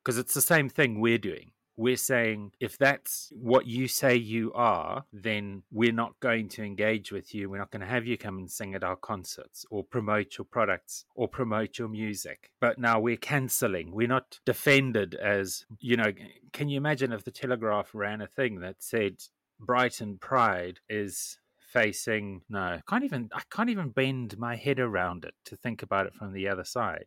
because 0.02 0.18
it's 0.18 0.34
the 0.34 0.40
same 0.40 0.68
thing 0.68 1.00
we're 1.00 1.18
doing 1.18 1.51
we're 1.76 1.96
saying 1.96 2.52
if 2.60 2.78
that's 2.78 3.32
what 3.34 3.66
you 3.66 3.88
say 3.88 4.14
you 4.16 4.52
are, 4.54 5.04
then 5.12 5.62
we're 5.70 5.92
not 5.92 6.18
going 6.20 6.48
to 6.50 6.62
engage 6.62 7.12
with 7.12 7.34
you. 7.34 7.48
We're 7.48 7.58
not 7.58 7.70
going 7.70 7.80
to 7.80 7.86
have 7.86 8.06
you 8.06 8.18
come 8.18 8.38
and 8.38 8.50
sing 8.50 8.74
at 8.74 8.84
our 8.84 8.96
concerts 8.96 9.64
or 9.70 9.84
promote 9.84 10.38
your 10.38 10.44
products 10.44 11.04
or 11.14 11.28
promote 11.28 11.78
your 11.78 11.88
music. 11.88 12.50
But 12.60 12.78
now 12.78 13.00
we're 13.00 13.16
cancelling. 13.16 13.92
We're 13.92 14.08
not 14.08 14.40
defended 14.44 15.14
as, 15.14 15.64
you 15.80 15.96
know, 15.96 16.12
can 16.52 16.68
you 16.68 16.76
imagine 16.76 17.12
if 17.12 17.24
the 17.24 17.30
Telegraph 17.30 17.90
ran 17.94 18.20
a 18.20 18.26
thing 18.26 18.60
that 18.60 18.76
said 18.82 19.22
Brighton 19.58 20.18
Pride 20.18 20.80
is 20.88 21.38
facing 21.72 22.42
no 22.50 22.78
can't 22.86 23.02
even 23.02 23.30
i 23.32 23.40
can't 23.50 23.70
even 23.70 23.88
bend 23.88 24.36
my 24.36 24.56
head 24.56 24.78
around 24.78 25.24
it 25.24 25.32
to 25.42 25.56
think 25.56 25.82
about 25.82 26.04
it 26.04 26.14
from 26.14 26.34
the 26.34 26.46
other 26.46 26.64
side 26.64 27.06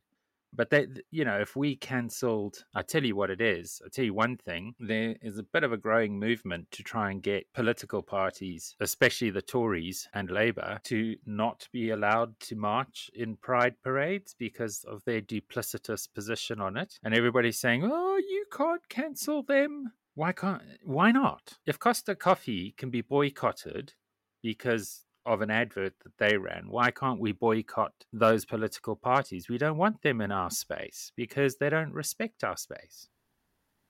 but 0.55 0.69
they, 0.69 0.87
you 1.11 1.25
know, 1.25 1.39
if 1.39 1.55
we 1.55 1.75
cancelled, 1.75 2.63
I 2.73 2.81
tell 2.81 3.03
you 3.03 3.15
what 3.15 3.29
it 3.29 3.41
is. 3.41 3.81
I 3.85 3.89
tell 3.89 4.05
you 4.05 4.13
one 4.13 4.37
thing: 4.37 4.75
there 4.79 5.15
is 5.21 5.37
a 5.37 5.43
bit 5.43 5.63
of 5.63 5.73
a 5.73 5.77
growing 5.77 6.19
movement 6.19 6.71
to 6.71 6.83
try 6.83 7.11
and 7.11 7.21
get 7.21 7.51
political 7.53 8.01
parties, 8.01 8.75
especially 8.79 9.29
the 9.29 9.41
Tories 9.41 10.07
and 10.13 10.29
Labour, 10.29 10.79
to 10.85 11.15
not 11.25 11.67
be 11.71 11.89
allowed 11.89 12.39
to 12.41 12.55
march 12.55 13.09
in 13.13 13.35
Pride 13.37 13.75
parades 13.83 14.35
because 14.37 14.83
of 14.85 15.03
their 15.05 15.21
duplicitous 15.21 16.07
position 16.13 16.59
on 16.59 16.77
it. 16.77 16.99
And 17.03 17.13
everybody's 17.13 17.59
saying, 17.59 17.83
"Oh, 17.83 18.17
you 18.17 18.45
can't 18.51 18.87
cancel 18.89 19.43
them." 19.43 19.93
Why 20.15 20.31
can't? 20.31 20.63
Why 20.83 21.11
not? 21.11 21.57
If 21.65 21.77
Costa 21.77 22.15
Coffee 22.15 22.73
can 22.77 22.89
be 22.89 23.01
boycotted 23.01 23.93
because 24.41 25.04
of 25.25 25.41
an 25.41 25.49
advert 25.49 25.93
that 26.03 26.17
they 26.17 26.37
ran. 26.37 26.65
Why 26.67 26.91
can't 26.91 27.19
we 27.19 27.31
boycott 27.31 27.93
those 28.13 28.45
political 28.45 28.95
parties? 28.95 29.49
We 29.49 29.57
don't 29.57 29.77
want 29.77 30.01
them 30.01 30.21
in 30.21 30.31
our 30.31 30.51
space 30.51 31.11
because 31.15 31.57
they 31.57 31.69
don't 31.69 31.93
respect 31.93 32.43
our 32.43 32.57
space. 32.57 33.09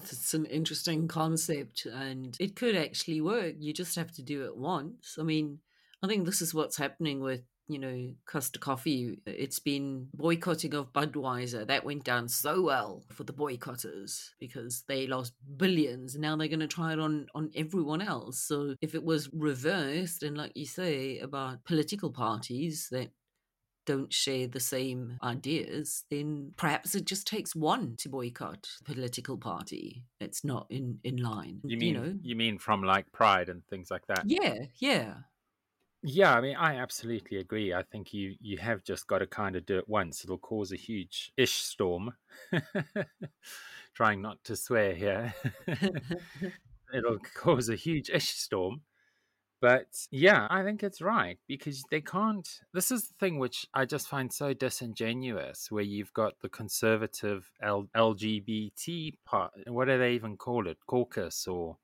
It's 0.02 0.34
an 0.34 0.46
interesting 0.46 1.08
concept 1.08 1.86
and 1.86 2.36
it 2.40 2.56
could 2.56 2.76
actually 2.76 3.22
work. 3.22 3.56
You 3.60 3.74
just 3.74 3.96
have 3.96 4.12
to 4.14 4.22
do 4.22 4.46
it 4.46 4.56
once. 4.56 5.18
I 5.20 5.24
mean, 5.24 5.60
I 6.04 6.08
think 6.08 6.26
this 6.26 6.42
is 6.42 6.54
what's 6.54 6.78
happening 6.78 7.22
with 7.22 7.44
you 7.68 7.80
know, 7.80 8.14
Costa 8.26 8.60
Coffee, 8.60 9.20
it's 9.26 9.60
been 9.60 10.08
boycotting 10.14 10.74
of 10.76 10.94
Budweiser. 10.94 11.66
That 11.66 11.84
went 11.84 12.04
down 12.04 12.28
so 12.28 12.62
well 12.62 13.04
for 13.12 13.24
the 13.24 13.34
boycotters 13.34 14.30
because 14.40 14.84
they 14.88 15.08
lost 15.08 15.34
billions. 15.58 16.16
Now 16.16 16.36
they're 16.36 16.48
going 16.48 16.60
to 16.60 16.68
try 16.68 16.94
it 16.94 17.00
on, 17.00 17.28
on 17.34 17.52
everyone 17.56 18.02
else. 18.02 18.40
So 18.40 18.76
if 18.82 18.94
it 18.94 19.04
was 19.04 19.30
reversed, 19.34 20.22
and 20.22 20.38
like 20.38 20.52
you 20.56 20.66
say 20.66 21.20
about 21.20 21.64
political 21.66 22.12
parties 22.12 22.88
that 22.92 23.10
don't 23.86 24.14
share 24.14 24.48
the 24.48 24.60
same 24.60 25.18
ideas, 25.24 26.06
then 26.10 26.52
perhaps 26.58 26.96
it 26.96 27.06
just 27.06 27.28
takes 27.28 27.56
one 27.56 27.96
to 27.98 28.10
boycott 28.10 28.68
a 28.82 28.84
political 28.84 29.38
party 29.38 30.04
that's 30.20 30.44
not 30.44 30.68
in, 30.70 31.00
in 31.04 31.18
line. 31.18 31.62
You 31.64 31.78
mean 31.78 31.96
you, 31.96 32.02
know? 32.02 32.14
you 32.22 32.36
mean 32.36 32.58
from 32.58 32.84
like 32.84 33.12
Pride 33.12 33.50
and 33.50 33.66
things 33.68 33.90
like 33.90 34.06
that? 34.08 34.24
Yeah, 34.26 34.66
yeah. 34.78 35.14
Yeah, 36.08 36.36
I 36.36 36.42
mean, 36.42 36.56
I 36.56 36.76
absolutely 36.76 37.38
agree. 37.40 37.74
I 37.74 37.82
think 37.82 38.14
you 38.14 38.36
you 38.40 38.58
have 38.60 38.84
just 38.84 39.08
got 39.08 39.20
to 39.20 39.28
kind 39.28 39.56
of 39.56 39.66
do 39.66 39.78
it 39.80 39.90
once. 39.90 40.24
It'll 40.24 40.38
cause 40.38 40.72
a 40.72 40.76
huge 40.76 41.32
ish 41.36 41.56
storm. 41.56 42.14
Trying 43.96 44.22
not 44.22 44.44
to 44.46 44.56
swear 44.56 44.94
here. 44.94 45.34
It'll 46.94 47.20
cause 47.36 47.70
a 47.70 47.76
huge 47.76 48.10
ish 48.10 48.30
storm. 48.30 48.82
But 49.62 49.88
yeah, 50.12 50.48
I 50.52 50.64
think 50.64 50.84
it's 50.84 51.02
right 51.02 51.40
because 51.48 51.84
they 51.92 52.02
can't. 52.02 52.48
This 52.74 52.92
is 52.92 53.08
the 53.10 53.16
thing 53.20 53.40
which 53.40 53.68
I 53.74 53.86
just 53.86 54.08
find 54.10 54.32
so 54.34 54.54
disingenuous, 54.54 55.72
where 55.72 55.84
you've 55.84 56.14
got 56.14 56.36
the 56.42 56.50
conservative 56.50 57.52
L- 57.62 57.90
LGBT 57.96 59.18
part. 59.26 59.54
What 59.68 59.86
do 59.88 59.98
they 60.00 60.14
even 60.14 60.38
call 60.38 60.68
it? 60.68 60.78
Caucus 60.88 61.48
or 61.48 61.78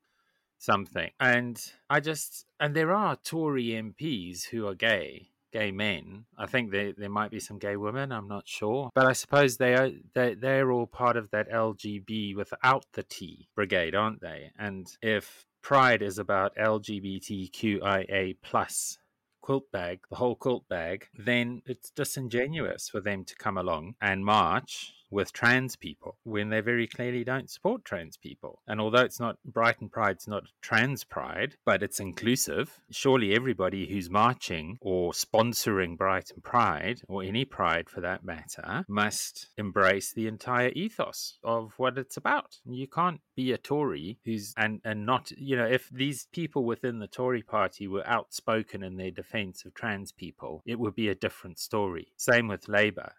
something. 0.62 1.10
And 1.20 1.60
I 1.90 2.00
just, 2.00 2.46
and 2.60 2.74
there 2.74 2.92
are 2.92 3.16
Tory 3.16 3.66
MPs 3.66 4.46
who 4.46 4.66
are 4.66 4.74
gay, 4.74 5.28
gay 5.52 5.70
men. 5.70 6.24
I 6.38 6.46
think 6.46 6.70
there 6.70 6.92
there 6.96 7.10
might 7.10 7.30
be 7.30 7.40
some 7.40 7.58
gay 7.58 7.76
women. 7.76 8.10
I'm 8.10 8.28
not 8.28 8.48
sure, 8.48 8.90
but 8.94 9.06
I 9.06 9.12
suppose 9.12 9.56
they 9.56 9.74
are 9.74 9.90
they 10.14 10.34
they're 10.34 10.72
all 10.72 10.86
part 10.86 11.16
of 11.16 11.30
that 11.30 11.50
LGB 11.50 12.34
without 12.34 12.86
the 12.94 13.02
T 13.02 13.48
brigade, 13.54 13.94
aren't 13.94 14.20
they? 14.20 14.50
And 14.58 14.86
if 15.02 15.44
Pride 15.62 16.02
is 16.02 16.18
about 16.18 16.56
LGBTQIA 16.56 18.36
plus 18.42 18.98
quilt 19.42 19.70
bag, 19.72 20.00
the 20.08 20.16
whole 20.16 20.36
quilt 20.36 20.68
bag, 20.68 21.06
then 21.16 21.62
it's 21.66 21.90
disingenuous 21.90 22.88
for 22.88 23.00
them 23.00 23.24
to 23.24 23.36
come 23.36 23.58
along 23.58 23.94
and 24.00 24.24
march 24.24 24.94
with 25.12 25.32
trans 25.32 25.76
people 25.76 26.16
when 26.24 26.48
they 26.48 26.60
very 26.60 26.86
clearly 26.86 27.22
don't 27.22 27.50
support 27.50 27.84
trans 27.84 28.16
people. 28.16 28.60
And 28.66 28.80
although 28.80 29.02
it's 29.02 29.20
not 29.20 29.36
Brighton 29.44 29.88
Pride's 29.88 30.26
not 30.26 30.44
trans 30.60 31.04
pride, 31.04 31.56
but 31.64 31.82
it's 31.82 32.00
inclusive, 32.00 32.80
surely 32.90 33.34
everybody 33.34 33.86
who's 33.86 34.10
marching 34.10 34.78
or 34.80 35.12
sponsoring 35.12 35.96
Brighton 35.96 36.40
Pride 36.42 37.02
or 37.08 37.22
any 37.22 37.44
pride 37.44 37.88
for 37.90 38.00
that 38.00 38.24
matter 38.24 38.84
must 38.88 39.48
embrace 39.56 40.12
the 40.12 40.26
entire 40.26 40.70
ethos 40.70 41.38
of 41.44 41.72
what 41.76 41.98
it's 41.98 42.16
about. 42.16 42.56
You 42.64 42.88
can't 42.88 43.20
be 43.36 43.52
a 43.52 43.58
Tory 43.58 44.18
who's 44.24 44.54
and 44.56 44.80
and 44.84 45.06
not 45.06 45.30
you 45.32 45.56
know 45.56 45.66
if 45.66 45.88
these 45.90 46.26
people 46.32 46.64
within 46.64 46.98
the 46.98 47.06
Tory 47.06 47.42
party 47.42 47.86
were 47.86 48.06
outspoken 48.06 48.82
in 48.82 48.96
their 48.96 49.10
defense 49.10 49.64
of 49.64 49.74
trans 49.74 50.12
people, 50.12 50.62
it 50.66 50.78
would 50.78 50.94
be 50.94 51.08
a 51.08 51.14
different 51.14 51.58
story. 51.58 52.08
Same 52.16 52.48
with 52.48 52.68
Labour. 52.68 53.12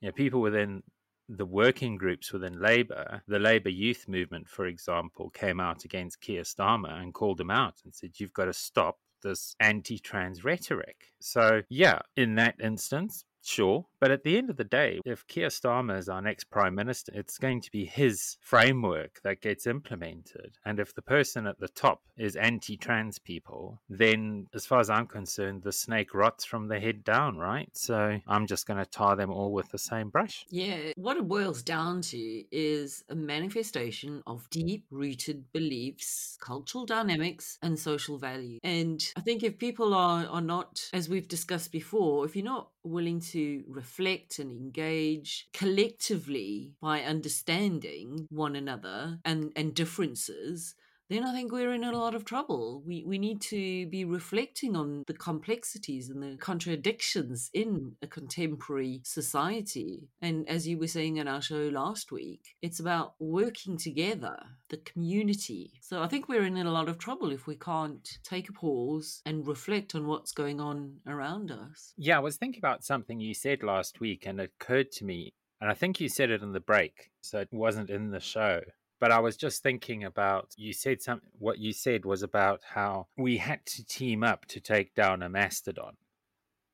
You 0.00 0.08
know, 0.08 0.12
people 0.12 0.40
within 0.40 0.82
the 1.28 1.46
working 1.46 1.96
groups 1.96 2.32
within 2.32 2.60
Labour, 2.60 3.22
the 3.28 3.38
Labour 3.38 3.68
youth 3.68 4.06
movement, 4.08 4.48
for 4.48 4.66
example, 4.66 5.30
came 5.30 5.60
out 5.60 5.84
against 5.84 6.20
Keir 6.20 6.42
Starmer 6.42 7.00
and 7.00 7.14
called 7.14 7.40
him 7.40 7.50
out 7.50 7.74
and 7.84 7.94
said, 7.94 8.12
You've 8.18 8.32
got 8.32 8.46
to 8.46 8.52
stop 8.52 8.98
this 9.22 9.54
anti 9.60 9.98
trans 9.98 10.44
rhetoric. 10.44 11.12
So, 11.20 11.62
yeah, 11.68 12.00
in 12.16 12.34
that 12.36 12.56
instance, 12.60 13.24
Sure. 13.42 13.86
But 14.00 14.10
at 14.10 14.24
the 14.24 14.38
end 14.38 14.48
of 14.48 14.56
the 14.56 14.64
day, 14.64 15.00
if 15.04 15.26
Keir 15.26 15.48
Starmer 15.48 15.98
is 15.98 16.08
our 16.08 16.22
next 16.22 16.44
prime 16.44 16.74
minister, 16.74 17.12
it's 17.14 17.38
going 17.38 17.60
to 17.60 17.70
be 17.70 17.84
his 17.84 18.38
framework 18.40 19.20
that 19.22 19.42
gets 19.42 19.66
implemented. 19.66 20.56
And 20.64 20.80
if 20.80 20.94
the 20.94 21.02
person 21.02 21.46
at 21.46 21.60
the 21.60 21.68
top 21.68 22.00
is 22.16 22.34
anti 22.36 22.78
trans 22.78 23.18
people, 23.18 23.80
then 23.90 24.46
as 24.54 24.64
far 24.64 24.80
as 24.80 24.88
I'm 24.88 25.06
concerned, 25.06 25.62
the 25.62 25.72
snake 25.72 26.14
rots 26.14 26.44
from 26.44 26.68
the 26.68 26.80
head 26.80 27.04
down, 27.04 27.36
right? 27.36 27.68
So 27.72 28.18
I'm 28.26 28.46
just 28.46 28.66
going 28.66 28.78
to 28.78 28.90
tar 28.90 29.16
them 29.16 29.30
all 29.30 29.52
with 29.52 29.70
the 29.70 29.78
same 29.78 30.08
brush. 30.08 30.46
Yeah. 30.48 30.92
What 30.96 31.18
it 31.18 31.28
boils 31.28 31.62
down 31.62 32.00
to 32.02 32.44
is 32.50 33.04
a 33.10 33.14
manifestation 33.14 34.22
of 34.26 34.48
deep 34.50 34.86
rooted 34.90 35.52
beliefs, 35.52 36.38
cultural 36.40 36.86
dynamics, 36.86 37.58
and 37.62 37.78
social 37.78 38.16
value. 38.16 38.60
And 38.62 39.04
I 39.16 39.20
think 39.20 39.42
if 39.42 39.58
people 39.58 39.92
are, 39.92 40.26
are 40.26 40.40
not, 40.40 40.88
as 40.94 41.08
we've 41.08 41.28
discussed 41.28 41.70
before, 41.70 42.24
if 42.24 42.34
you're 42.34 42.44
not 42.44 42.68
willing 42.82 43.20
to 43.20 43.29
reflect 43.66 44.38
and 44.38 44.50
engage 44.50 45.48
collectively 45.52 46.72
by 46.80 47.02
understanding 47.02 48.26
one 48.30 48.56
another 48.56 49.18
and, 49.24 49.52
and 49.56 49.74
differences, 49.74 50.74
then 51.10 51.24
I 51.24 51.32
think 51.32 51.50
we're 51.50 51.74
in 51.74 51.84
a 51.84 51.92
lot 51.92 52.14
of 52.14 52.24
trouble. 52.24 52.82
We 52.86 53.04
we 53.04 53.18
need 53.18 53.40
to 53.42 53.86
be 53.88 54.04
reflecting 54.04 54.76
on 54.76 55.04
the 55.06 55.14
complexities 55.14 56.08
and 56.08 56.22
the 56.22 56.36
contradictions 56.36 57.50
in 57.52 57.96
a 58.00 58.06
contemporary 58.06 59.00
society. 59.04 60.08
And 60.22 60.48
as 60.48 60.68
you 60.68 60.78
were 60.78 60.86
saying 60.86 61.16
in 61.16 61.26
our 61.26 61.42
show 61.42 61.68
last 61.68 62.12
week, 62.12 62.54
it's 62.62 62.78
about 62.78 63.14
working 63.18 63.76
together, 63.76 64.36
the 64.68 64.78
community. 64.78 65.72
So 65.80 66.00
I 66.00 66.06
think 66.06 66.28
we're 66.28 66.46
in 66.46 66.56
a 66.56 66.70
lot 66.70 66.88
of 66.88 66.98
trouble 66.98 67.32
if 67.32 67.46
we 67.46 67.56
can't 67.56 68.08
take 68.22 68.48
a 68.48 68.52
pause 68.52 69.20
and 69.26 69.46
reflect 69.46 69.96
on 69.96 70.06
what's 70.06 70.32
going 70.32 70.60
on 70.60 71.00
around 71.08 71.50
us. 71.50 71.92
Yeah, 71.96 72.18
I 72.18 72.20
was 72.20 72.36
thinking 72.36 72.60
about 72.60 72.84
something 72.84 73.20
you 73.20 73.34
said 73.34 73.64
last 73.64 74.00
week 74.00 74.26
and 74.26 74.40
it 74.40 74.52
occurred 74.60 74.92
to 74.92 75.04
me 75.04 75.32
and 75.60 75.70
I 75.70 75.74
think 75.74 76.00
you 76.00 76.08
said 76.08 76.30
it 76.30 76.42
in 76.42 76.52
the 76.52 76.60
break, 76.60 77.10
so 77.20 77.40
it 77.40 77.48
wasn't 77.52 77.90
in 77.90 78.12
the 78.12 78.20
show 78.20 78.62
but 79.00 79.10
I 79.10 79.18
was 79.18 79.36
just 79.36 79.62
thinking 79.62 80.04
about 80.04 80.54
you 80.56 80.72
said 80.72 81.02
some 81.02 81.22
what 81.38 81.58
you 81.58 81.72
said 81.72 82.04
was 82.04 82.22
about 82.22 82.60
how 82.74 83.08
we 83.16 83.38
had 83.38 83.64
to 83.66 83.84
team 83.84 84.22
up 84.22 84.46
to 84.46 84.60
take 84.60 84.94
down 84.94 85.22
a 85.22 85.28
mastodon 85.28 85.96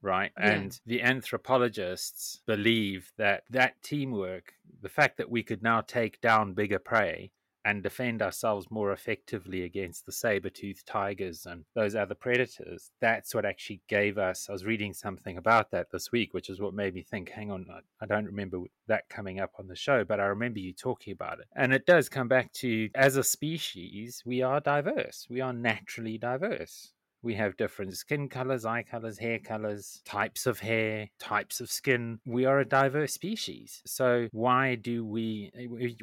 right 0.02 0.32
yeah. 0.38 0.50
and 0.50 0.80
the 0.84 1.02
anthropologists 1.02 2.40
believe 2.46 3.12
that 3.16 3.44
that 3.50 3.82
teamwork 3.82 4.52
the 4.82 4.88
fact 4.88 5.16
that 5.16 5.30
we 5.30 5.42
could 5.42 5.62
now 5.62 5.80
take 5.80 6.20
down 6.20 6.52
bigger 6.52 6.78
prey 6.78 7.30
and 7.66 7.82
defend 7.82 8.22
ourselves 8.22 8.70
more 8.70 8.92
effectively 8.92 9.64
against 9.64 10.06
the 10.06 10.12
saber-toothed 10.12 10.86
tigers 10.86 11.46
and 11.46 11.64
those 11.74 11.96
other 11.96 12.14
predators. 12.14 12.92
That's 13.00 13.34
what 13.34 13.44
actually 13.44 13.80
gave 13.88 14.18
us. 14.18 14.48
I 14.48 14.52
was 14.52 14.64
reading 14.64 14.94
something 14.94 15.36
about 15.36 15.72
that 15.72 15.90
this 15.90 16.12
week, 16.12 16.32
which 16.32 16.48
is 16.48 16.60
what 16.60 16.74
made 16.74 16.94
me 16.94 17.02
think, 17.02 17.28
hang 17.28 17.50
on, 17.50 17.66
I 18.00 18.06
don't 18.06 18.24
remember 18.24 18.60
that 18.86 19.08
coming 19.08 19.40
up 19.40 19.50
on 19.58 19.66
the 19.66 19.74
show, 19.74 20.04
but 20.04 20.20
I 20.20 20.26
remember 20.26 20.60
you 20.60 20.72
talking 20.72 21.12
about 21.12 21.40
it. 21.40 21.46
And 21.56 21.72
it 21.72 21.86
does 21.86 22.08
come 22.08 22.28
back 22.28 22.52
to 22.54 22.88
as 22.94 23.16
a 23.16 23.24
species, 23.24 24.22
we 24.24 24.42
are 24.42 24.60
diverse. 24.60 25.26
We 25.28 25.40
are 25.40 25.52
naturally 25.52 26.18
diverse. 26.18 26.92
We 27.26 27.34
have 27.34 27.56
different 27.56 27.96
skin 27.96 28.28
colors, 28.28 28.64
eye 28.64 28.84
colors, 28.88 29.18
hair 29.18 29.40
colors, 29.52 30.00
types 30.04 30.46
of 30.46 30.60
hair, 30.60 31.08
types 31.18 31.60
of 31.60 31.68
skin. 31.68 32.20
We 32.24 32.44
are 32.50 32.60
a 32.60 32.64
diverse 32.64 33.12
species. 33.12 33.82
So 33.84 34.28
why 34.30 34.76
do 34.76 35.04
we 35.04 35.50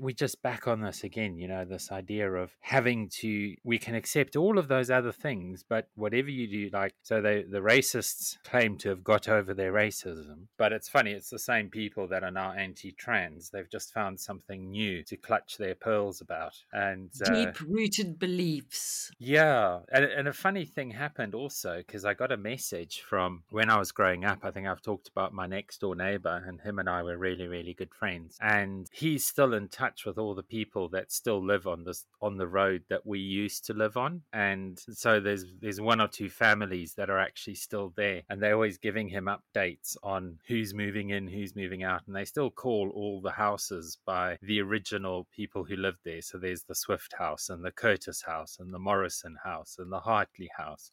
we 0.02 0.14
just 0.14 0.42
back 0.42 0.68
on 0.68 0.82
this 0.82 1.04
again, 1.04 1.38
you 1.38 1.48
know, 1.48 1.64
this 1.64 1.92
idea 1.92 2.28
of 2.44 2.52
having 2.60 3.08
to 3.22 3.56
we 3.64 3.78
can 3.86 3.96
accept 3.96 4.36
all 4.36 4.58
of 4.58 4.68
those 4.68 4.90
other 4.90 5.14
things, 5.14 5.64
but 5.74 5.88
whatever 5.96 6.30
you 6.30 6.46
do 6.48 6.70
like 6.78 6.94
so 7.04 7.22
they 7.22 7.44
the 7.44 7.60
racists 7.60 8.38
claim 8.44 8.78
to 8.80 8.90
have 8.90 9.04
got 9.14 9.30
over 9.30 9.54
their 9.54 9.72
racism, 9.72 10.48
but 10.58 10.74
it's 10.74 10.90
funny, 10.90 11.12
it's 11.12 11.30
the 11.30 11.40
same 11.40 11.70
people 11.70 12.06
that 12.10 12.24
are 12.26 12.32
now 12.32 12.52
anti-trans. 12.52 13.50
They've 13.50 13.72
just 13.78 13.94
found 13.94 14.20
something 14.20 14.72
new 14.72 15.04
to 15.04 15.16
clutch 15.16 15.58
their 15.58 15.76
pearls 15.76 16.20
about. 16.20 16.56
And 16.74 17.12
uh, 17.26 17.34
deep 17.34 17.56
rooted 17.62 18.20
beliefs. 18.20 19.12
Yeah. 19.20 19.80
And, 19.90 20.04
and 20.04 20.28
a 20.28 20.34
funny 20.34 20.66
thing 20.66 20.92
happened 20.92 21.13
happened 21.14 21.36
also 21.36 21.78
because 21.78 22.06
I 22.06 22.16
got 22.16 22.32
a 22.32 22.38
message 22.38 23.04
from 23.08 23.44
when 23.52 23.70
I 23.70 23.78
was 23.78 23.92
growing 23.92 24.26
up. 24.26 24.40
I 24.42 24.50
think 24.50 24.66
I've 24.66 24.82
talked 24.82 25.10
about 25.10 25.32
my 25.32 25.46
next 25.46 25.82
door 25.82 25.96
neighbor, 25.96 26.44
and 26.48 26.60
him 26.60 26.80
and 26.80 26.90
I 26.90 27.04
were 27.04 27.18
really, 27.18 27.46
really 27.46 27.76
good 27.76 27.94
friends. 27.94 28.36
And 28.42 28.88
he's 28.92 29.24
still 29.24 29.54
in 29.54 29.68
touch 29.68 30.06
with 30.06 30.18
all 30.18 30.34
the 30.34 30.42
people 30.42 30.90
that 30.90 31.12
still 31.12 31.44
live 31.44 31.68
on 31.68 31.84
this 31.84 32.06
on 32.20 32.38
the 32.38 32.48
road 32.48 32.84
that 32.90 33.06
we 33.06 33.20
used 33.20 33.66
to 33.66 33.74
live 33.74 33.96
on. 33.96 34.24
And 34.34 34.80
so 34.80 35.20
there's 35.20 35.46
there's 35.62 35.80
one 35.80 36.02
or 36.02 36.08
two 36.08 36.32
families 36.32 36.96
that 36.96 37.12
are 37.12 37.20
actually 37.20 37.56
still 37.56 37.94
there, 37.96 38.24
and 38.28 38.42
they're 38.42 38.56
always 38.56 38.80
giving 38.80 39.10
him 39.10 39.28
updates 39.28 39.96
on 40.02 40.40
who's 40.48 40.74
moving 40.74 41.12
in, 41.12 41.28
who's 41.28 41.56
moving 41.56 41.84
out, 41.84 42.02
and 42.08 42.16
they 42.16 42.26
still 42.26 42.50
call 42.50 42.92
all 42.96 43.22
the 43.22 43.32
houses 43.32 44.00
by 44.04 44.38
the 44.42 44.60
original 44.62 45.28
people 45.32 45.64
who 45.64 45.76
lived 45.76 46.00
there. 46.04 46.24
So 46.24 46.40
there's 46.40 46.64
the 46.64 46.74
Swift 46.74 47.14
house 47.20 47.50
and 47.50 47.64
the 47.64 47.72
Curtis 47.72 48.24
house 48.24 48.58
and 48.60 48.74
the 48.74 48.80
Morrison 48.80 49.38
house 49.44 49.76
and 49.78 49.92
the 49.92 50.00
Hartley 50.00 50.50
house 50.58 50.92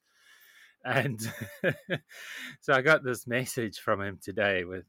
and 0.84 1.20
so 2.60 2.72
I 2.72 2.80
got 2.80 3.04
this 3.04 3.26
message 3.26 3.78
from 3.78 4.00
him 4.00 4.18
today 4.22 4.64
with 4.64 4.84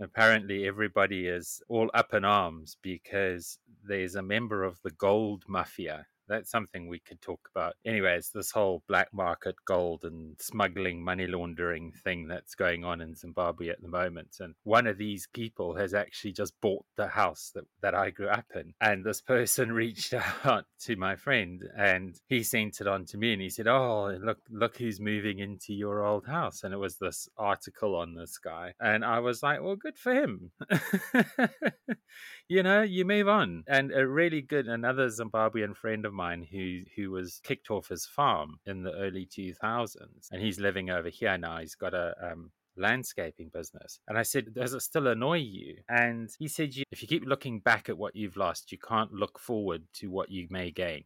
apparently 0.00 0.66
everybody 0.66 1.26
is 1.26 1.62
all 1.68 1.90
up 1.94 2.14
in 2.14 2.24
arms 2.24 2.76
because 2.82 3.58
there's 3.84 4.14
a 4.14 4.22
member 4.22 4.64
of 4.64 4.80
the 4.82 4.90
gold 4.90 5.44
mafia 5.46 6.06
that's 6.30 6.50
something 6.50 6.86
we 6.86 7.00
could 7.00 7.20
talk 7.20 7.50
about. 7.54 7.74
Anyways, 7.84 8.30
this 8.30 8.52
whole 8.52 8.82
black 8.88 9.08
market 9.12 9.56
gold 9.66 10.04
and 10.04 10.36
smuggling, 10.40 11.02
money 11.02 11.26
laundering 11.26 11.92
thing 12.04 12.28
that's 12.28 12.54
going 12.54 12.84
on 12.84 13.00
in 13.00 13.16
Zimbabwe 13.16 13.68
at 13.68 13.82
the 13.82 13.88
moment. 13.88 14.36
And 14.38 14.54
one 14.62 14.86
of 14.86 14.96
these 14.96 15.26
people 15.34 15.74
has 15.74 15.92
actually 15.92 16.32
just 16.32 16.54
bought 16.60 16.84
the 16.96 17.08
house 17.08 17.50
that, 17.54 17.64
that 17.82 17.94
I 17.94 18.10
grew 18.10 18.28
up 18.28 18.46
in. 18.54 18.72
And 18.80 19.04
this 19.04 19.20
person 19.20 19.72
reached 19.80 20.14
out 20.44 20.66
to 20.82 20.96
my 20.96 21.16
friend 21.16 21.62
and 21.76 22.14
he 22.28 22.44
sent 22.44 22.80
it 22.80 22.86
on 22.86 23.04
to 23.06 23.18
me 23.18 23.32
and 23.32 23.42
he 23.42 23.50
said, 23.50 23.66
Oh, 23.66 24.16
look, 24.22 24.38
look 24.50 24.76
who's 24.76 25.00
moving 25.00 25.40
into 25.40 25.74
your 25.74 26.04
old 26.04 26.26
house. 26.26 26.62
And 26.62 26.72
it 26.72 26.78
was 26.78 26.96
this 26.96 27.28
article 27.36 27.96
on 27.96 28.14
this 28.14 28.38
guy. 28.38 28.74
And 28.80 29.04
I 29.04 29.18
was 29.18 29.42
like, 29.42 29.60
Well, 29.60 29.76
good 29.76 29.98
for 29.98 30.14
him. 30.14 30.52
you 32.48 32.62
know, 32.62 32.82
you 32.82 33.04
move 33.04 33.28
on. 33.28 33.64
And 33.66 33.92
a 33.92 34.06
really 34.06 34.42
good, 34.42 34.68
another 34.68 35.08
Zimbabwean 35.08 35.76
friend 35.76 36.06
of 36.06 36.12
mine 36.12 36.19
who 36.50 36.80
who 36.96 37.10
was 37.10 37.40
kicked 37.42 37.70
off 37.70 37.88
his 37.88 38.06
farm 38.06 38.58
in 38.66 38.82
the 38.82 38.92
early 38.92 39.26
2000s, 39.26 40.30
and 40.30 40.42
he's 40.42 40.60
living 40.60 40.90
over 40.90 41.08
here 41.08 41.36
now. 41.38 41.58
He's 41.58 41.74
got 41.74 41.94
a 41.94 42.14
um, 42.22 42.50
landscaping 42.76 43.50
business. 43.52 44.00
And 44.08 44.18
I 44.18 44.22
said, 44.22 44.54
Does 44.54 44.74
it 44.74 44.82
still 44.82 45.06
annoy 45.06 45.38
you? 45.38 45.76
And 45.88 46.30
he 46.38 46.48
said, 46.48 46.72
If 46.90 47.02
you 47.02 47.08
keep 47.08 47.24
looking 47.24 47.60
back 47.60 47.88
at 47.88 47.98
what 47.98 48.16
you've 48.16 48.36
lost, 48.36 48.72
you 48.72 48.78
can't 48.78 49.12
look 49.12 49.38
forward 49.38 49.84
to 49.94 50.10
what 50.10 50.30
you 50.30 50.46
may 50.50 50.70
gain. 50.70 51.04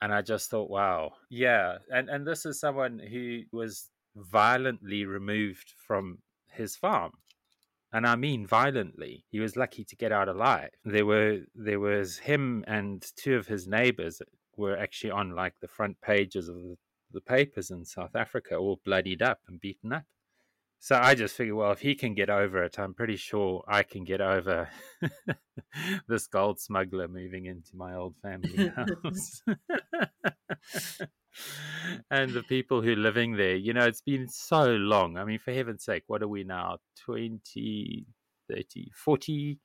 And 0.00 0.12
I 0.12 0.22
just 0.22 0.50
thought, 0.50 0.70
wow, 0.70 1.12
yeah. 1.30 1.78
And 1.90 2.08
and 2.08 2.26
this 2.26 2.44
is 2.44 2.60
someone 2.60 2.98
who 2.98 3.42
was 3.52 3.90
violently 4.14 5.04
removed 5.04 5.72
from 5.86 6.18
his 6.50 6.76
farm 6.76 7.12
and 7.96 8.06
I 8.06 8.14
mean 8.14 8.46
violently. 8.46 9.24
He 9.30 9.40
was 9.40 9.56
lucky 9.56 9.82
to 9.82 9.96
get 9.96 10.12
out 10.12 10.28
alive. 10.28 10.68
There 10.84 11.06
were 11.06 11.38
there 11.54 11.80
was 11.80 12.18
him 12.18 12.62
and 12.66 13.02
two 13.16 13.36
of 13.36 13.46
his 13.46 13.66
neighbors 13.66 14.20
were 14.54 14.76
actually 14.76 15.12
on 15.12 15.30
like 15.30 15.54
the 15.60 15.68
front 15.68 16.02
pages 16.02 16.46
of 16.50 16.56
the, 16.56 16.76
the 17.10 17.22
papers 17.22 17.70
in 17.70 17.86
South 17.86 18.14
Africa, 18.14 18.56
all 18.56 18.82
bloodied 18.84 19.22
up 19.22 19.38
and 19.48 19.58
beaten 19.58 19.94
up. 19.94 20.04
So 20.78 20.96
I 21.02 21.14
just 21.14 21.34
figured, 21.36 21.56
well, 21.56 21.72
if 21.72 21.80
he 21.80 21.94
can 21.94 22.14
get 22.14 22.28
over 22.28 22.62
it, 22.64 22.78
I'm 22.78 22.92
pretty 22.92 23.16
sure 23.16 23.64
I 23.66 23.82
can 23.82 24.04
get 24.04 24.20
over 24.20 24.68
this 26.06 26.26
gold 26.26 26.60
smuggler 26.60 27.08
moving 27.08 27.46
into 27.46 27.74
my 27.74 27.94
old 27.94 28.14
family 28.20 28.68
house 28.76 29.42
and 32.10 32.34
the 32.34 32.42
people 32.42 32.82
who 32.82 32.92
are 32.92 32.96
living 32.96 33.36
there. 33.36 33.56
You 33.56 33.72
know, 33.74 33.86
it's 33.86 34.00
been 34.00 34.28
so 34.28 34.74
long. 34.76 35.16
I 35.16 35.24
mean, 35.24 35.38
for 35.38 35.52
heaven's 35.52 35.84
sake, 35.84 36.04
what 36.06 36.22
are 36.22 36.28
we 36.28 36.44
now? 36.44 36.78
20, 36.96 38.06
30, 38.48 38.90
40, 38.94 39.60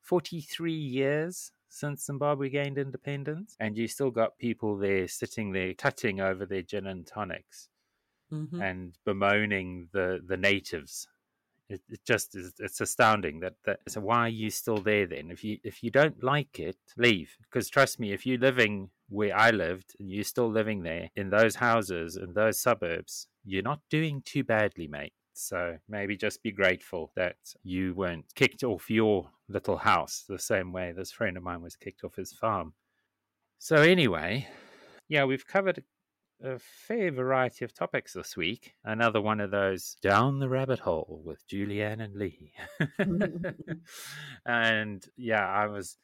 43 0.00 0.72
years 0.72 1.52
since 1.68 2.04
Zimbabwe 2.06 2.48
gained 2.48 2.78
independence, 2.78 3.56
and 3.60 3.76
you 3.76 3.88
still 3.88 4.10
got 4.10 4.38
people 4.38 4.76
there 4.78 5.08
sitting 5.08 5.52
there 5.52 5.74
tutting 5.74 6.20
over 6.20 6.46
their 6.46 6.62
gin 6.62 6.86
and 6.86 7.06
tonics 7.06 7.68
Mhm. 8.30 8.60
and 8.60 8.98
bemoaning 9.04 9.88
the, 9.92 10.20
the 10.24 10.36
natives. 10.36 11.08
It, 11.68 11.82
it 11.88 12.04
just 12.04 12.36
is 12.36 12.54
it's 12.60 12.80
astounding 12.80 13.40
that, 13.40 13.56
that 13.64 13.80
so 13.88 14.00
why 14.02 14.18
are 14.26 14.28
you 14.28 14.50
still 14.50 14.78
there 14.78 15.06
then 15.06 15.30
if 15.30 15.44
you 15.44 15.58
if 15.64 15.82
you 15.82 15.90
don't 15.90 16.22
like 16.22 16.60
it 16.60 16.78
leave 16.96 17.36
because 17.42 17.70
trust 17.70 18.00
me 18.00 18.12
if 18.12 18.26
you're 18.26 18.38
living 18.38 18.90
where 19.08 19.36
I 19.36 19.50
lived 19.50 19.94
and 19.98 20.10
you're 20.10 20.24
still 20.24 20.50
living 20.50 20.82
there 20.82 21.10
in 21.16 21.30
those 21.30 21.56
houses 21.56 22.16
in 22.16 22.32
those 22.32 22.60
suburbs 22.60 23.28
you're 23.44 23.62
not 23.62 23.80
doing 23.90 24.22
too 24.24 24.44
badly 24.44 24.88
mate 24.88 25.12
so 25.32 25.76
maybe 25.88 26.16
just 26.16 26.42
be 26.42 26.50
grateful 26.50 27.12
that 27.14 27.36
you 27.62 27.94
weren't 27.94 28.24
kicked 28.34 28.64
off 28.64 28.90
your 28.90 29.30
little 29.48 29.76
house 29.76 30.24
the 30.28 30.38
same 30.38 30.72
way 30.72 30.92
this 30.92 31.12
friend 31.12 31.36
of 31.36 31.42
mine 31.42 31.62
was 31.62 31.76
kicked 31.76 32.04
off 32.04 32.16
his 32.16 32.32
farm 32.32 32.72
so 33.58 33.76
anyway 33.76 34.46
yeah 35.08 35.24
we've 35.24 35.46
covered 35.46 35.84
a 36.42 36.58
fair 36.58 37.10
variety 37.10 37.64
of 37.64 37.72
topics 37.72 38.12
this 38.12 38.36
week. 38.36 38.74
Another 38.84 39.20
one 39.20 39.40
of 39.40 39.50
those 39.50 39.96
down 40.02 40.38
the 40.38 40.48
rabbit 40.48 40.80
hole 40.80 41.22
with 41.24 41.46
Julianne 41.48 42.02
and 42.02 42.14
Lee. 42.14 42.52
and 44.46 45.04
yeah, 45.16 45.46
I 45.46 45.66
was, 45.66 45.96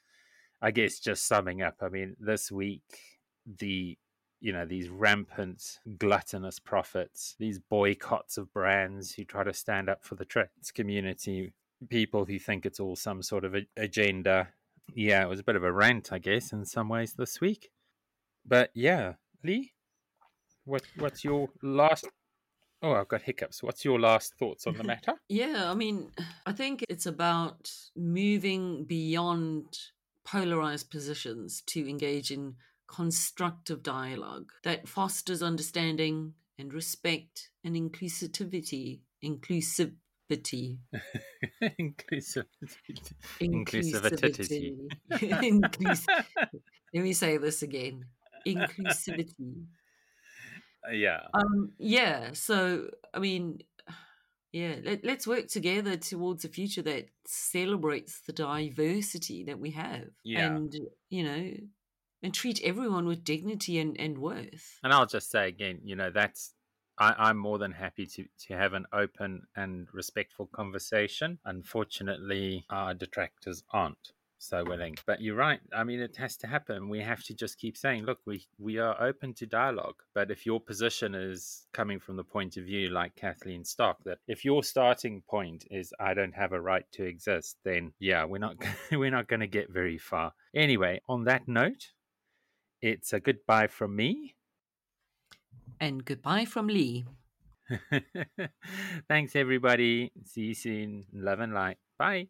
I 0.62 0.70
guess, 0.70 1.00
just 1.00 1.26
summing 1.26 1.60
up. 1.60 1.76
I 1.82 1.88
mean, 1.88 2.16
this 2.20 2.50
week, 2.50 2.82
the 3.58 3.98
you 4.40 4.52
know 4.52 4.66
these 4.66 4.88
rampant 4.88 5.78
gluttonous 5.98 6.58
profits 6.58 7.36
these 7.38 7.60
boycotts 7.60 8.36
of 8.36 8.52
brands 8.52 9.14
who 9.14 9.24
try 9.24 9.44
to 9.44 9.52
stand 9.54 9.88
up 9.88 10.04
for 10.04 10.16
the 10.16 10.24
trans 10.24 10.72
community 10.74 11.52
people 11.88 12.24
who 12.24 12.38
think 12.40 12.66
it's 12.66 12.80
all 12.80 12.96
some 12.96 13.22
sort 13.22 13.44
of 13.44 13.54
a- 13.54 13.66
agenda. 13.76 14.48
Yeah 14.94 15.22
it 15.22 15.28
was 15.28 15.40
a 15.40 15.44
bit 15.44 15.56
of 15.56 15.64
a 15.64 15.72
rant 15.72 16.12
i 16.12 16.18
guess 16.18 16.52
in 16.52 16.64
some 16.64 16.88
ways 16.88 17.14
this 17.14 17.40
week. 17.40 17.70
But 18.44 18.70
yeah 18.74 19.14
lee 19.44 19.72
what 20.64 20.82
what's 20.96 21.22
your 21.24 21.48
last 21.62 22.08
oh 22.82 22.92
i've 22.94 23.08
got 23.08 23.22
hiccups. 23.22 23.62
What's 23.62 23.84
your 23.84 24.00
last 24.00 24.34
thoughts 24.38 24.66
on 24.66 24.76
the 24.76 24.84
matter? 24.92 25.14
Yeah, 25.28 25.70
I 25.70 25.74
mean, 25.74 26.10
I 26.46 26.52
think 26.52 26.84
it's 26.88 27.06
about 27.06 27.70
moving 27.96 28.84
beyond 28.84 29.66
polarized 30.24 30.90
positions 30.90 31.62
to 31.66 31.88
engage 31.88 32.30
in 32.30 32.54
constructive 32.86 33.82
dialogue 33.82 34.50
that 34.64 34.88
fosters 34.88 35.42
understanding 35.42 36.34
and 36.58 36.72
respect 36.74 37.50
and 37.64 37.74
inclusivity. 37.74 39.00
Inclusivity. 39.24 40.78
inclusive 41.78 42.46
Inclusivity. 43.40 44.76
Inclus- 45.10 46.06
Let 46.94 47.02
me 47.02 47.12
say 47.12 47.38
this 47.38 47.62
again. 47.62 48.04
Inclusivity. 48.46 49.64
yeah 50.92 51.20
Um, 51.34 51.72
yeah. 51.78 52.30
So, 52.32 52.88
I 53.14 53.18
mean, 53.18 53.60
yeah, 54.52 54.76
let, 54.84 55.04
let's 55.04 55.26
work 55.26 55.48
together 55.48 55.96
towards 55.96 56.44
a 56.44 56.48
future 56.48 56.82
that 56.82 57.08
celebrates 57.26 58.20
the 58.26 58.32
diversity 58.32 59.44
that 59.44 59.58
we 59.58 59.70
have. 59.70 60.08
Yeah. 60.24 60.46
And, 60.46 60.74
you 61.08 61.24
know, 61.24 61.52
and 62.22 62.34
treat 62.34 62.60
everyone 62.62 63.06
with 63.06 63.24
dignity 63.24 63.78
and, 63.78 63.98
and 63.98 64.18
worth. 64.18 64.78
And 64.84 64.92
I'll 64.92 65.06
just 65.06 65.30
say 65.30 65.48
again, 65.48 65.80
you 65.84 65.96
know, 65.96 66.10
that's 66.10 66.52
I, 66.98 67.14
I'm 67.18 67.38
more 67.38 67.58
than 67.58 67.72
happy 67.72 68.06
to 68.06 68.24
to 68.46 68.54
have 68.54 68.74
an 68.74 68.86
open 68.92 69.42
and 69.56 69.88
respectful 69.92 70.46
conversation. 70.46 71.38
Unfortunately, 71.44 72.66
our 72.70 72.94
detractors 72.94 73.64
aren't 73.72 74.12
so 74.42 74.64
willing. 74.64 74.96
But 75.06 75.20
you're 75.20 75.36
right. 75.36 75.60
I 75.74 75.84
mean, 75.84 76.00
it 76.00 76.16
has 76.16 76.36
to 76.38 76.46
happen. 76.46 76.88
We 76.88 77.00
have 77.00 77.22
to 77.24 77.34
just 77.34 77.58
keep 77.58 77.76
saying, 77.76 78.04
look, 78.04 78.18
we 78.26 78.44
we 78.58 78.78
are 78.78 79.00
open 79.00 79.34
to 79.34 79.46
dialogue. 79.46 80.02
But 80.14 80.30
if 80.30 80.44
your 80.44 80.60
position 80.60 81.14
is 81.14 81.66
coming 81.72 82.00
from 82.00 82.16
the 82.16 82.24
point 82.24 82.56
of 82.56 82.64
view 82.64 82.88
like 82.88 83.14
Kathleen 83.14 83.64
Stock, 83.64 83.98
that 84.04 84.18
if 84.26 84.44
your 84.44 84.62
starting 84.62 85.22
point 85.28 85.64
is 85.70 85.94
I 86.00 86.14
don't 86.14 86.34
have 86.34 86.52
a 86.52 86.60
right 86.60 86.84
to 86.92 87.04
exist, 87.04 87.56
then 87.64 87.92
yeah, 87.98 88.24
we're 88.24 88.38
not 88.38 88.56
we're 88.92 89.10
not 89.10 89.28
going 89.28 89.40
to 89.40 89.46
get 89.46 89.70
very 89.70 89.98
far. 89.98 90.32
Anyway, 90.54 91.00
on 91.08 91.24
that 91.24 91.46
note, 91.46 91.92
it's 92.80 93.12
a 93.12 93.20
goodbye 93.20 93.68
from 93.68 93.94
me. 93.96 94.34
And 95.80 96.04
goodbye 96.04 96.44
from 96.44 96.66
Lee. 96.66 97.04
Thanks, 99.08 99.34
everybody. 99.34 100.12
See 100.24 100.42
you 100.42 100.54
soon. 100.54 101.06
Love 101.12 101.40
and 101.40 101.54
light. 101.54 101.78
Bye. 101.98 102.28